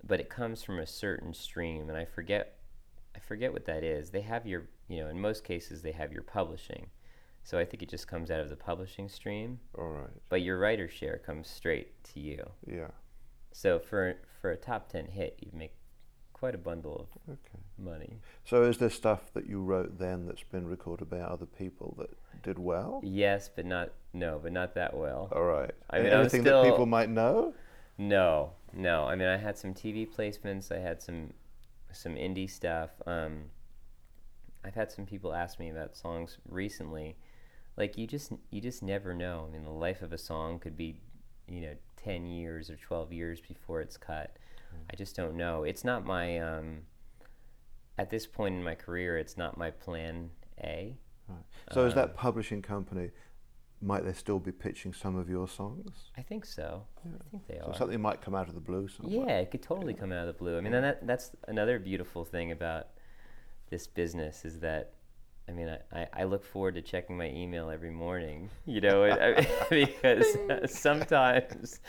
but 0.03 0.19
it 0.19 0.29
comes 0.29 0.63
from 0.63 0.79
a 0.79 0.85
certain 0.87 1.33
stream, 1.33 1.89
and 1.89 1.97
I 1.97 2.05
forget, 2.05 2.57
I 3.15 3.19
forget 3.19 3.51
what 3.53 3.65
that 3.65 3.83
is. 3.83 4.11
They 4.11 4.21
have 4.21 4.45
your, 4.47 4.67
you 4.87 5.01
know, 5.01 5.09
in 5.09 5.19
most 5.19 5.43
cases 5.43 5.81
they 5.81 5.91
have 5.91 6.11
your 6.13 6.23
publishing, 6.23 6.89
so 7.43 7.57
I 7.59 7.65
think 7.65 7.81
it 7.83 7.89
just 7.89 8.07
comes 8.07 8.29
out 8.31 8.39
of 8.39 8.49
the 8.49 8.55
publishing 8.55 9.09
stream, 9.09 9.59
All 9.77 9.89
right. 9.89 10.09
but 10.29 10.41
your 10.41 10.57
writer 10.59 10.87
share 10.87 11.17
comes 11.17 11.47
straight 11.49 12.03
to 12.13 12.19
you. 12.19 12.51
Yeah. 12.65 12.91
So 13.51 13.79
for 13.79 14.15
for 14.39 14.51
a 14.51 14.57
top 14.57 14.89
ten 14.89 15.05
hit, 15.07 15.37
you 15.41 15.51
make 15.53 15.73
quite 16.41 16.55
a 16.55 16.57
bundle 16.57 17.07
of 17.27 17.33
Okay. 17.33 17.59
money. 17.77 18.17
So 18.45 18.63
is 18.63 18.79
there 18.79 18.89
stuff 18.89 19.31
that 19.33 19.45
you 19.45 19.61
wrote 19.61 19.99
then 19.99 20.25
that's 20.25 20.41
been 20.41 20.67
recorded 20.67 21.07
by 21.07 21.19
other 21.19 21.45
people 21.45 21.93
that 21.99 22.09
did 22.41 22.57
well? 22.57 22.99
Yes, 23.03 23.47
but 23.47 23.63
not 23.63 23.91
no, 24.11 24.39
but 24.41 24.51
not 24.51 24.73
that 24.73 24.95
well. 24.95 25.29
All 25.33 25.43
right. 25.43 25.69
I 25.91 25.99
mean, 25.99 26.07
anything 26.11 26.41
still- 26.41 26.63
that 26.63 26.69
people 26.71 26.87
might 26.87 27.09
know? 27.09 27.53
No, 27.99 28.53
no. 28.73 29.03
I 29.05 29.15
mean, 29.15 29.27
I 29.27 29.37
had 29.37 29.55
some 29.55 29.75
TV 29.75 30.07
placements. 30.07 30.71
I 30.75 30.79
had 30.79 30.99
some 31.01 31.33
some 31.91 32.15
indie 32.15 32.49
stuff. 32.49 32.89
Um, 33.05 33.51
I've 34.63 34.73
had 34.75 34.91
some 34.91 35.05
people 35.05 35.33
ask 35.35 35.59
me 35.59 35.69
about 35.69 35.95
songs 35.95 36.39
recently. 36.49 37.17
Like 37.77 37.99
you 37.99 38.07
just 38.07 38.31
you 38.49 38.61
just 38.61 38.81
never 38.81 39.13
know. 39.13 39.45
I 39.47 39.51
mean, 39.53 39.63
the 39.63 39.69
life 39.69 40.01
of 40.01 40.11
a 40.11 40.17
song 40.17 40.57
could 40.57 40.75
be, 40.75 40.97
you 41.47 41.61
know, 41.61 41.75
ten 41.97 42.25
years 42.25 42.71
or 42.71 42.77
twelve 42.77 43.13
years 43.13 43.39
before 43.39 43.79
it's 43.81 43.95
cut. 43.97 44.37
I 44.91 44.95
just 44.95 45.15
don't 45.15 45.35
know. 45.35 45.63
It's 45.63 45.83
not 45.83 46.05
my 46.05 46.37
um, 46.39 46.79
at 47.97 48.09
this 48.09 48.25
point 48.27 48.55
in 48.55 48.63
my 48.63 48.75
career. 48.75 49.17
It's 49.17 49.37
not 49.37 49.57
my 49.57 49.71
plan 49.71 50.29
A. 50.63 50.97
So 51.71 51.85
is 51.85 51.93
that 51.95 52.15
publishing 52.15 52.61
company 52.61 53.11
might 53.81 54.03
they 54.05 54.13
still 54.13 54.37
be 54.37 54.51
pitching 54.51 54.93
some 54.93 55.15
of 55.15 55.29
your 55.29 55.47
songs? 55.47 56.11
I 56.17 56.21
think 56.21 56.45
so. 56.45 56.83
I 57.05 57.09
think 57.31 57.47
they 57.47 57.57
So 57.59 57.67
are. 57.71 57.75
something 57.75 58.01
might 58.01 58.21
come 58.21 58.35
out 58.35 58.47
of 58.49 58.53
the 58.53 58.59
blue 58.59 58.87
somewhere. 58.89 59.27
Yeah, 59.27 59.37
it 59.39 59.49
could 59.49 59.63
totally 59.63 59.93
come 59.93 60.11
out 60.11 60.27
of 60.27 60.35
the 60.35 60.37
blue. 60.37 60.57
I 60.57 60.61
mean, 60.61 60.73
and 60.73 60.83
that 60.83 61.07
that's 61.07 61.31
another 61.47 61.79
beautiful 61.79 62.25
thing 62.25 62.51
about 62.51 62.87
this 63.69 63.87
business 63.87 64.43
is 64.45 64.59
that, 64.59 64.93
I 65.49 65.53
mean, 65.53 65.77
I, 65.91 66.07
I, 66.13 66.23
look 66.23 66.45
forward 66.45 66.75
to 66.75 66.81
checking 66.81 67.17
my 67.17 67.29
email 67.29 67.69
every 67.69 67.91
morning, 67.91 68.49
you 68.65 68.81
know, 68.81 69.03
I, 69.03 69.47
because 69.69 70.37
sometimes, 70.67 71.79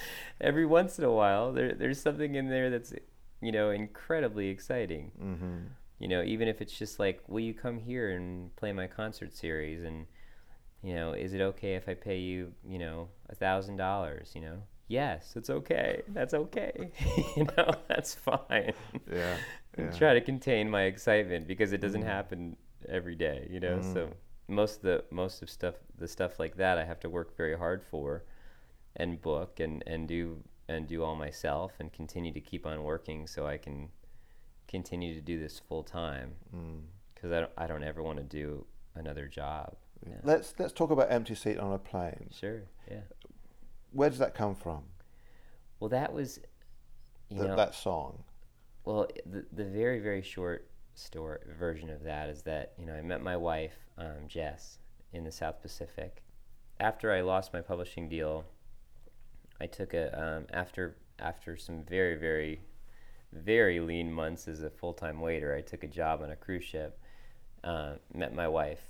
every 0.40 0.66
once 0.66 0.98
in 0.98 1.04
a 1.04 1.12
while, 1.12 1.52
there, 1.52 1.74
there's 1.74 2.00
something 2.00 2.34
in 2.34 2.48
there 2.48 2.70
that's, 2.70 2.92
you 3.40 3.52
know, 3.52 3.70
incredibly 3.70 4.48
exciting. 4.48 5.12
Mm-hmm. 5.22 5.56
You 5.98 6.08
know, 6.08 6.22
even 6.22 6.48
if 6.48 6.60
it's 6.60 6.76
just 6.76 6.98
like, 6.98 7.22
will 7.28 7.40
you 7.40 7.54
come 7.54 7.78
here 7.78 8.10
and 8.10 8.54
play 8.56 8.72
my 8.72 8.88
concert 8.88 9.32
series? 9.32 9.84
And, 9.84 10.06
you 10.82 10.94
know, 10.94 11.12
is 11.12 11.32
it 11.32 11.40
okay 11.40 11.76
if 11.76 11.88
I 11.88 11.94
pay 11.94 12.18
you, 12.18 12.52
you 12.66 12.80
know, 12.80 13.08
a 13.28 13.36
thousand 13.36 13.76
dollars, 13.76 14.32
you 14.34 14.40
know? 14.40 14.62
Yes, 14.88 15.34
it's 15.36 15.48
okay. 15.48 16.02
That's 16.08 16.34
okay. 16.34 16.90
you 17.36 17.46
know, 17.56 17.70
that's 17.88 18.14
fine. 18.14 18.72
Yeah. 19.10 19.36
Yeah. 19.78 19.90
Try 19.92 20.14
to 20.14 20.20
contain 20.20 20.68
my 20.68 20.82
excitement 20.82 21.46
because 21.46 21.72
it 21.72 21.80
doesn't 21.80 22.02
happen 22.02 22.56
every 22.88 23.14
day, 23.14 23.46
you 23.50 23.60
know? 23.60 23.80
So 23.82 24.10
most 24.48 24.76
of 24.76 24.82
the 24.82 25.04
most 25.10 25.42
of 25.42 25.48
stuff 25.50 25.74
the 25.98 26.08
stuff 26.08 26.38
like 26.38 26.56
that 26.56 26.78
I 26.78 26.84
have 26.84 27.00
to 27.00 27.08
work 27.08 27.36
very 27.36 27.56
hard 27.56 27.82
for 27.82 28.24
and 28.96 29.20
book 29.20 29.60
and, 29.60 29.82
and 29.86 30.06
do 30.08 30.42
and 30.68 30.86
do 30.86 31.02
all 31.02 31.14
myself 31.16 31.72
and 31.80 31.92
continue 31.92 32.32
to 32.32 32.40
keep 32.40 32.66
on 32.66 32.82
working 32.82 33.26
so 33.26 33.46
I 33.46 33.56
can 33.56 33.88
continue 34.68 35.14
to 35.14 35.20
do 35.20 35.38
this 35.38 35.58
full 35.58 35.82
time 35.82 36.32
Mm. 36.54 36.82
because 37.14 37.30
I 37.32 37.40
don't, 37.40 37.52
I 37.58 37.66
don't 37.66 37.82
ever 37.84 38.02
want 38.02 38.18
to 38.18 38.24
do 38.24 38.64
another 38.94 39.26
job. 39.28 39.74
Yeah. 40.06 40.16
Let's 40.24 40.54
let's 40.58 40.72
talk 40.72 40.90
about 40.90 41.10
empty 41.10 41.34
seat 41.34 41.58
on 41.58 41.72
a 41.72 41.78
plane. 41.78 42.30
Sure, 42.32 42.62
yeah. 42.90 43.02
Where 43.92 44.08
does 44.10 44.18
that 44.18 44.34
come 44.34 44.54
from? 44.54 44.82
Well, 45.78 45.90
that 45.90 46.12
was, 46.12 46.38
you 47.28 47.36
Th- 47.38 47.48
know, 47.48 47.56
that 47.56 47.74
song. 47.74 48.24
well, 48.84 49.06
the 49.26 49.44
the 49.52 49.64
very 49.64 50.00
very 50.00 50.22
short 50.22 50.68
story 50.94 51.38
version 51.58 51.90
of 51.90 52.02
that 52.02 52.28
is 52.28 52.42
that 52.42 52.72
you 52.78 52.86
know 52.86 52.94
I 52.94 53.00
met 53.00 53.22
my 53.22 53.36
wife 53.36 53.76
um, 53.98 54.28
Jess 54.28 54.78
in 55.12 55.24
the 55.24 55.32
South 55.32 55.60
Pacific. 55.60 56.22
After 56.80 57.12
I 57.12 57.20
lost 57.20 57.52
my 57.52 57.60
publishing 57.60 58.08
deal, 58.08 58.44
I 59.60 59.66
took 59.66 59.94
a 59.94 60.18
um, 60.20 60.46
after 60.52 60.96
after 61.18 61.56
some 61.56 61.84
very 61.84 62.16
very 62.16 62.60
very 63.32 63.80
lean 63.80 64.12
months 64.12 64.48
as 64.48 64.62
a 64.62 64.70
full 64.70 64.92
time 64.92 65.20
waiter. 65.20 65.54
I 65.54 65.60
took 65.60 65.84
a 65.84 65.88
job 65.88 66.22
on 66.22 66.30
a 66.30 66.36
cruise 66.36 66.64
ship. 66.64 66.98
Uh, 67.64 67.92
met 68.12 68.34
my 68.34 68.48
wife, 68.48 68.80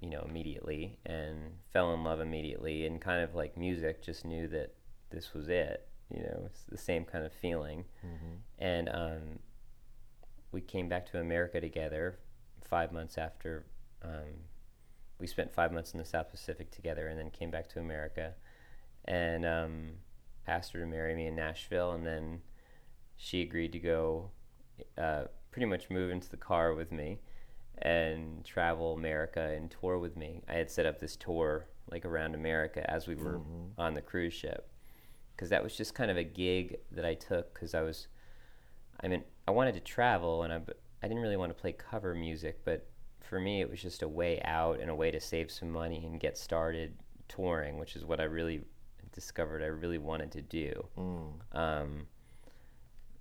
you 0.00 0.08
know, 0.08 0.24
immediately 0.28 0.96
and 1.04 1.36
fell 1.72 1.92
in 1.94 2.04
love 2.04 2.20
immediately. 2.20 2.86
And 2.86 3.00
kind 3.00 3.22
of 3.22 3.34
like 3.34 3.56
music, 3.56 4.02
just 4.02 4.24
knew 4.24 4.46
that 4.48 4.72
this 5.10 5.34
was 5.34 5.48
it. 5.48 5.88
You 6.14 6.22
know, 6.22 6.42
it's 6.46 6.62
the 6.68 6.78
same 6.78 7.04
kind 7.04 7.24
of 7.24 7.32
feeling. 7.32 7.84
And 8.58 8.88
um, 8.88 9.38
we 10.52 10.60
came 10.60 10.88
back 10.88 11.10
to 11.10 11.20
America 11.20 11.60
together 11.60 12.18
five 12.68 12.92
months 12.92 13.18
after 13.18 13.66
um, 14.02 14.44
we 15.20 15.26
spent 15.26 15.52
five 15.52 15.72
months 15.72 15.92
in 15.92 15.98
the 15.98 16.04
South 16.04 16.30
Pacific 16.30 16.70
together, 16.70 17.08
and 17.08 17.18
then 17.18 17.30
came 17.30 17.50
back 17.50 17.68
to 17.68 17.78
America. 17.78 18.34
And 19.04 19.44
um, 19.44 19.90
asked 20.46 20.72
her 20.72 20.80
to 20.80 20.86
marry 20.86 21.14
me 21.14 21.26
in 21.26 21.36
Nashville, 21.36 21.92
and 21.92 22.06
then 22.06 22.40
she 23.16 23.42
agreed 23.42 23.72
to 23.72 23.78
go, 23.78 24.30
uh, 24.96 25.24
pretty 25.50 25.66
much 25.66 25.90
move 25.90 26.10
into 26.10 26.28
the 26.28 26.36
car 26.36 26.74
with 26.74 26.90
me 26.90 27.18
and 27.82 28.44
travel 28.44 28.94
America 28.94 29.40
and 29.40 29.70
tour 29.70 29.98
with 29.98 30.16
me. 30.16 30.42
I 30.48 30.54
had 30.54 30.70
set 30.70 30.86
up 30.86 31.00
this 31.00 31.16
tour 31.16 31.66
like 31.90 32.04
around 32.04 32.34
America 32.34 32.88
as 32.90 33.06
we 33.06 33.14
were 33.14 33.40
on 33.78 33.94
the 33.94 34.02
cruise 34.02 34.34
ship. 34.34 34.70
Because 35.34 35.50
that 35.50 35.62
was 35.62 35.76
just 35.76 35.94
kind 35.94 36.10
of 36.10 36.16
a 36.16 36.24
gig 36.24 36.78
that 36.92 37.04
I 37.04 37.14
took 37.14 37.54
because 37.54 37.74
I 37.74 37.80
was, 37.80 38.08
I 39.02 39.08
mean, 39.08 39.24
I 39.48 39.50
wanted 39.50 39.74
to 39.74 39.80
travel 39.80 40.42
and 40.42 40.52
I, 40.52 40.60
I 41.02 41.08
didn't 41.08 41.22
really 41.22 41.36
want 41.36 41.50
to 41.54 41.60
play 41.60 41.72
cover 41.72 42.14
music, 42.14 42.60
but 42.64 42.86
for 43.20 43.40
me 43.40 43.60
it 43.60 43.70
was 43.70 43.80
just 43.80 44.02
a 44.02 44.08
way 44.08 44.40
out 44.44 44.80
and 44.80 44.90
a 44.90 44.94
way 44.94 45.10
to 45.10 45.20
save 45.20 45.50
some 45.50 45.70
money 45.70 46.04
and 46.04 46.18
get 46.20 46.36
started 46.36 46.94
touring, 47.28 47.78
which 47.78 47.96
is 47.96 48.04
what 48.04 48.20
I 48.20 48.24
really 48.24 48.62
discovered 49.12 49.62
I 49.62 49.66
really 49.66 49.98
wanted 49.98 50.30
to 50.32 50.42
do. 50.42 50.86
Mm. 50.98 51.32
Um, 51.52 52.06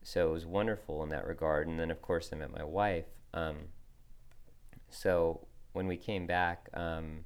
so 0.03 0.29
it 0.29 0.33
was 0.33 0.45
wonderful 0.45 1.03
in 1.03 1.09
that 1.09 1.25
regard. 1.27 1.67
And 1.67 1.79
then, 1.79 1.91
of 1.91 2.01
course, 2.01 2.29
I 2.33 2.35
met 2.37 2.51
my 2.51 2.63
wife. 2.63 3.05
Um, 3.33 3.55
so 4.89 5.45
when 5.73 5.87
we 5.87 5.97
came 5.97 6.25
back, 6.25 6.69
um, 6.73 7.25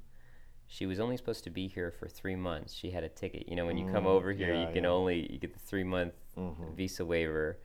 she 0.66 0.86
was 0.86 0.98
only 1.00 1.16
supposed 1.16 1.44
to 1.44 1.50
be 1.50 1.68
here 1.68 1.90
for 1.90 2.08
three 2.08 2.36
months. 2.36 2.72
She 2.74 2.90
had 2.90 3.04
a 3.04 3.08
ticket. 3.08 3.48
You 3.48 3.56
know, 3.56 3.66
when 3.66 3.76
you 3.78 3.86
come 3.90 4.04
Mm, 4.04 4.08
over 4.08 4.32
here, 4.32 4.52
yeah, 4.54 4.66
you 4.66 4.72
can 4.72 4.84
yeah. 4.84 4.90
only 4.90 5.32
you 5.32 5.38
get 5.38 5.52
the 5.52 5.58
three 5.60 5.84
month 5.84 6.14
Mhm. 6.36 6.74
visa 6.74 7.04
waiver. 7.04 7.58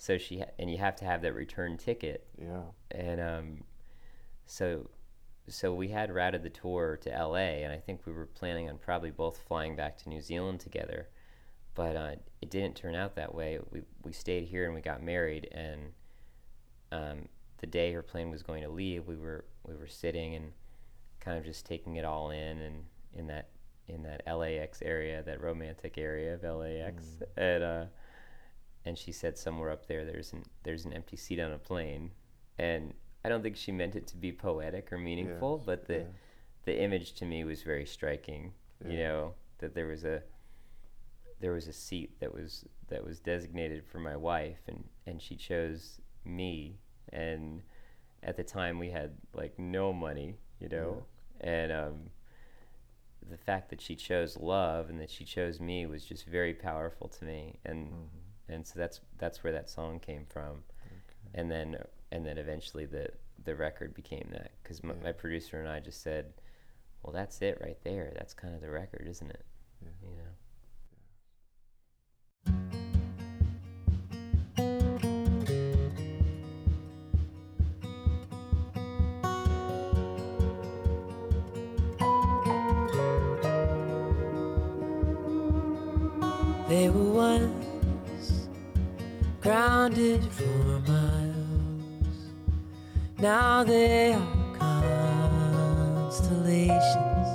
So 0.00 0.16
she 0.16 0.38
ha- 0.38 0.46
and 0.58 0.70
you 0.70 0.78
have 0.78 0.96
to 0.96 1.04
have 1.04 1.20
that 1.20 1.34
return 1.34 1.76
ticket. 1.76 2.26
Yeah. 2.40 2.62
And 2.90 3.20
um, 3.20 3.64
so 4.46 4.88
so 5.46 5.74
we 5.74 5.88
had 5.88 6.10
routed 6.10 6.42
the 6.42 6.48
tour 6.48 6.96
to 7.02 7.10
LA, 7.10 7.60
and 7.64 7.70
I 7.70 7.76
think 7.76 8.06
we 8.06 8.12
were 8.14 8.24
planning 8.24 8.70
on 8.70 8.78
probably 8.78 9.10
both 9.10 9.36
flying 9.46 9.76
back 9.76 9.98
to 9.98 10.08
New 10.08 10.22
Zealand 10.22 10.60
together. 10.60 11.10
But 11.74 11.96
uh, 11.96 12.14
it 12.40 12.48
didn't 12.48 12.76
turn 12.76 12.94
out 12.94 13.14
that 13.16 13.34
way. 13.34 13.58
We 13.70 13.82
we 14.02 14.12
stayed 14.12 14.44
here 14.44 14.64
and 14.64 14.74
we 14.74 14.80
got 14.80 15.02
married, 15.02 15.48
and 15.52 15.92
um, 16.92 17.28
the 17.58 17.66
day 17.66 17.92
her 17.92 18.02
plane 18.02 18.30
was 18.30 18.42
going 18.42 18.62
to 18.62 18.70
leave, 18.70 19.06
we 19.06 19.16
were 19.16 19.44
we 19.66 19.76
were 19.76 19.86
sitting 19.86 20.34
and 20.34 20.52
kind 21.20 21.36
of 21.36 21.44
just 21.44 21.66
taking 21.66 21.96
it 21.96 22.06
all 22.06 22.30
in, 22.30 22.58
and 22.62 22.84
in 23.12 23.26
that 23.26 23.50
in 23.86 24.02
that 24.04 24.22
LAX 24.26 24.80
area, 24.80 25.22
that 25.24 25.42
romantic 25.42 25.98
area 25.98 26.36
of 26.36 26.42
LAX, 26.42 27.04
and 27.36 27.62
uh, 27.62 27.84
and 28.84 28.96
she 28.96 29.12
said 29.12 29.36
somewhere 29.38 29.70
up 29.70 29.86
there 29.86 30.04
there's 30.04 30.32
an 30.32 30.44
there's 30.62 30.84
an 30.84 30.92
empty 30.92 31.16
seat 31.16 31.40
on 31.40 31.52
a 31.52 31.58
plane, 31.58 32.10
and 32.58 32.94
I 33.24 33.28
don't 33.28 33.42
think 33.42 33.56
she 33.56 33.72
meant 33.72 33.96
it 33.96 34.06
to 34.08 34.16
be 34.16 34.32
poetic 34.32 34.92
or 34.92 34.98
meaningful, 34.98 35.56
Yes, 35.58 35.66
but 35.66 35.86
the 35.86 35.94
yeah. 35.98 36.04
the 36.64 36.80
image 36.80 37.12
to 37.14 37.24
me 37.26 37.44
was 37.44 37.62
very 37.62 37.86
striking. 37.86 38.52
You 38.86 38.96
know 38.98 39.34
that 39.58 39.74
there 39.74 39.86
was 39.86 40.04
a 40.04 40.22
there 41.40 41.52
was 41.52 41.68
a 41.68 41.72
seat 41.72 42.18
that 42.20 42.32
was 42.32 42.64
that 42.88 43.04
was 43.04 43.20
designated 43.20 43.84
for 43.84 43.98
my 43.98 44.16
wife, 44.16 44.60
and 44.66 44.84
and 45.06 45.20
she 45.20 45.36
chose 45.36 46.00
me. 46.24 46.78
And 47.12 47.62
at 48.22 48.36
the 48.36 48.44
time, 48.44 48.78
we 48.78 48.90
had 48.90 49.12
like 49.34 49.58
no 49.58 49.92
money, 49.92 50.36
you 50.60 50.68
know, 50.68 51.04
and 51.40 51.72
um, 51.72 52.10
the 53.28 53.36
fact 53.36 53.68
that 53.70 53.80
she 53.80 53.96
chose 53.96 54.36
love 54.38 54.88
and 54.90 55.00
that 55.00 55.10
she 55.10 55.24
chose 55.24 55.60
me 55.60 55.86
was 55.86 56.04
just 56.04 56.24
very 56.26 56.54
powerful 56.54 57.08
to 57.08 57.24
me. 57.24 57.56
And 57.64 57.92
and 58.50 58.66
so 58.66 58.78
that's 58.78 59.00
that's 59.18 59.42
where 59.44 59.52
that 59.52 59.70
song 59.70 59.98
came 60.00 60.26
from, 60.28 60.62
and 61.34 61.50
then 61.50 61.76
and 62.12 62.26
then 62.26 62.38
eventually 62.38 62.86
the 62.86 63.08
the 63.44 63.54
record 63.54 63.94
became 63.94 64.28
that 64.32 64.50
because 64.62 64.82
my, 64.82 64.94
Yeah. 64.94 65.02
my 65.04 65.12
producer 65.12 65.58
and 65.60 65.68
I 65.68 65.80
just 65.80 66.02
said, 66.02 66.32
well, 67.02 67.12
that's 67.12 67.40
it 67.42 67.58
right 67.62 67.78
there. 67.84 68.12
That's 68.16 68.34
kind 68.34 68.54
of 68.54 68.60
the 68.60 68.70
record, 68.70 69.06
isn't 69.08 69.30
it? 69.30 69.44
Yeah. 69.82 69.88
You 70.02 70.16
know. 70.16 70.24
They 86.68 86.88
were 86.88 87.10
once 87.12 87.66
grounded 89.40 90.22
for 90.32 90.80
miles. 90.86 92.32
Now 93.18 93.64
they 93.64 94.12
are 94.12 94.30
constellations 96.10 97.28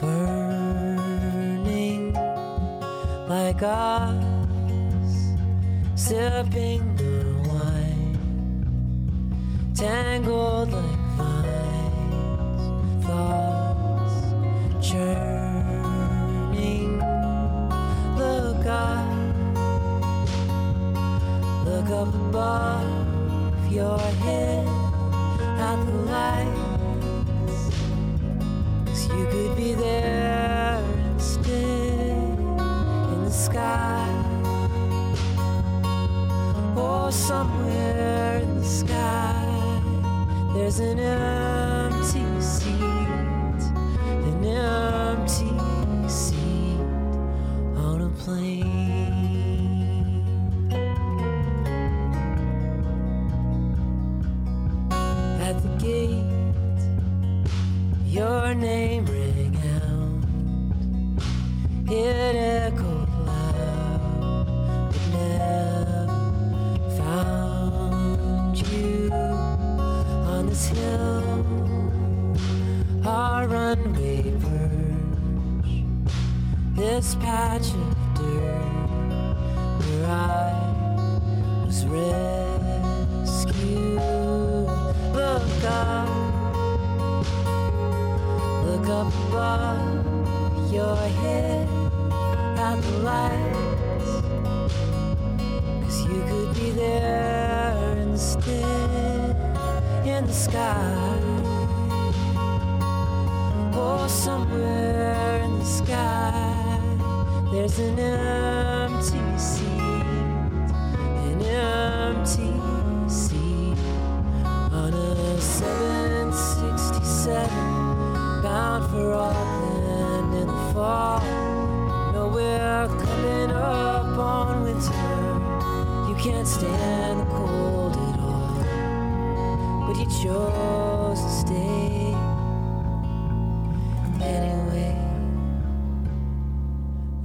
burning 0.00 2.14
like 3.28 3.62
us, 3.62 5.34
sipping 5.94 6.96
the 6.96 7.36
wine, 7.48 8.16
tangled 9.74 10.72
like 10.72 10.98
vines, 11.18 12.62
thoughts 13.04 14.16
churning. 14.88 15.31
Above 22.32 23.70
your 23.70 23.98
head 24.24 24.66
at 25.68 25.78
the 25.86 25.96
lights. 26.12 27.62
'Cause 28.86 29.04
you 29.16 29.24
could 29.32 29.54
be 29.54 29.74
there 29.74 30.80
instead 31.12 32.32
in 33.12 33.20
the 33.28 33.34
sky. 33.48 34.08
Or 36.74 37.12
somewhere 37.12 38.40
in 38.44 38.50
the 38.60 38.68
sky, 38.80 39.44
there's 40.54 40.78
an 40.80 40.98
empty 41.00 42.24
seat, 42.40 43.62
an 44.28 44.44
empty 44.44 45.11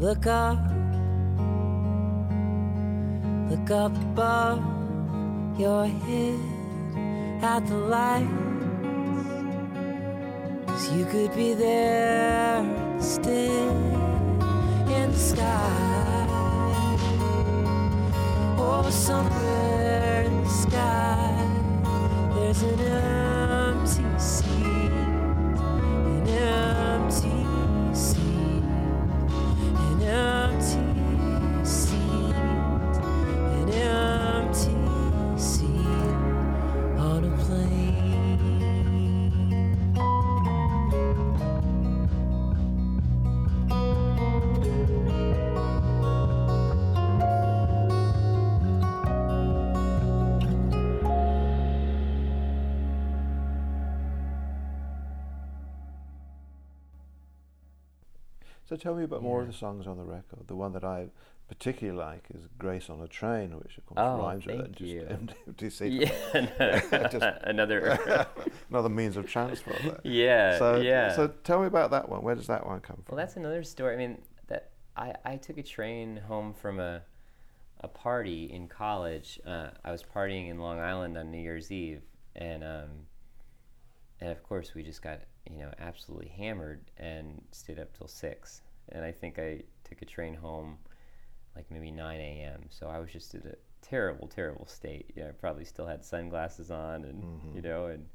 Look 0.08 0.26
up, 0.26 0.58
look 3.50 3.72
up 3.72 3.92
above 3.92 4.64
your 5.60 5.86
head 5.86 6.40
at 7.44 7.68
the 7.68 7.76
lights. 7.76 8.32
Cause 10.66 10.94
you 10.94 11.04
could 11.08 11.36
be 11.36 11.54
there 11.56 12.64
instead 12.96 13.52
in 14.96 15.12
the 15.12 15.18
sky. 15.18 16.28
Or 18.58 18.90
somewhere 18.90 19.67
tell 58.88 58.96
me 58.96 59.04
about 59.04 59.22
more 59.22 59.42
of 59.42 59.48
the 59.48 59.54
songs 59.54 59.86
on 59.86 59.98
the 59.98 60.04
record. 60.04 60.48
The 60.48 60.56
one 60.56 60.72
that 60.74 60.84
I 60.86 61.08
particularly 61.50 61.98
like 62.00 62.26
is 62.34 62.48
"Grace 62.58 62.90
on 62.90 63.02
a 63.02 63.08
Train," 63.08 63.52
which 63.58 63.78
of 63.78 63.86
course 63.86 63.98
Oh, 64.00 64.18
rhymes 64.20 64.46
with 64.46 64.60
it. 64.62 64.72
Just 64.74 65.12
empty 65.48 65.70
seat. 65.70 66.12
Yeah, 66.34 67.08
Just- 67.12 67.26
another. 67.44 68.26
Another 68.70 68.90
means 68.90 69.18
of 69.18 69.28
transport. 69.28 69.78
There. 69.84 70.00
yeah, 70.04 70.58
So, 70.58 70.78
yeah. 70.78 71.14
so 71.16 71.28
tell 71.44 71.60
me 71.62 71.68
about 71.68 71.92
that 71.92 72.08
one. 72.08 72.22
Where 72.22 72.36
does 72.36 72.48
that 72.48 72.66
one 72.66 72.80
come 72.82 72.98
from? 73.06 73.16
Well, 73.16 73.18
that's 73.26 73.36
another 73.36 73.64
story. 73.64 73.94
I 73.94 73.98
mean, 73.98 74.22
that 74.48 74.72
I, 74.96 75.14
I 75.26 75.36
took 75.36 75.58
a 75.58 75.64
train 75.64 76.18
home 76.28 76.54
from 76.54 76.80
a 76.80 77.02
a 77.82 77.88
party 77.90 78.46
in 78.52 78.68
college. 78.68 79.40
Uh, 79.46 79.70
I 79.84 79.92
was 79.92 80.02
partying 80.02 80.50
in 80.50 80.60
Long 80.60 80.80
Island 80.80 81.18
on 81.18 81.30
New 81.30 81.38
Year's 81.42 81.72
Eve, 81.72 82.02
and 82.36 82.64
um, 82.64 82.90
and 84.22 84.32
of 84.32 84.42
course 84.44 84.74
we 84.74 84.82
just 84.84 85.02
got 85.02 85.20
you 85.50 85.60
know 85.60 85.72
absolutely 85.80 86.30
hammered 86.30 86.90
and 86.98 87.42
stayed 87.52 87.80
up 87.80 87.96
till 87.98 88.08
six. 88.08 88.62
And 88.90 89.04
I 89.04 89.12
think 89.12 89.40
I 89.40 89.62
took 89.84 90.02
a 90.02 90.06
train 90.06 90.34
home 90.34 90.78
like 91.56 91.70
maybe 91.72 91.92
9 91.92 92.20
a.m. 92.20 92.66
So 92.70 92.88
I 92.88 93.00
was 93.00 93.12
just 93.12 93.34
in 93.34 93.42
a 93.48 93.56
terrible, 93.82 94.28
terrible 94.28 94.68
state. 94.68 95.16
Know, 95.18 95.28
I 95.28 95.32
probably 95.32 95.66
still 95.66 95.88
had 95.88 96.06
sunglasses 96.06 96.72
on, 96.72 97.04
and 97.06 97.24
Mhm. 97.24 97.56
you 97.56 97.62
know, 97.62 97.86
and 97.88 98.10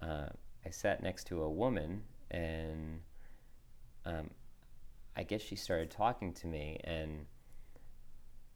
uh, 0.00 0.28
I 0.64 0.70
sat 0.70 1.02
next 1.02 1.24
to 1.28 1.42
a 1.42 1.50
woman, 1.50 2.04
and 2.30 3.00
um, 4.04 4.30
I 5.16 5.22
guess 5.22 5.40
she 5.40 5.56
started 5.56 5.90
talking 5.90 6.32
to 6.34 6.46
me, 6.46 6.78
and 6.84 7.26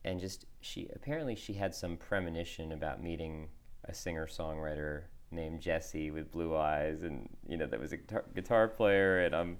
and 0.05 0.21
just 0.21 0.47
she 0.61 0.89
apparently 0.95 1.35
she 1.35 1.55
had 1.55 1.75
some 1.75 1.97
premonition 1.97 2.73
about 2.73 3.03
meeting 3.03 3.49
a 3.85 3.95
singer 3.95 4.27
songwriter 4.27 5.05
named 5.31 5.61
Jesse 5.61 6.11
with 6.11 6.31
blue 6.31 6.55
eyes, 6.57 7.03
and 7.03 7.29
you 7.49 7.57
know 7.57 7.67
that 7.67 7.81
was 7.81 7.93
a 7.93 7.97
guitar, 7.97 8.25
guitar 8.35 8.69
player, 8.69 9.21
and 9.21 9.35
I'm, 9.35 9.59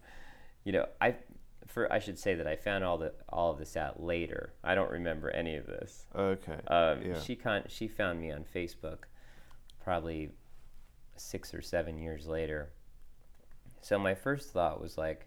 you 0.65 0.73
know, 0.73 0.87
I 1.01 1.17
for 1.73 1.91
I 1.93 1.99
should 1.99 2.19
say 2.19 2.35
that 2.35 2.47
I 2.47 2.57
found 2.57 2.85
all 2.85 2.99
the 2.99 3.13
all 3.29 3.51
of 3.53 3.59
this 3.59 3.77
out 3.77 4.03
later. 4.03 4.53
I 4.63 4.75
don't 4.75 4.91
remember 4.91 5.31
any 5.31 5.57
of 5.57 5.67
this. 5.67 6.05
Okay. 6.15 6.59
Um, 6.67 7.03
yeah. 7.03 7.21
She 7.21 7.35
con- 7.37 7.65
she 7.69 7.89
found 7.89 8.21
me 8.21 8.31
on 8.31 8.45
Facebook, 8.55 9.05
probably 9.83 10.31
six 11.17 11.55
or 11.55 11.63
seven 11.63 11.99
years 11.99 12.27
later. 12.27 12.71
So 13.81 13.99
my 13.99 14.15
first 14.15 14.53
thought 14.53 14.81
was 14.81 14.97
like, 14.99 15.27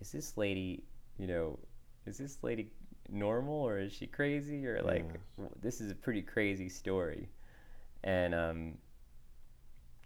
is 0.00 0.10
this 0.10 0.36
lady, 0.36 0.84
you 1.18 1.26
know, 1.26 1.58
is 2.06 2.18
this 2.18 2.38
lady 2.42 2.72
normal 3.08 3.62
or 3.62 3.78
is 3.78 3.92
she 3.92 4.06
crazy 4.06 4.66
or 4.66 4.80
like 4.82 5.04
Yeah. 5.38 5.46
this 5.60 5.80
is 5.80 5.90
a 5.90 5.94
pretty 5.94 6.22
crazy 6.22 6.68
story, 6.68 7.28
and 8.04 8.34
um, 8.34 8.78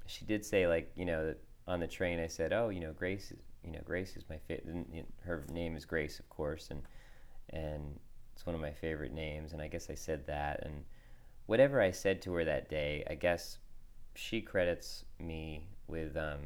she 0.06 0.24
did 0.24 0.44
say 0.44 0.66
like 0.66 0.90
you 0.96 1.04
know 1.04 1.26
that 1.26 1.38
on 1.68 1.78
the 1.80 1.86
train 1.86 2.18
I 2.20 2.26
said 2.26 2.52
oh 2.52 2.68
you 2.68 2.80
know 2.80 2.92
Grace 2.92 3.30
is 3.30 3.38
you 3.66 3.72
know 3.72 3.80
Grace 3.84 4.16
is 4.16 4.24
my 4.30 4.38
favorite 4.48 4.86
her 5.24 5.44
name 5.50 5.76
is 5.76 5.84
Grace 5.84 6.18
of 6.18 6.28
course 6.28 6.68
and 6.70 6.82
and 7.50 7.98
it's 8.34 8.46
one 8.46 8.54
of 8.54 8.60
my 8.60 8.72
favorite 8.72 9.12
names 9.12 9.52
and 9.52 9.60
I 9.60 9.68
guess 9.68 9.90
I 9.90 9.94
said 9.94 10.26
that 10.26 10.64
and 10.64 10.84
whatever 11.46 11.80
I 11.80 11.90
said 11.90 12.22
to 12.22 12.32
her 12.34 12.44
that 12.44 12.68
day 12.68 13.04
I 13.10 13.14
guess 13.14 13.58
she 14.14 14.40
credits 14.40 15.04
me 15.18 15.68
with 15.88 16.16
um, 16.16 16.40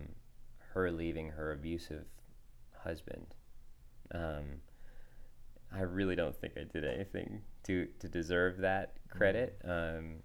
her 0.74 0.90
leaving 0.90 1.30
her 1.30 1.52
abusive 1.52 2.04
husband. 2.76 3.26
Um, 4.12 4.60
I 5.72 5.82
really 5.82 6.16
don't 6.16 6.34
think 6.34 6.54
I 6.56 6.64
did 6.64 6.84
anything 6.84 7.42
to 7.64 7.86
to 8.00 8.08
deserve 8.08 8.58
that 8.58 8.96
credit 9.08 9.60
um, 9.64 10.16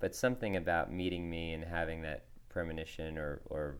but 0.00 0.14
something 0.14 0.56
about 0.56 0.92
meeting 0.92 1.30
me 1.30 1.52
and 1.52 1.64
having 1.64 2.02
that 2.02 2.24
premonition 2.48 3.18
or, 3.18 3.40
or 3.46 3.78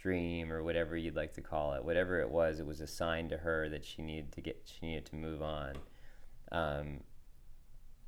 dream 0.00 0.52
or 0.52 0.62
whatever 0.62 0.96
you'd 0.96 1.16
like 1.16 1.34
to 1.34 1.40
call 1.40 1.74
it, 1.74 1.84
whatever 1.84 2.20
it 2.20 2.30
was, 2.30 2.60
it 2.60 2.66
was 2.66 2.80
a 2.80 2.86
sign 2.86 3.28
to 3.28 3.36
her 3.36 3.68
that 3.68 3.84
she 3.84 4.02
needed 4.02 4.32
to 4.32 4.40
get, 4.40 4.62
she 4.64 4.86
needed 4.86 5.06
to 5.06 5.16
move 5.16 5.42
on. 5.42 5.74
Um, 6.52 7.00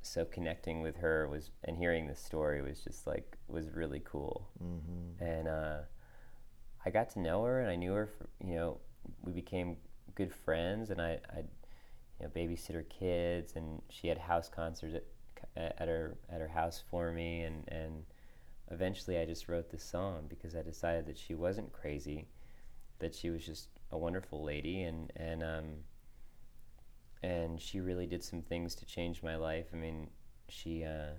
so 0.03 0.25
connecting 0.25 0.81
with 0.81 0.97
her 0.97 1.27
was 1.29 1.49
and 1.63 1.77
hearing 1.77 2.07
the 2.07 2.15
story 2.15 2.61
was 2.61 2.83
just 2.83 3.07
like 3.07 3.37
was 3.47 3.69
really 3.69 4.01
cool. 4.03 4.49
Mm-hmm. 4.61 5.23
And 5.23 5.47
uh, 5.47 5.77
I 6.85 6.89
got 6.89 7.09
to 7.11 7.19
know 7.19 7.43
her 7.43 7.61
and 7.61 7.69
I 7.69 7.75
knew 7.75 7.93
her. 7.93 8.07
For, 8.07 8.27
you 8.45 8.55
know, 8.55 8.79
we 9.23 9.31
became 9.31 9.77
good 10.15 10.33
friends, 10.33 10.89
and 10.89 11.01
I 11.01 11.19
I 11.31 11.39
you 12.19 12.25
know 12.25 12.27
babysit 12.35 12.73
her 12.73 12.83
kids, 12.83 13.53
and 13.55 13.81
she 13.89 14.07
had 14.09 14.17
house 14.17 14.49
concerts 14.49 14.95
at, 15.55 15.75
at 15.79 15.87
her 15.87 16.17
at 16.29 16.41
her 16.41 16.49
house 16.49 16.83
for 16.91 17.11
me, 17.11 17.41
and 17.41 17.63
and 17.69 18.03
eventually 18.73 19.17
I 19.17 19.25
just 19.25 19.47
wrote 19.47 19.69
this 19.69 19.83
song 19.83 20.25
because 20.27 20.55
I 20.55 20.61
decided 20.61 21.05
that 21.05 21.17
she 21.17 21.33
wasn't 21.35 21.71
crazy, 21.71 22.27
that 22.99 23.13
she 23.15 23.29
was 23.29 23.45
just 23.45 23.69
a 23.91 23.97
wonderful 23.97 24.43
lady, 24.43 24.83
and 24.83 25.11
and 25.15 25.43
um, 25.43 25.65
and 27.21 27.61
she 27.61 27.79
really 27.79 28.05
did 28.05 28.23
some 28.23 28.41
things 28.41 28.75
to 28.75 28.85
change 28.85 29.23
my 29.23 29.35
life. 29.35 29.67
I 29.73 29.77
mean, 29.77 30.09
she 30.49 30.83
uh, 30.83 31.13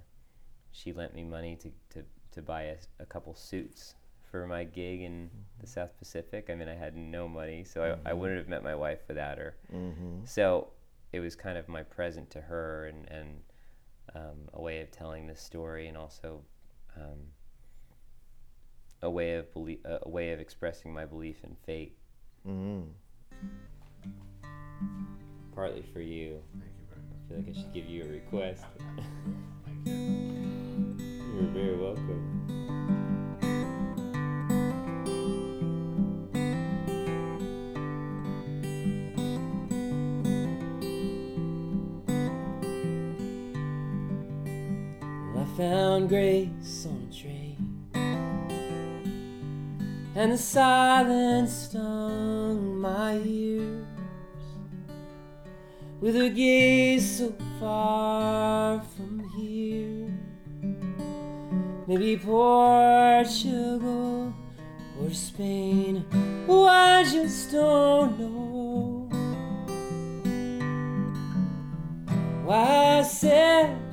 she 0.72 0.92
lent 0.92 1.14
me 1.14 1.24
money 1.24 1.56
to, 1.56 1.70
to, 1.90 2.04
to 2.32 2.42
buy 2.42 2.62
a, 2.64 2.76
a 3.00 3.06
couple 3.06 3.34
suits 3.34 3.94
for 4.30 4.46
my 4.46 4.64
gig 4.64 5.00
in 5.02 5.30
the 5.60 5.66
South 5.66 5.96
Pacific. 5.98 6.48
I 6.50 6.54
mean, 6.56 6.68
I 6.68 6.74
had 6.74 6.96
no 6.96 7.28
money, 7.28 7.62
so 7.64 7.82
I, 8.04 8.10
I 8.10 8.12
Mhm. 8.12 8.18
wouldn't 8.18 8.38
have 8.38 8.48
met 8.48 8.64
my 8.64 8.74
wife 8.74 8.98
without 9.06 9.38
her. 9.38 9.56
Mm-hmm. 9.72 10.24
So 10.24 10.68
it 11.12 11.20
was 11.20 11.36
kind 11.36 11.56
of 11.56 11.68
my 11.68 11.84
present 11.84 12.28
to 12.30 12.40
her 12.40 12.86
and, 12.86 13.08
and 13.08 13.40
um, 14.16 14.38
a 14.52 14.60
way 14.60 14.80
of 14.80 14.90
telling 14.90 15.28
this 15.28 15.40
story 15.40 15.86
and 15.86 15.96
also 15.96 16.42
um, 16.96 17.20
a 19.04 19.10
way 19.10 19.34
of 19.34 19.52
belie- 19.52 19.78
a 19.84 20.08
way 20.08 20.32
of 20.32 20.40
expressing 20.40 20.92
my 20.92 21.04
belief 21.04 21.44
in 21.44 21.54
fate, 21.66 21.96
Mm-hmm. 22.46 22.88
partly 25.54 25.82
for 25.92 26.00
you. 26.00 26.40
Thank 26.58 26.72
you 26.78 26.86
very 26.88 27.00
much. 27.00 27.14
I 27.14 27.28
feel 27.28 27.36
like 27.38 27.48
I 27.48 27.52
should 27.60 27.72
give 27.72 27.86
you 27.86 28.04
a 28.04 28.08
request. 28.08 28.64
You're 31.34 31.52
very 31.52 31.76
welcome. 31.76 32.30
I 45.36 45.44
found 45.56 46.08
grace 46.08 46.48
and 50.24 50.32
the 50.32 50.38
silence 50.38 51.52
stung 51.68 52.80
my 52.80 53.18
ears 53.26 53.84
with 56.00 56.16
a 56.16 56.30
gaze 56.30 57.18
so 57.18 57.34
far 57.60 58.80
from 58.96 59.18
here. 59.36 60.08
Maybe 61.86 62.16
Portugal 62.16 63.12
or 64.98 65.10
Spain. 65.10 66.06
Oh, 66.48 66.64
I 66.68 67.04
just 67.04 67.52
don't 67.52 68.18
know. 68.18 69.10
Why 72.46 73.00
I 73.00 73.02
said 73.02 73.83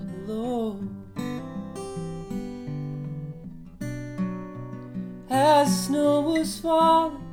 snow 5.71 6.19
was 6.21 6.59
falling 6.59 7.23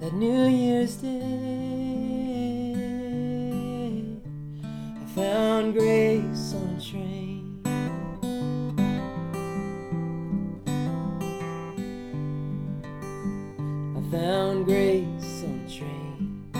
that 0.00 0.12
New 0.12 0.46
Year's 0.46 0.96
Day. 0.96 1.12
I 4.64 5.06
found 5.14 5.74
grace 5.74 6.52
on 6.54 6.76
a 6.76 6.80
train. 6.80 7.60
I 13.96 14.00
found 14.10 14.64
grace 14.64 15.44
on 15.44 15.64
a 15.64 15.68
train. 15.70 16.50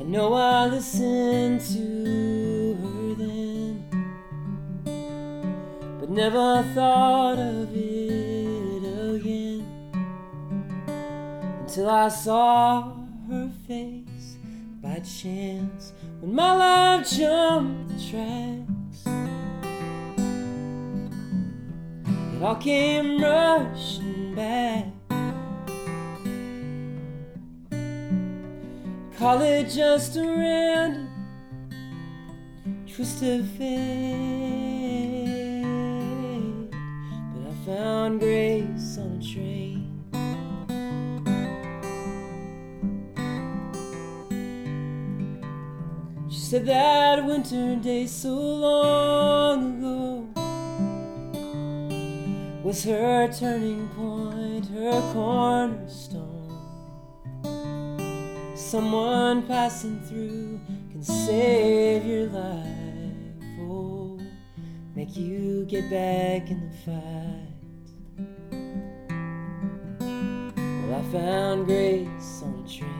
I 0.00 0.02
know 0.04 0.32
I 0.34 0.66
listened 0.68 1.60
to 1.72 2.76
her 2.80 3.14
then, 3.14 3.84
but 5.98 6.08
never 6.10 6.62
thought 6.74 7.38
of 7.40 7.65
until 11.76 11.90
I 11.90 12.08
saw 12.08 12.94
her 13.28 13.50
face 13.68 14.38
by 14.80 14.98
chance 15.00 15.92
when 16.20 16.34
my 16.34 16.56
love 16.56 17.06
jumped 17.06 17.88
the 17.90 17.98
tracks. 18.08 19.04
It 22.34 22.42
all 22.42 22.56
came 22.56 23.22
rushing 23.22 24.34
back. 24.34 24.86
Call 29.18 29.42
it 29.42 29.68
just 29.68 30.16
a 30.16 30.22
random 30.22 31.10
twist 32.90 33.22
of 33.22 33.46
fate. 33.50 33.66
But 36.70 37.50
I 37.50 37.54
found 37.66 38.20
grace 38.20 38.96
on 38.96 39.20
a 39.20 39.22
train. 39.22 39.55
Said 46.46 46.64
that 46.64 47.24
winter 47.24 47.74
day 47.74 48.06
so 48.06 48.32
long 48.32 49.78
ago 49.78 50.24
was 52.62 52.84
her 52.84 53.28
turning 53.32 53.88
point, 53.88 54.64
her 54.66 55.00
cornerstone. 55.12 56.22
Someone 58.54 59.42
passing 59.48 59.98
through 60.02 60.60
can 60.92 61.02
save 61.02 62.06
your 62.06 62.28
life. 62.28 62.68
Oh, 63.62 64.20
make 64.94 65.16
you 65.16 65.64
get 65.64 65.90
back 65.90 66.48
in 66.48 66.60
the 66.60 66.76
fight. 66.86 67.56
Well, 70.86 70.94
I 70.94 71.02
found 71.10 71.66
grace 71.66 72.42
on 72.44 72.64
a 72.64 72.68
train. 72.68 72.95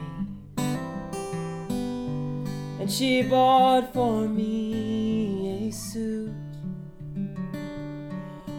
And 2.87 2.95
she 2.95 3.23
bought 3.25 3.93
for 3.93 4.29
me 4.29 5.67
a 5.67 5.73
suit 5.73 6.31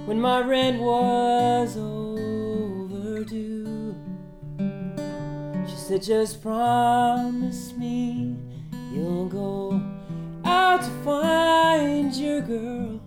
when 0.05 0.19
my 0.19 0.41
rent 0.41 0.81
was 0.81 1.77
overdue. 1.77 3.25
She 5.65 5.75
said, 5.77 6.03
Just 6.03 6.41
promise 6.41 7.71
me 7.77 8.35
you'll 8.91 9.29
go 9.29 9.81
out 10.43 10.81
to 10.81 10.89
find 11.05 12.13
your 12.13 12.41
girl 12.41 12.99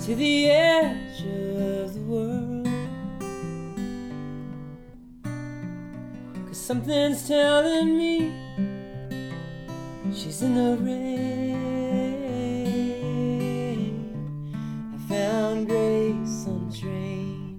to 0.00 0.14
the 0.16 0.50
edge 0.50 1.20
of 1.20 1.94
the 1.94 2.00
world. 2.00 2.45
Something's 6.66 7.28
telling 7.28 7.96
me 7.96 8.32
she's 10.12 10.42
in 10.42 10.56
the 10.56 10.76
rain. 10.82 11.62
I 14.92 14.98
found 15.08 15.68
grace 15.68 16.48
on 16.48 16.68
the 16.68 16.76
train. 16.76 17.56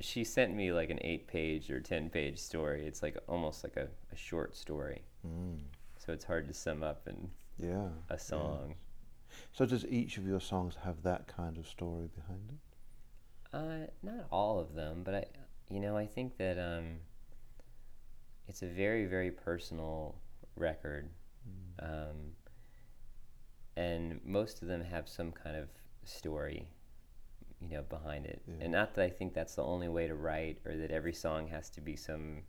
She 0.00 0.22
sent 0.24 0.54
me 0.54 0.70
like 0.70 0.90
an 0.90 0.98
eight 1.00 1.26
page 1.26 1.70
or 1.70 1.80
10 1.80 2.10
page 2.10 2.38
story. 2.38 2.86
It's 2.86 3.02
like 3.02 3.16
almost 3.26 3.64
like 3.64 3.78
a, 3.78 3.88
a 4.12 4.16
short 4.16 4.54
story. 4.54 5.00
So 5.98 6.12
it's 6.12 6.24
hard 6.24 6.46
to 6.48 6.54
sum 6.54 6.82
up 6.82 7.08
in 7.08 7.30
Yeah. 7.58 7.88
a 8.10 8.18
song. 8.18 8.74
So 9.52 9.64
does 9.66 9.86
each 9.86 10.18
of 10.18 10.26
your 10.26 10.40
songs 10.40 10.76
have 10.84 11.02
that 11.02 11.26
kind 11.26 11.56
of 11.58 11.66
story 11.66 12.08
behind 12.14 12.50
it? 12.52 13.56
Uh, 13.56 13.86
not 14.02 14.26
all 14.30 14.58
of 14.58 14.74
them, 14.74 15.02
but 15.04 15.14
I, 15.14 15.24
you 15.70 15.80
know, 15.80 15.96
I 15.96 16.06
think 16.06 16.36
that 16.38 16.58
um, 16.58 16.98
it's 18.48 18.62
a 18.62 18.66
very, 18.66 19.06
very 19.06 19.30
personal 19.30 20.16
record, 20.56 21.08
um, 21.78 22.34
and 23.76 24.20
most 24.24 24.60
of 24.62 24.68
them 24.68 24.82
have 24.82 25.08
some 25.08 25.32
kind 25.32 25.56
of 25.56 25.68
story, 26.04 26.68
you 27.60 27.68
know, 27.76 27.82
behind 27.82 28.26
it. 28.26 28.42
Yeah. 28.46 28.54
And 28.60 28.72
not 28.72 28.94
that 28.94 29.04
I 29.04 29.10
think 29.10 29.34
that's 29.34 29.54
the 29.54 29.64
only 29.64 29.88
way 29.88 30.06
to 30.06 30.14
write, 30.14 30.58
or 30.66 30.76
that 30.76 30.90
every 30.90 31.12
song 31.14 31.48
has 31.48 31.70
to 31.70 31.80
be 31.80 31.96
some, 31.96 32.42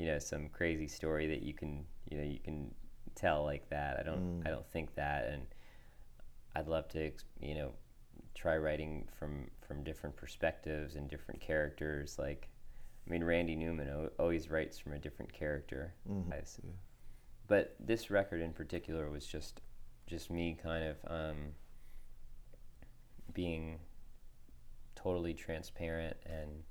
you 0.00 0.06
know, 0.06 0.18
some 0.18 0.48
crazy 0.48 0.88
story 0.88 1.26
that 1.26 1.42
you 1.42 1.52
can, 1.52 1.84
you 2.10 2.16
know, 2.16 2.24
you 2.24 2.38
can 2.38 2.74
tell 3.14 3.44
like 3.44 3.68
that. 3.68 3.98
I 4.00 4.02
don't, 4.02 4.42
I 4.46 4.48
don't 4.48 4.66
think 4.72 4.94
that, 4.94 5.26
and 5.26 5.42
I'd 6.56 6.68
love 6.68 6.88
to, 6.88 7.12
you 7.38 7.54
know, 7.54 7.72
try 8.34 8.56
writing 8.56 9.06
from 9.18 9.48
from 9.60 9.84
different 9.84 10.16
perspectives 10.16 10.96
and 10.96 11.06
different 11.10 11.42
characters. 11.42 12.18
Like, 12.18 12.48
I 13.06 13.10
mean, 13.10 13.22
Randy 13.22 13.54
Newman 13.54 13.90
o- 13.90 14.10
always 14.18 14.50
writes 14.50 14.78
from 14.78 14.94
a 14.94 14.98
different 14.98 15.34
character. 15.34 15.92
guys. 16.30 16.58
But 17.46 17.76
this 17.78 18.10
record 18.10 18.40
in 18.40 18.54
particular 18.54 19.10
was 19.10 19.26
just 19.26 19.60
just 20.06 20.30
me 20.30 20.58
kind 20.62 20.84
of 20.84 20.96
um, 21.08 21.36
being 23.34 23.80
totally 24.96 25.34
transparent 25.34 26.16
and 26.24 26.62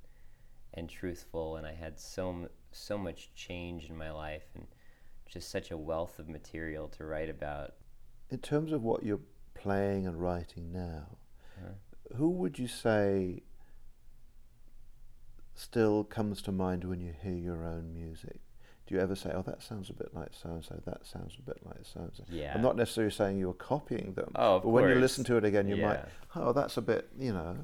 and 0.73 0.89
truthful, 0.89 1.57
and 1.57 1.67
I 1.67 1.73
had 1.73 1.99
so 1.99 2.29
m- 2.29 2.49
so 2.71 2.97
much 2.97 3.33
change 3.35 3.89
in 3.89 3.97
my 3.97 4.11
life 4.11 4.45
and 4.55 4.67
just 5.27 5.49
such 5.49 5.71
a 5.71 5.77
wealth 5.77 6.19
of 6.19 6.27
material 6.27 6.87
to 6.89 7.05
write 7.05 7.29
about. 7.29 7.75
In 8.29 8.39
terms 8.39 8.71
of 8.71 8.83
what 8.83 9.03
you're 9.03 9.21
playing 9.53 10.07
and 10.07 10.19
writing 10.21 10.71
now, 10.71 11.17
Uh-huh. 11.57 12.15
who 12.15 12.29
would 12.29 12.57
you 12.59 12.67
say 12.67 13.43
still 15.55 16.03
comes 16.03 16.41
to 16.43 16.51
mind 16.51 16.83
when 16.83 17.01
you 17.01 17.13
hear 17.21 17.33
your 17.33 17.65
own 17.65 17.93
music? 17.93 18.39
Do 18.87 18.95
you 18.95 19.01
ever 19.01 19.15
say, 19.15 19.31
"Oh, 19.33 19.43
that 19.43 19.61
sounds 19.61 19.89
a 19.89 19.93
bit 19.93 20.13
like 20.15 20.33
so 20.33 20.49
and 20.49 20.65
so"? 20.65 20.81
That 20.85 21.05
sounds 21.05 21.35
a 21.37 21.41
bit 21.43 21.63
like 21.65 21.85
so 21.85 21.99
and 22.01 22.11
so. 22.15 22.23
Yeah. 22.29 22.53
I'm 22.55 22.61
not 22.61 22.75
necessarily 22.75 23.11
saying 23.11 23.37
you're 23.37 23.53
copying 23.53 24.13
them. 24.13 24.31
Oh, 24.35 24.55
of 24.55 24.63
but 24.63 24.69
when 24.69 24.89
you 24.89 24.95
listen 24.95 25.23
to 25.25 25.37
it 25.37 25.43
again, 25.43 25.67
you 25.67 25.77
might, 25.77 25.99
"Oh, 26.35 26.53
that's 26.53 26.77
a 26.77 26.81
bit," 26.81 27.09
you 27.17 27.31
know. 27.33 27.57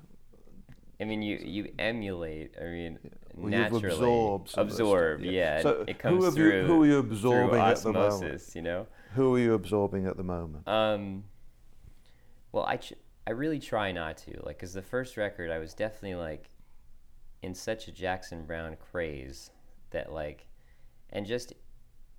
I 1.00 1.04
mean, 1.06 1.22
you 1.24 1.38
you 1.38 1.74
emulate. 1.80 2.56
I 2.62 2.66
mean, 2.66 3.00
Well, 3.36 3.50
naturally 3.52 3.82
you've 3.84 3.92
absorbed 3.94 4.50
some 4.50 4.62
of 4.62 4.68
the 4.70 4.74
stuff, 4.76 4.86
absorb. 4.88 5.22
yeah. 5.22 5.32
Yeah, 5.32 5.62
So 5.62 5.70
it 5.82 5.88
who 5.90 5.94
comes 5.96 6.26
have 6.26 6.38
you- 6.38 6.52
who 6.64 6.84
are 6.84 6.86
you 6.86 7.02
through 7.02 7.12
absorbing 7.12 7.60
at 7.62 7.78
the 7.78 7.92
moment? 7.94 8.52
You 8.56 8.62
know. 8.62 8.88
Who 9.16 9.36
are 9.36 9.40
you 9.40 9.54
absorbing 9.54 10.08
at 10.08 10.18
the 10.18 10.24
moment? 10.24 10.68
Um, 10.68 11.24
well, 12.52 12.66
I 12.66 12.78
ch- 12.78 12.94
I 13.28 13.32
really 13.32 13.60
try 13.60 13.92
not 13.92 14.18
to 14.20 14.40
like 14.44 14.58
because 14.58 14.74
the 14.74 14.82
first 14.82 15.18
record 15.18 15.50
I 15.52 15.60
was 15.60 15.74
definitely 15.74 16.16
like 16.16 16.50
in 17.42 17.54
such 17.54 17.88
a 17.88 17.92
Jackson 17.92 18.46
Browne 18.46 18.76
craze 18.92 19.52
that 19.92 20.12
like, 20.12 20.48
and 21.12 21.26
just 21.26 21.54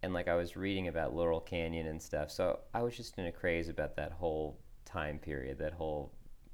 and 0.02 0.12
like 0.12 0.28
I 0.28 0.34
was 0.36 0.56
reading 0.56 0.88
about 0.88 1.14
Laurel 1.14 1.40
Canyon 1.40 1.86
and 1.86 2.00
stuff, 2.02 2.30
so 2.30 2.60
I 2.74 2.82
was 2.82 2.96
just 2.96 3.18
in 3.18 3.26
a 3.26 3.32
craze 3.32 3.68
about 3.68 3.96
that 3.96 4.12
whole 4.12 4.58
time 4.84 5.18
period, 5.18 5.58
that 5.58 5.72
whole 5.72 6.12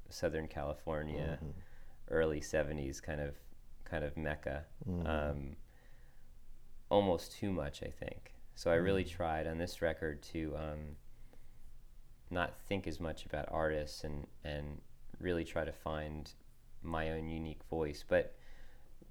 Southern 0.09 0.47
California, 0.47 1.37
early 2.09 2.39
'70s 2.41 3.01
kind 3.01 3.19
of 3.21 3.35
kind 3.93 4.03
of 4.03 4.17
mecca. 4.17 4.65
Um, 5.05 5.55
almost 6.89 7.31
too 7.37 7.51
much, 7.51 7.83
I 7.83 7.91
think. 8.03 8.33
So 8.55 8.71
I 8.71 8.75
really 8.75 9.03
tried 9.03 9.45
on 9.45 9.59
this 9.59 9.81
record 9.83 10.23
to 10.33 10.55
um, 10.55 10.79
not 12.31 12.55
think 12.67 12.87
as 12.87 12.99
much 12.99 13.25
about 13.25 13.47
artists 13.51 14.03
and 14.03 14.25
and 14.43 14.81
really 15.19 15.43
try 15.45 15.63
to 15.63 15.71
find 15.71 16.31
my 16.81 17.11
own 17.11 17.29
unique 17.29 17.63
voice. 17.69 18.03
But 18.07 18.35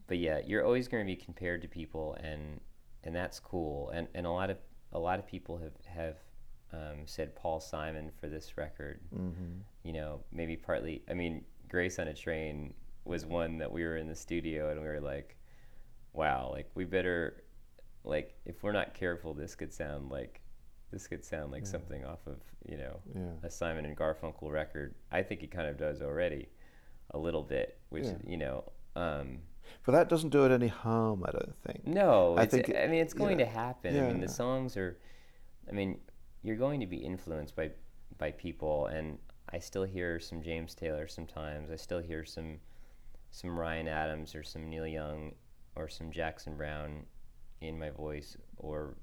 but 0.08 0.18
yeah, 0.18 0.40
you're 0.44 0.64
always 0.64 0.88
going 0.88 1.06
to 1.06 1.06
be 1.06 1.16
compared 1.16 1.62
to 1.62 1.68
people, 1.68 2.16
and 2.20 2.60
and 3.04 3.14
that's 3.14 3.38
cool. 3.38 3.90
And 3.90 4.08
and 4.14 4.26
a 4.26 4.30
lot 4.30 4.50
of 4.50 4.58
a 4.92 4.98
lot 4.98 5.18
of 5.20 5.26
people 5.26 5.58
have 5.58 5.76
have 5.86 6.16
um, 6.72 7.06
said 7.06 7.36
Paul 7.36 7.60
Simon 7.60 8.10
for 8.20 8.28
this 8.28 8.56
record. 8.56 9.00
You 9.84 9.92
know, 9.92 10.20
maybe 10.32 10.56
partly. 10.56 11.02
I 11.08 11.14
mean, 11.14 11.44
Grace 11.68 11.98
on 12.00 12.08
a 12.08 12.14
Train 12.14 12.74
was 13.04 13.26
one 13.26 13.58
that 13.58 13.70
we 13.72 13.82
were 13.84 13.96
in 13.96 14.06
the 14.08 14.14
studio 14.14 14.70
and 14.70 14.80
we 14.80 14.86
were 14.86 15.00
like, 15.00 15.36
wow, 16.12 16.48
like 16.52 16.70
we 16.74 16.84
better, 16.84 17.42
like 18.04 18.34
if 18.44 18.62
we're 18.62 18.72
not 18.72 18.94
careful, 18.94 19.34
this 19.34 19.54
could 19.54 19.72
sound 19.72 20.10
like 20.10 20.40
this 20.90 21.06
could 21.06 21.24
sound 21.24 21.50
like 21.50 21.66
something 21.66 22.04
off 22.04 22.26
of 22.26 22.36
you 22.68 22.76
know 22.76 23.00
Yeah. 23.14 23.32
a 23.42 23.50
Simon 23.50 23.84
and 23.86 23.96
Garfunkel 23.96 24.50
record. 24.50 24.94
I 25.10 25.22
think 25.22 25.42
it 25.42 25.50
kind 25.50 25.66
of 25.68 25.78
does 25.78 26.02
already, 26.02 26.48
a 27.12 27.18
little 27.18 27.42
bit, 27.42 27.78
which 27.88 28.04
Yeah. 28.04 28.16
you 28.26 28.36
know. 28.36 28.72
Um, 28.94 29.38
But 29.86 29.92
that 29.92 30.08
doesn't 30.10 30.30
do 30.30 30.44
it 30.44 30.52
any 30.52 30.68
harm, 30.68 31.24
I 31.26 31.30
don't 31.30 31.56
think. 31.64 31.86
no, 31.86 32.36
I 32.36 32.44
think 32.46 32.68
it- 32.68 32.76
I 32.76 32.86
mean 32.88 33.00
it's 33.00 33.14
going 33.14 33.38
yeah, 33.40 33.46
to 33.46 33.50
happen. 33.50 33.96
I 33.96 34.00
mean 34.08 34.16
yeah. 34.20 34.26
the 34.26 34.32
songs 34.32 34.76
are, 34.76 34.98
I 35.68 35.72
mean 35.72 35.98
you're 36.42 36.56
going 36.56 36.80
to 36.80 36.86
be 36.86 36.98
influenced 36.98 37.56
by 37.56 37.70
by 38.18 38.30
people, 38.32 38.86
and 38.86 39.18
I 39.48 39.58
still 39.58 39.84
hear 39.84 40.20
some 40.20 40.42
James 40.42 40.74
Taylor 40.74 41.08
sometimes. 41.08 41.70
I 41.70 41.76
still 41.76 41.98
hear 42.00 42.24
some 42.24 42.60
some 43.32 43.58
Ryan 43.58 43.88
Adams 43.88 44.34
or 44.36 44.42
some 44.44 44.68
Neil 44.70 44.86
Young 44.86 45.32
or 45.74 45.88
some 45.88 46.12
Jackson 46.12 46.56
Browne 46.56 47.04
in 47.60 47.78
my 47.78 47.90
voice 47.90 48.36
or 48.58 48.96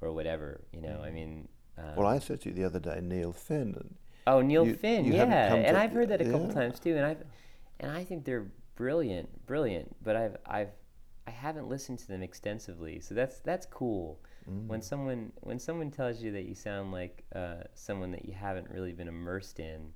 or 0.00 0.12
whatever. 0.12 0.64
You 0.72 0.80
know, 0.82 1.00
I 1.02 1.10
mean. 1.10 1.48
Um, 1.76 1.96
Well, 1.96 2.06
I 2.06 2.18
said 2.20 2.40
to 2.42 2.48
you 2.50 2.54
the 2.54 2.64
other 2.64 2.78
day, 2.80 3.00
Neil 3.02 3.32
Finn, 3.32 3.74
and 3.76 3.96
Oh, 4.26 4.40
Neil 4.42 4.66
You- 4.66 4.74
Finn, 4.74 5.04
you 5.04 5.14
yeah, 5.14 5.48
come 5.48 5.58
and 5.60 5.74
to- 5.76 5.80
I've 5.82 5.92
heard 5.92 6.08
that 6.10 6.20
a 6.20 6.24
couple 6.24 6.48
yeah. 6.48 6.54
times 6.54 6.78
too, 6.78 6.94
and 6.96 7.04
I've 7.04 7.24
and 7.80 7.90
I 7.90 8.04
think 8.04 8.24
they're 8.24 8.50
brilliant, 8.76 9.46
brilliant. 9.46 9.96
But 10.02 10.14
I've 10.16 10.36
I've 10.46 10.70
I 11.26 11.30
haven't 11.30 11.68
listened 11.68 11.98
to 12.00 12.08
them 12.08 12.22
extensively, 12.22 13.00
so 13.00 13.14
that's 13.14 13.40
that's 13.40 13.66
cool. 13.66 14.20
Mm. 14.48 14.66
When 14.66 14.82
someone 14.82 15.32
when 15.40 15.58
someone 15.58 15.90
tells 15.90 16.22
you 16.22 16.32
that 16.32 16.44
you 16.44 16.54
sound 16.54 16.92
like 16.92 17.24
uh, 17.34 17.62
someone 17.74 18.10
that 18.12 18.24
you 18.26 18.34
haven't 18.34 18.68
really 18.70 18.92
been 18.92 19.08
immersed 19.08 19.58
in, 19.60 19.92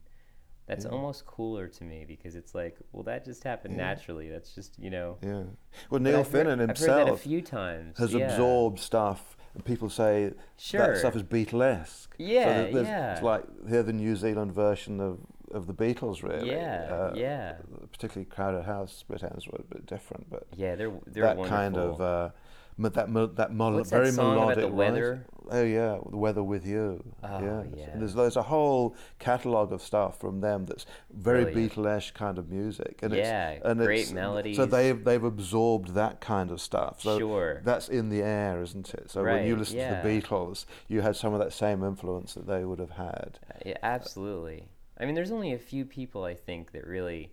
that's 0.74 0.86
almost 0.86 1.26
cooler 1.26 1.68
to 1.68 1.84
me 1.84 2.04
because 2.06 2.34
it's 2.34 2.54
like, 2.54 2.76
well, 2.92 3.02
that 3.04 3.24
just 3.24 3.44
happened 3.44 3.76
naturally. 3.76 4.28
That's 4.30 4.54
just 4.54 4.78
you 4.78 4.90
know. 4.90 5.18
yeah. 5.22 5.42
Well, 5.90 6.00
Neil 6.00 6.20
I've 6.20 6.28
Finn 6.28 6.46
heard, 6.46 6.60
and 6.60 6.70
I've 6.70 6.78
heard 6.78 6.88
that 6.88 6.94
a 6.94 6.98
himself 7.00 7.20
few 7.22 7.42
times. 7.42 7.98
has 7.98 8.12
yeah. 8.14 8.30
absorbed 8.30 8.78
stuff, 8.78 9.36
people 9.64 9.90
say 9.90 10.32
Sure. 10.56 10.80
that 10.88 10.96
stuff 10.98 11.14
is 11.16 11.22
Beatlesque. 11.22 12.08
Yeah, 12.18 12.44
so 12.66 12.72
there's- 12.72 12.86
yeah. 12.88 13.12
It's 13.14 13.22
like 13.22 13.44
they're 13.62 13.82
the 13.82 13.92
New 13.92 14.16
Zealand 14.16 14.52
version 14.52 15.00
of, 15.00 15.18
of 15.50 15.66
the 15.66 15.74
Beatles, 15.74 16.22
really. 16.22 16.50
Yeah, 16.50 16.88
Uh, 16.90 17.12
yeah. 17.14 17.56
Particularly 17.92 18.24
Crowded 18.26 18.64
House, 18.64 18.92
Split 18.94 19.20
Enz 19.22 19.46
were 19.50 19.58
a 19.60 19.74
bit 19.74 19.86
different, 19.86 20.30
but 20.30 20.46
Yeah, 20.56 20.74
they're 20.76 20.92
they're 21.06 21.24
that 21.24 21.36
wonderful. 21.36 21.56
kind 21.58 21.76
of 21.76 22.00
uh, 22.00 22.30
that 22.78 22.94
that 22.94 23.52
mel- 23.52 23.72
What's 23.72 23.90
that 23.90 23.96
very 23.96 24.10
song 24.10 24.32
about 24.32 24.56
melodic 24.56 24.64
the 24.66 24.72
weather? 24.72 25.26
Oh 25.50 25.62
yeah, 25.62 25.98
the 26.08 26.16
weather 26.16 26.42
with 26.42 26.66
you. 26.66 27.02
Ah, 27.22 27.38
oh, 27.40 27.64
yes. 27.64 27.74
yeah. 27.76 27.96
There's 27.96 28.14
there's 28.14 28.36
a 28.36 28.42
whole 28.42 28.96
catalogue 29.18 29.72
of 29.72 29.82
stuff 29.82 30.18
from 30.18 30.40
them 30.40 30.64
that's 30.64 30.86
very 31.10 31.44
Brilliant. 31.44 31.74
Beatlesque 31.74 32.14
kind 32.14 32.38
of 32.38 32.48
music. 32.48 33.00
And 33.02 33.12
Yeah, 33.14 33.50
it's, 33.50 33.64
and 33.64 33.80
great 33.80 34.10
it's, 34.10 34.56
So 34.56 34.64
they've 34.64 35.02
they've 35.04 35.22
absorbed 35.22 35.94
that 35.94 36.20
kind 36.20 36.50
of 36.50 36.60
stuff. 36.60 37.02
So 37.02 37.18
Sure. 37.18 37.60
that's 37.64 37.88
in 37.88 38.08
the 38.08 38.22
air, 38.22 38.62
isn't 38.62 38.94
it? 38.94 39.10
So 39.10 39.22
when 39.22 39.46
you 39.46 39.56
listen 39.56 39.76
yeah. 39.78 40.00
to 40.00 40.08
the 40.08 40.20
Beatles, 40.20 40.64
you 40.88 41.02
had 41.02 41.16
some 41.16 41.34
of 41.34 41.40
that 41.40 41.52
same 41.52 41.84
influence 41.84 42.34
that 42.34 42.46
they 42.46 42.64
would 42.64 42.78
have 42.78 42.92
had. 42.92 43.38
Uh, 43.50 43.58
yeah, 43.66 43.78
absolutely. 43.82 44.68
I 44.98 45.04
mean, 45.04 45.14
there's 45.14 45.32
only 45.32 45.52
a 45.52 45.58
few 45.58 45.84
people 45.84 46.24
I 46.24 46.34
think 46.34 46.72
that 46.72 46.86
really. 46.86 47.32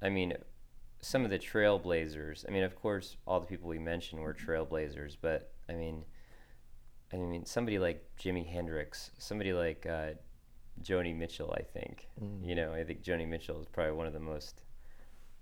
I 0.00 0.08
mean, 0.08 0.34
some 1.02 1.24
of 1.24 1.30
the 1.30 1.38
trailblazers. 1.38 2.44
I 2.48 2.52
mean, 2.52 2.62
of 2.62 2.76
course, 2.76 3.16
all 3.26 3.40
the 3.40 3.46
people 3.46 3.68
we 3.68 3.78
mentioned 3.78 4.22
were 4.22 4.32
mm-hmm. 4.32 4.50
trailblazers, 4.50 5.16
but 5.20 5.52
I 5.68 5.74
mean, 5.74 6.04
I 7.12 7.16
mean, 7.16 7.44
somebody 7.44 7.78
like 7.78 8.04
Jimi 8.18 8.46
Hendrix, 8.46 9.10
somebody 9.18 9.52
like 9.52 9.84
uh, 9.84 10.10
Joni 10.82 11.14
Mitchell. 11.14 11.54
I 11.58 11.62
think. 11.62 12.08
Mm. 12.22 12.46
You 12.48 12.54
know, 12.54 12.72
I 12.72 12.84
think 12.84 13.02
Joni 13.02 13.28
Mitchell 13.28 13.60
is 13.60 13.66
probably 13.66 13.92
one 13.92 14.06
of 14.06 14.12
the 14.12 14.20
most 14.20 14.62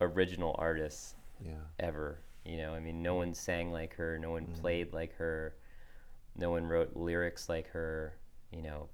original 0.01 0.57
artists 0.59 1.15
Yeah. 1.45 1.53
ever. 1.79 2.21
You 2.45 2.57
know, 2.57 2.75
I 2.75 2.81
mean, 2.81 3.03
no 3.03 3.15
mm. 3.15 3.19
one 3.19 3.35
sang 3.35 3.71
like 3.71 3.95
her, 3.95 4.19
no 4.19 4.31
one 4.31 4.45
mm-hmm. 4.45 4.61
played 4.61 4.93
like 4.93 5.15
her. 5.17 5.55
no 6.37 6.51
one 6.51 6.65
wrote 6.65 6.97
lyrics 6.97 7.49
like 7.49 7.69
her. 7.69 8.17
You 8.51 8.63
know, 8.63 8.89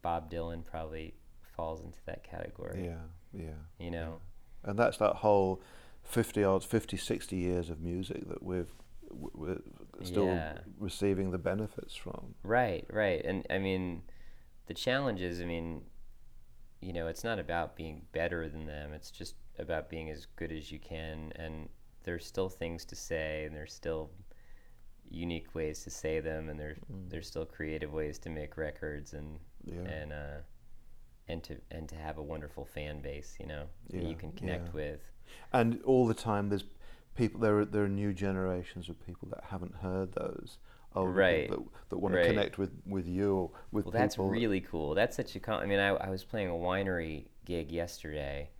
Bob 0.00 0.30
Dylan 0.30 0.64
probably 0.64 1.14
falls 1.56 1.82
into 1.84 1.98
that 2.06 2.22
category. 2.22 2.84
Yeah, 2.84 3.42
yeah. 3.42 3.58
You 3.78 3.90
know, 3.90 4.20
And 4.62 4.78
that's 4.78 4.96
that 4.98 5.16
whole 5.16 5.60
50 6.04 6.44
odd, 6.44 6.64
50, 6.64 6.96
60 6.96 7.36
years 7.36 7.70
of 7.70 7.80
music 7.80 8.28
that 8.28 8.42
we've 8.42 8.72
we're 9.10 9.60
still 10.02 10.26
Yeah. 10.26 10.58
receiving 10.78 11.30
the 11.30 11.38
benefits 11.38 11.94
from. 11.94 12.34
Right, 12.42 12.84
right. 12.90 13.24
And 13.24 13.46
I 13.48 13.58
mean, 13.58 14.02
the 14.66 14.74
challenge 14.74 15.20
is, 15.20 15.40
I 15.40 15.44
mean, 15.44 15.82
you 16.80 16.92
know, 16.92 17.06
it's 17.06 17.22
not 17.22 17.38
about 17.38 17.76
being 17.76 18.06
better 18.12 18.48
than 18.48 18.66
them. 18.66 18.92
It's 18.92 19.10
just 19.12 19.36
about 19.58 19.88
being 19.88 20.10
as 20.10 20.26
good 20.36 20.50
as 20.50 20.72
you 20.72 20.80
can. 20.80 21.32
And 21.36 21.68
there's 22.02 22.26
still 22.26 22.48
things 22.48 22.84
to 22.86 22.96
say, 22.96 23.44
and 23.44 23.54
there's 23.54 23.72
still 23.72 24.10
unique 25.08 25.54
ways 25.54 25.84
to 25.84 25.90
say 25.90 26.18
them, 26.20 26.48
and 26.48 26.58
there's 26.58 26.78
there's 27.08 27.26
still 27.28 27.44
creative 27.46 27.92
ways 27.92 28.18
to 28.20 28.30
make 28.30 28.56
records, 28.56 29.12
and 29.12 29.38
Yeah. 29.64 29.82
and 29.82 30.12
uh, 30.12 30.38
and 31.28 31.42
to 31.44 31.56
and 31.70 31.88
to 31.88 31.94
have 31.96 32.18
a 32.18 32.22
wonderful 32.22 32.64
fan 32.64 33.00
base, 33.00 33.36
you 33.40 33.46
know, 33.46 33.64
that 33.90 34.02
you 34.02 34.14
can 34.14 34.32
connect 34.32 34.66
yeah. 34.68 34.72
with. 34.74 35.00
And 35.52 35.80
all 35.84 36.06
the 36.06 36.14
time, 36.14 36.48
there's 36.48 36.64
people. 37.16 37.40
There 37.40 37.58
are 37.60 37.64
there 37.64 37.84
are 37.84 37.88
new 37.88 38.12
generations 38.12 38.88
of 38.88 39.04
people 39.06 39.28
that 39.30 39.44
haven't 39.50 39.76
heard 39.76 40.12
those. 40.12 40.58
older 40.94 41.10
Right, 41.10 41.50
That, 41.50 41.58
that 41.88 41.98
want 41.98 42.14
right. 42.14 42.22
to 42.22 42.28
connect 42.28 42.58
with 42.58 42.70
with 42.86 43.06
you 43.08 43.34
or 43.34 43.50
with 43.72 43.86
Well, 43.86 43.92
that's 43.92 44.16
people. 44.16 44.26
that- 44.26 44.32
really 44.32 44.60
cool. 44.60 44.94
That's 44.94 45.16
such 45.16 45.34
a 45.36 45.40
con- 45.40 45.62
I 45.62 45.66
mean, 45.66 45.80
I, 45.80 45.88
I 45.88 46.10
was 46.10 46.24
playing 46.24 46.48
a 46.48 46.52
winery 46.52 47.26
gig 47.46 47.72
yesterday, 47.72 48.50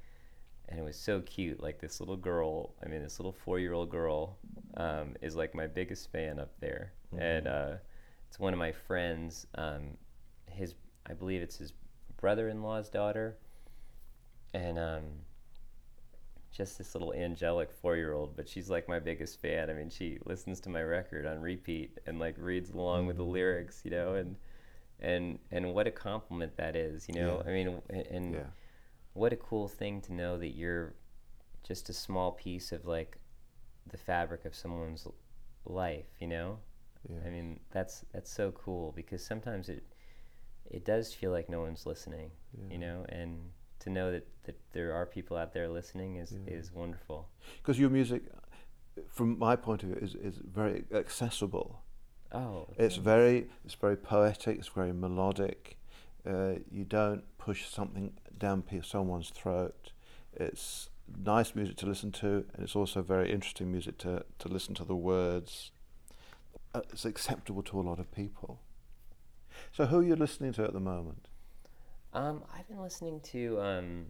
and 0.69 0.79
it 0.81 0.83
was 0.83 0.97
so 0.97 1.21
cute. 1.21 1.61
Like 1.63 1.81
this 1.81 2.01
little 2.01 2.17
girl, 2.17 2.75
I 2.85 2.89
mean, 2.89 3.03
this 3.03 3.19
little 3.21 3.33
four-year-old 3.33 3.91
girl, 3.91 4.39
um, 4.77 5.15
is 5.21 5.37
like 5.37 5.55
my 5.55 5.67
biggest 5.67 6.11
fan 6.11 6.39
up 6.39 6.53
there, 6.61 6.93
and 7.17 7.47
uh, 7.47 7.75
it's 8.29 8.39
one 8.41 8.53
of 8.53 8.59
my 8.59 8.73
friends. 8.73 9.47
Um, 9.55 9.97
his, 10.51 10.75
I 11.09 11.13
believe 11.15 11.43
it's 11.43 11.57
his 11.57 11.73
brother-in-law's 12.25 12.89
daughter, 12.89 13.37
and 14.55 14.79
um, 14.79 15.03
just 16.51 16.79
this 16.79 16.95
little 16.95 17.13
angelic 17.13 17.71
four-year-old. 17.71 18.35
But 18.35 18.49
she's 18.49 18.71
like 18.71 18.89
my 18.89 18.99
biggest 18.99 19.43
fan. 19.43 19.69
I 19.69 19.75
mean, 19.75 19.91
she 19.91 20.17
listens 20.25 20.59
to 20.61 20.71
my 20.71 20.81
record 20.83 21.27
on 21.27 21.43
repeat 21.43 21.99
and 22.07 22.19
like 22.19 22.37
reads 22.39 22.71
along 22.71 23.09
with 23.09 23.19
the 23.19 23.25
lyrics, 23.25 23.83
you 23.85 23.91
know, 23.91 24.15
and 24.15 24.37
and 25.01 25.39
and 25.51 25.75
what 25.75 25.87
a 25.87 25.91
compliment 25.91 26.57
that 26.57 26.77
is, 26.77 27.07
you 27.11 27.15
know. 27.15 27.43
Yeah. 27.45 27.51
I 27.51 27.53
mean, 27.53 27.83
and, 27.91 28.07
and 28.07 28.35
Yeah. 28.37 28.47
what 29.13 29.35
a 29.35 29.37
cool 29.37 29.69
thing 29.69 30.01
to 30.01 30.15
know 30.15 30.39
that 30.39 30.57
you're 30.57 30.95
just 31.63 31.91
a 31.91 31.93
small 31.93 32.33
piece 32.33 32.73
of 32.73 32.87
like 32.87 33.19
the 33.91 33.99
fabric 33.99 34.47
of 34.47 34.55
someone's 34.55 35.07
life, 35.67 36.07
you 36.21 36.29
know. 36.29 36.59
Yeah. 37.07 37.19
I 37.27 37.29
mean, 37.29 37.61
that's 37.71 38.03
that's 38.15 38.31
so 38.31 38.51
cool 38.53 38.93
because 38.97 39.23
sometimes 39.23 39.69
it 39.69 39.85
it 40.71 40.85
does 40.85 41.13
feel 41.13 41.31
like 41.31 41.49
no 41.49 41.61
one's 41.61 41.87
listening, 41.87 42.31
you 42.71 42.79
know, 42.79 43.05
and 43.09 43.39
to 43.81 43.91
know 43.91 44.11
that, 44.11 44.27
that 44.45 44.59
there 44.73 44.93
are 44.93 45.07
people 45.07 45.37
out 45.37 45.53
there 45.53 45.69
listening 45.69 46.17
is, 46.17 46.35
is 46.47 46.73
wonderful. 46.73 47.29
Because 47.63 47.79
your 47.79 47.91
music, 47.91 48.23
from 49.09 49.39
my 49.39 49.57
point 49.57 49.83
of 49.83 49.91
view, 49.91 49.99
is, 50.01 50.15
is 50.15 50.37
very 50.37 50.85
accessible. 50.93 51.83
Oh, 52.33 52.69
It's 52.79 52.97
very 52.97 53.47
it's 53.65 53.75
very 53.75 53.97
poetic. 53.97 54.59
It's 54.59 54.69
very 54.69 54.93
melodic. 54.93 55.79
Uh, 56.27 56.55
you 56.71 56.85
don't 56.85 57.23
push 57.39 57.69
something 57.69 58.15
down 58.37 58.65
someone's 58.83 59.31
throat. 59.31 59.93
It's 60.33 60.89
nice 61.25 61.55
music 61.55 61.77
to 61.77 61.87
listen 61.87 62.11
to, 62.13 62.45
and 62.55 62.63
it's 62.63 62.75
also 62.75 63.03
very 63.03 63.31
interesting 63.31 63.71
music 63.71 63.99
to, 63.99 64.25
to 64.39 64.49
listen 64.49 64.75
to 64.75 64.85
the 64.85 64.97
words. 64.97 65.71
Uh, 66.75 66.81
it's 66.91 67.05
acceptable 67.05 67.63
to 67.63 67.79
a 67.79 67.83
lot 67.83 67.99
of 67.99 68.11
people. 68.11 68.61
So, 69.75 69.87
who 69.87 69.99
are 69.99 70.03
you 70.05 70.15
listening 70.15 70.53
to 70.53 70.63
at 70.63 70.73
the 70.73 70.79
moment? 70.79 71.27
Um, 72.13 72.45
I've 72.57 72.69
been 72.69 72.81
listening 72.81 73.19
to 73.33 73.61
um, 73.61 74.07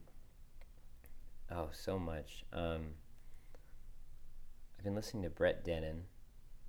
oh 1.50 1.70
so 1.72 1.98
much. 1.98 2.44
Um, 2.52 2.88
I've 4.76 4.84
been 4.84 4.94
listening 4.94 5.22
to 5.22 5.30
Brett 5.30 5.64
Dennen. 5.64 6.02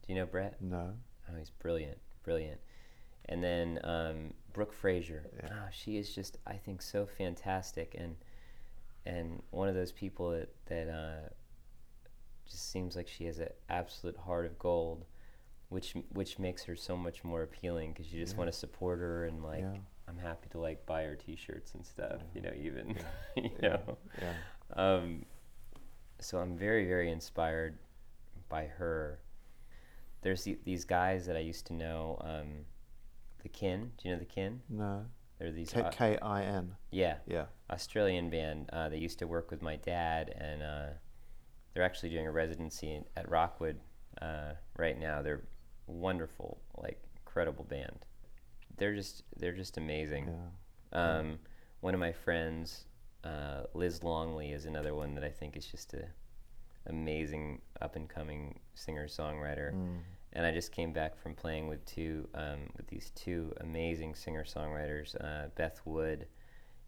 Do 0.02 0.14
you 0.14 0.16
know 0.16 0.26
Brett? 0.26 0.62
No. 0.62 0.94
Oh, 1.30 1.38
he's 1.38 1.50
brilliant, 1.50 1.98
brilliant. 2.24 2.62
And 3.26 3.44
then 3.44 3.82
um, 3.84 4.34
Brooke 4.54 4.72
Fraser. 4.72 5.26
Yeah. 5.44 5.50
Oh, 5.52 5.68
she 5.74 5.98
is 5.98 6.16
just 6.16 6.38
I 6.48 6.54
think 6.54 6.82
so 6.82 7.06
fantastic 7.06 7.98
and 8.00 8.16
and 9.06 9.42
one 9.52 9.68
of 9.68 9.76
those 9.76 9.92
people 9.92 10.30
that 10.30 10.48
that 10.68 10.88
uh, 10.88 11.28
just 12.50 12.72
seems 12.72 12.96
like 12.96 13.10
she 13.10 13.26
has 13.26 13.40
an 13.40 13.50
absolute 13.70 14.16
heart 14.16 14.46
of 14.46 14.58
gold, 14.58 15.04
which 15.70 15.94
which 16.14 16.38
makes 16.40 16.64
her 16.64 16.76
so 16.76 16.96
much 16.96 17.24
more 17.24 17.44
appealing 17.44 17.92
because 17.94 18.12
you 18.14 18.20
just 18.20 18.34
Yeah. 18.34 18.40
want 18.40 18.52
to 18.52 18.58
support 18.58 19.00
her 19.00 19.26
and 19.26 19.44
like 19.44 19.62
Yeah. 19.62 19.78
I'm 20.08 20.18
happy 20.18 20.48
to 20.52 20.60
like 20.60 20.86
buy 20.86 21.04
her 21.04 21.16
T-shirts 21.16 21.74
and 21.74 21.86
stuff. 21.86 22.22
You 22.36 22.42
know, 22.42 22.52
even 22.56 22.96
you 23.36 23.50
Yeah. 23.62 23.70
know. 23.70 23.98
Yeah. 24.22 24.34
Um, 24.76 25.26
so 26.20 26.38
I'm 26.38 26.56
very, 26.58 26.86
very 26.88 27.12
inspired 27.12 27.78
by 28.50 28.66
her. 28.68 29.20
There's 30.22 30.44
the, 30.44 30.58
these 30.64 30.86
guys 30.86 31.26
that 31.26 31.36
I 31.36 31.40
used 31.40 31.66
to 31.68 31.74
know, 31.74 32.18
um, 32.22 32.66
the 33.44 33.50
Kin. 33.50 33.92
Do 33.98 34.08
you 34.08 34.14
know 34.16 34.20
the 34.20 34.26
Kin? 34.26 34.62
No. 34.70 35.06
They're 35.40 35.52
these, 35.52 35.72
K 35.72 35.84
K 35.92 36.18
I 36.22 36.44
N. 36.44 36.76
yeah, 36.92 37.18
Yeah. 37.28 37.46
Australian 37.70 38.30
band. 38.30 38.70
Uh, 38.72 38.88
they 38.90 38.98
used 38.98 39.20
to 39.20 39.28
work 39.28 39.52
with 39.52 39.62
my 39.62 39.76
dad, 39.76 40.34
and 40.38 40.64
uh, 40.64 40.86
they're 41.74 41.84
actually 41.84 42.10
doing 42.10 42.26
a 42.28 42.32
residency 42.32 42.94
in, 42.94 43.06
at 43.18 43.30
Rockwood 43.30 43.80
uh, 44.22 44.54
right 44.78 44.98
now. 44.98 45.22
They're 45.22 45.44
wonderful, 45.88 46.60
like 46.78 47.02
incredible 47.18 47.64
band. 47.66 48.06
They're 48.78 48.96
just 48.96 49.24
they're 49.38 49.54
just 49.56 49.78
amazing. 49.78 50.28
Yeah. 50.94 51.18
Um, 51.18 51.40
one 51.82 51.94
of 51.94 52.00
my 52.00 52.12
friends, 52.12 52.86
uh, 53.24 53.64
Liz 53.74 54.04
Longley, 54.04 54.52
is 54.52 54.66
another 54.66 54.96
one 54.96 55.14
that 55.16 55.24
I 55.24 55.30
think 55.30 55.56
is 55.58 55.66
just 55.66 55.94
a 55.94 56.06
amazing 56.88 57.62
up 57.82 57.96
and 57.96 58.08
coming 58.08 58.60
singer 58.76 59.08
songwriter. 59.08 59.74
Mm. 59.74 60.00
And 60.34 60.46
I 60.46 60.52
just 60.52 60.72
came 60.72 60.92
back 60.92 61.18
from 61.18 61.34
playing 61.34 61.68
with 61.68 61.84
two 61.86 62.28
um, 62.36 62.70
with 62.76 62.88
these 62.88 63.12
two 63.16 63.54
amazing 63.62 64.16
singer 64.16 64.44
songwriters, 64.44 65.16
uh, 65.24 65.48
Beth 65.56 65.80
Wood 65.86 66.28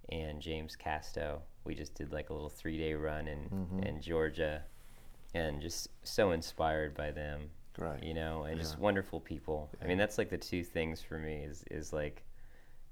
and 0.09 0.41
James 0.41 0.75
Casto. 0.75 1.41
We 1.63 1.73
just 1.75 1.95
did 1.95 2.11
like 2.11 2.29
a 2.29 2.33
little 2.33 2.49
three 2.49 2.77
day 2.77 2.93
run 2.93 3.27
in 3.27 3.49
Mhm. 3.49 3.85
in 3.85 4.01
Georgia, 4.01 4.63
and 5.33 5.61
just 5.61 5.89
so 6.03 6.31
inspired 6.31 6.93
by 6.95 7.11
them 7.11 7.49
Great. 7.77 8.03
you 8.03 8.13
know, 8.13 8.43
and 8.43 8.59
just 8.59 8.77
wonderful 8.79 9.19
people. 9.19 9.69
I 9.81 9.85
mean, 9.87 9.97
that's 9.97 10.17
like 10.17 10.29
the 10.29 10.37
two 10.37 10.63
things 10.63 11.01
for 11.01 11.17
me 11.19 11.43
is 11.43 11.63
is 11.71 11.93
like 11.93 12.23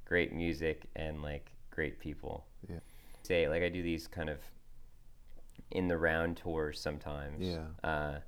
great 0.05 0.31
music 0.33 0.85
and 0.95 1.21
like 1.21 1.51
great 1.71 1.99
people. 1.99 2.45
Yeah. 2.69 2.79
Say 3.23 3.47
like 3.49 3.63
I 3.63 3.69
do 3.69 3.81
these 3.81 4.07
kind 4.07 4.29
of 4.29 4.39
in 5.71 5.87
the 5.87 5.97
round 5.97 6.37
tours 6.37 6.79
sometimes. 6.79 7.41
Yeah. 7.41 7.65
Uh, 7.83 8.19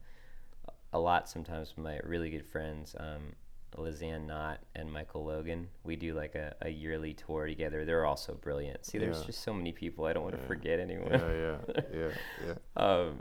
a 0.93 0.99
lot 0.99 1.29
sometimes 1.29 1.73
with 1.75 1.83
my 1.83 1.99
really 2.03 2.29
good 2.29 2.45
friends, 2.45 2.95
um, 2.99 3.33
Lizanne 3.75 4.25
Knott 4.25 4.59
and 4.75 4.91
Michael 4.91 5.25
Logan. 5.25 5.67
We 5.83 5.95
do 5.95 6.13
like 6.13 6.33
a, 6.35 6.55
a 6.61 6.69
yearly 6.69 7.13
tour 7.13 7.45
together. 7.45 7.85
They're 7.85 8.05
also 8.05 8.33
brilliant. 8.35 8.85
See, 8.85 8.97
there's 8.97 9.19
Yeah. 9.19 9.25
just 9.27 9.43
so 9.43 9.53
many 9.53 9.71
people. 9.73 10.05
I 10.05 10.13
don't 10.13 10.23
want 10.23 10.39
to 10.39 10.47
forget 10.47 10.79
anyone. 10.79 11.11
Yeah, 11.11 11.33
yeah, 11.33 11.83
yeah, 11.93 12.09
yeah. 12.47 12.53
um, 12.83 13.19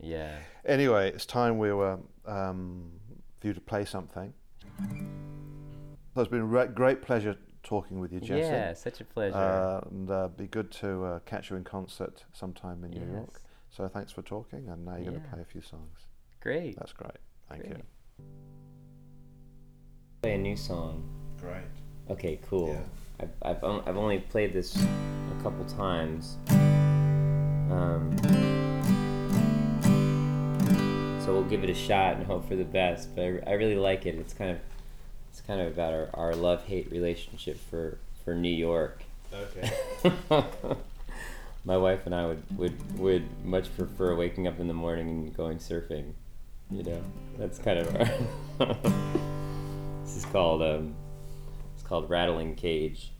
yeah. 0.00 0.38
Anyway, 0.64 1.08
it's 1.10 1.26
time 1.26 1.58
we 1.58 1.72
were 1.72 1.98
um, 2.26 2.90
for 3.40 3.48
you 3.48 3.54
to 3.54 3.60
play 3.60 3.84
something. 3.84 4.32
So 6.14 6.20
it's 6.22 6.30
been 6.30 6.40
a 6.40 6.44
re- 6.44 6.68
great 6.68 7.02
pleasure 7.02 7.36
talking 7.62 7.98
with 8.00 8.12
you, 8.12 8.20
Jesse. 8.20 8.40
Yeah, 8.48 8.72
such 8.74 9.00
a 9.00 9.04
pleasure. 9.04 9.36
Uh, 9.36 9.80
and 9.90 10.10
uh, 10.10 10.28
be 10.28 10.46
good 10.46 10.70
to 10.72 11.04
uh, 11.04 11.18
catch 11.20 11.50
you 11.50 11.56
in 11.56 11.64
concert 11.64 12.24
sometime 12.32 12.84
in 12.84 12.90
New 12.92 13.12
York. 13.12 13.40
So 13.70 13.86
thanks 13.88 14.12
for 14.12 14.22
talking, 14.22 14.68
and 14.68 14.84
now 14.84 14.96
you're 14.96 15.10
going 15.10 15.20
to 15.20 15.28
play 15.28 15.40
a 15.42 15.44
few 15.44 15.60
songs. 15.60 15.98
Great. 16.40 16.76
That's 16.78 16.92
great. 16.92 17.18
Thank 17.48 17.62
Great. 17.62 17.76
you. 17.76 17.82
Play 20.22 20.34
a 20.34 20.38
new 20.38 20.56
song. 20.56 21.08
Great. 21.40 21.64
Okay, 22.08 22.38
cool. 22.48 22.68
Yeah. 22.68 22.80
I've, 23.20 23.56
I've, 23.56 23.64
on- 23.64 23.82
I've 23.86 23.96
only 23.96 24.20
played 24.20 24.52
this 24.52 24.76
a 24.76 25.42
couple 25.42 25.64
times. 25.64 26.38
Um, 27.70 28.16
so 31.26 31.32
we'll 31.32 31.42
give 31.42 31.64
it 31.64 31.70
a 31.70 31.74
shot 31.74 32.16
and 32.16 32.24
hope 32.24 32.48
for 32.48 32.54
the 32.54 32.64
best. 32.64 33.14
But 33.14 33.24
I, 33.24 33.40
I 33.48 33.52
really 33.54 33.74
like 33.74 34.06
it. 34.06 34.14
It's 34.14 34.32
kind 34.32 34.52
of 34.52 34.58
it's 35.28 35.40
kind 35.40 35.60
of 35.60 35.66
about 35.66 35.92
our, 35.92 36.08
our 36.14 36.34
love 36.34 36.64
hate 36.64 36.90
relationship 36.90 37.58
for, 37.68 37.98
for 38.24 38.34
New 38.34 38.48
York. 38.48 39.02
Okay. 39.34 39.70
My 41.64 41.76
wife 41.76 42.06
and 42.06 42.14
I 42.14 42.26
would, 42.26 42.42
would 42.56 42.98
would 42.98 43.44
much 43.44 43.74
prefer 43.76 44.14
waking 44.14 44.46
up 44.46 44.60
in 44.60 44.68
the 44.68 44.74
morning 44.74 45.08
and 45.08 45.36
going 45.36 45.58
surfing. 45.58 46.12
You 46.70 46.84
know, 46.84 47.02
that's 47.36 47.58
kind 47.58 47.80
of 47.80 47.96
our. 47.96 48.74
this 50.04 50.16
is 50.16 50.24
called 50.26 50.62
um, 50.62 50.94
it's 51.74 51.82
called 51.82 52.08
rattling 52.08 52.54
cage. 52.54 53.10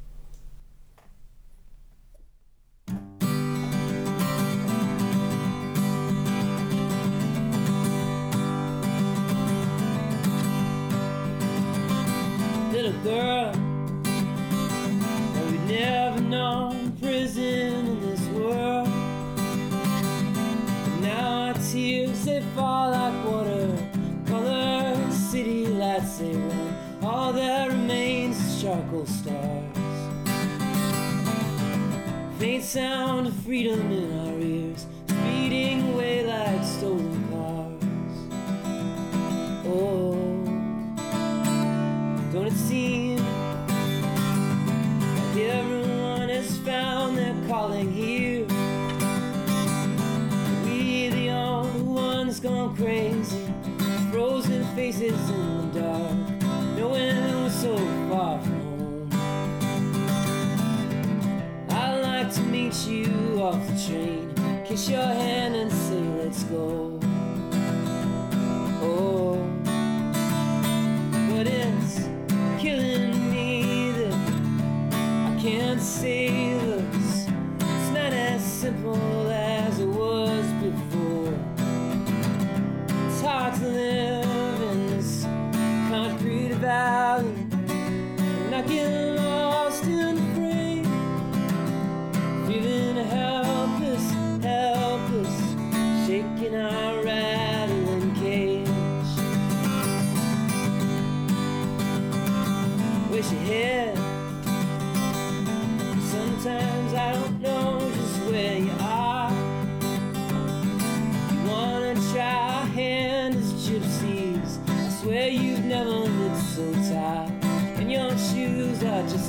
Sound 32.67 33.29
of 33.29 33.35
freedom 33.45 33.93
in 33.93 34.19
our 34.19 34.41
ears, 34.41 34.87
speeding 35.07 35.93
away 35.93 36.27
like 36.27 36.64
stolen 36.64 37.29
cars. 37.31 37.85
Oh, 39.64 40.17
don't 42.33 42.49
it 42.49 42.53
seem 42.55 43.19
like 45.29 45.37
everyone 45.37 46.29
has 46.29 46.59
found 46.59 47.17
their 47.17 47.37
calling 47.47 47.93
here? 47.93 48.45
We 50.64 51.09
the 51.11 51.31
only 51.31 51.83
ones 51.83 52.41
gone 52.41 52.75
crazy, 52.75 53.47
frozen 54.11 54.64
faces 54.75 55.14
you 63.07 63.43
off 63.43 63.67
the 63.67 63.87
train, 63.87 64.35
kiss 64.65 64.89
your 64.89 65.01
hand 65.01 65.55
and 65.55 65.71
say 65.71 66.01
let's 66.19 66.43
go. 66.45 66.95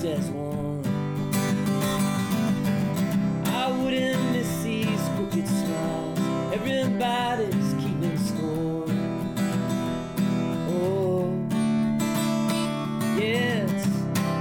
As 0.08 0.30
warm. 0.30 0.82
I 3.46 3.72
wouldn't 3.72 4.32
miss 4.32 4.64
these 4.64 5.10
crooked 5.16 5.48
smiles. 5.48 6.20
Everybody's 6.54 7.74
keeping 7.74 8.18
score. 8.18 8.86
Oh, 10.70 11.30
yeah, 13.18 13.66
it's 13.68 13.88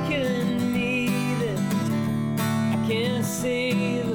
killing 0.08 0.72
me 0.72 1.08
that 1.40 1.60
I 2.72 2.86
can't 2.88 3.24
save 3.24 4.05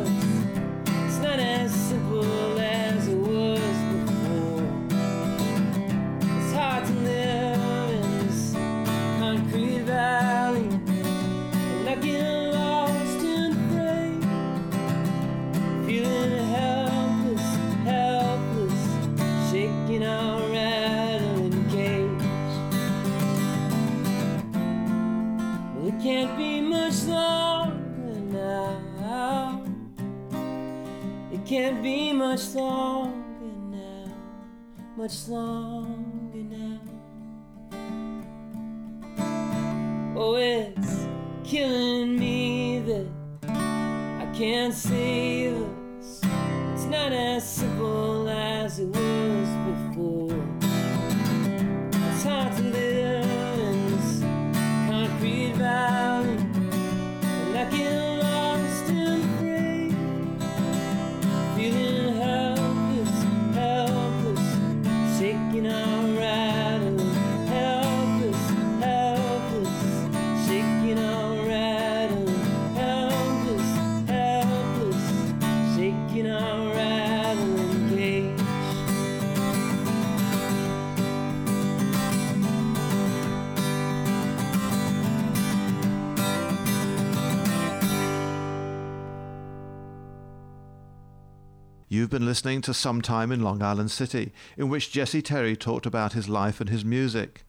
listening 92.32 92.62
to 92.62 92.74
Sometime 92.74 93.30
in 93.30 93.42
Long 93.42 93.62
Island 93.62 93.92
City, 93.92 94.32
in 94.56 94.70
which 94.70 94.90
Jesse 94.90 95.22
Terry 95.22 95.54
talked 95.58 95.86
about 95.86 96.14
his 96.14 96.30
life 96.30 96.62
and 96.62 96.70
his 96.70 96.86
music. 96.86 97.44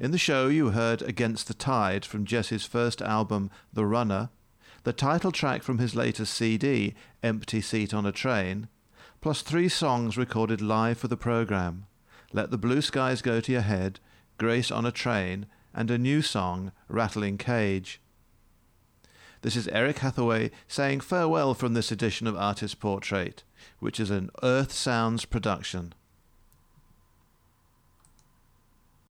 In 0.00 0.10
the 0.10 0.18
show, 0.18 0.48
you 0.48 0.70
heard 0.70 1.02
Against 1.02 1.46
the 1.46 1.54
Tide 1.54 2.04
from 2.04 2.24
Jesse's 2.24 2.64
first 2.64 3.00
album, 3.00 3.48
The 3.72 3.86
Runner, 3.86 4.30
the 4.82 4.92
title 4.92 5.30
track 5.30 5.62
from 5.62 5.78
his 5.78 5.94
latest 5.94 6.34
CD, 6.34 6.96
Empty 7.22 7.60
Seat 7.60 7.94
on 7.94 8.04
a 8.04 8.10
Train, 8.10 8.66
plus 9.20 9.40
three 9.40 9.68
songs 9.68 10.18
recorded 10.18 10.60
live 10.60 10.98
for 10.98 11.06
the 11.06 11.16
program 11.16 11.86
Let 12.32 12.50
the 12.50 12.58
Blue 12.58 12.82
Skies 12.82 13.22
Go 13.22 13.40
to 13.40 13.52
Your 13.52 13.60
Head, 13.60 14.00
Grace 14.36 14.72
on 14.72 14.84
a 14.84 14.90
Train, 14.90 15.46
and 15.72 15.92
a 15.92 15.96
new 15.96 16.22
song, 16.22 16.72
Rattling 16.88 17.38
Cage. 17.38 18.00
This 19.42 19.54
is 19.54 19.68
Eric 19.68 19.98
Hathaway 19.98 20.50
saying 20.66 21.02
farewell 21.02 21.54
from 21.54 21.74
this 21.74 21.92
edition 21.92 22.26
of 22.26 22.36
Artist 22.36 22.80
Portrait, 22.80 23.44
which 23.78 24.00
is 24.00 24.10
an 24.10 24.30
Earth 24.42 24.72
Sounds 24.72 25.24
production. 25.24 25.94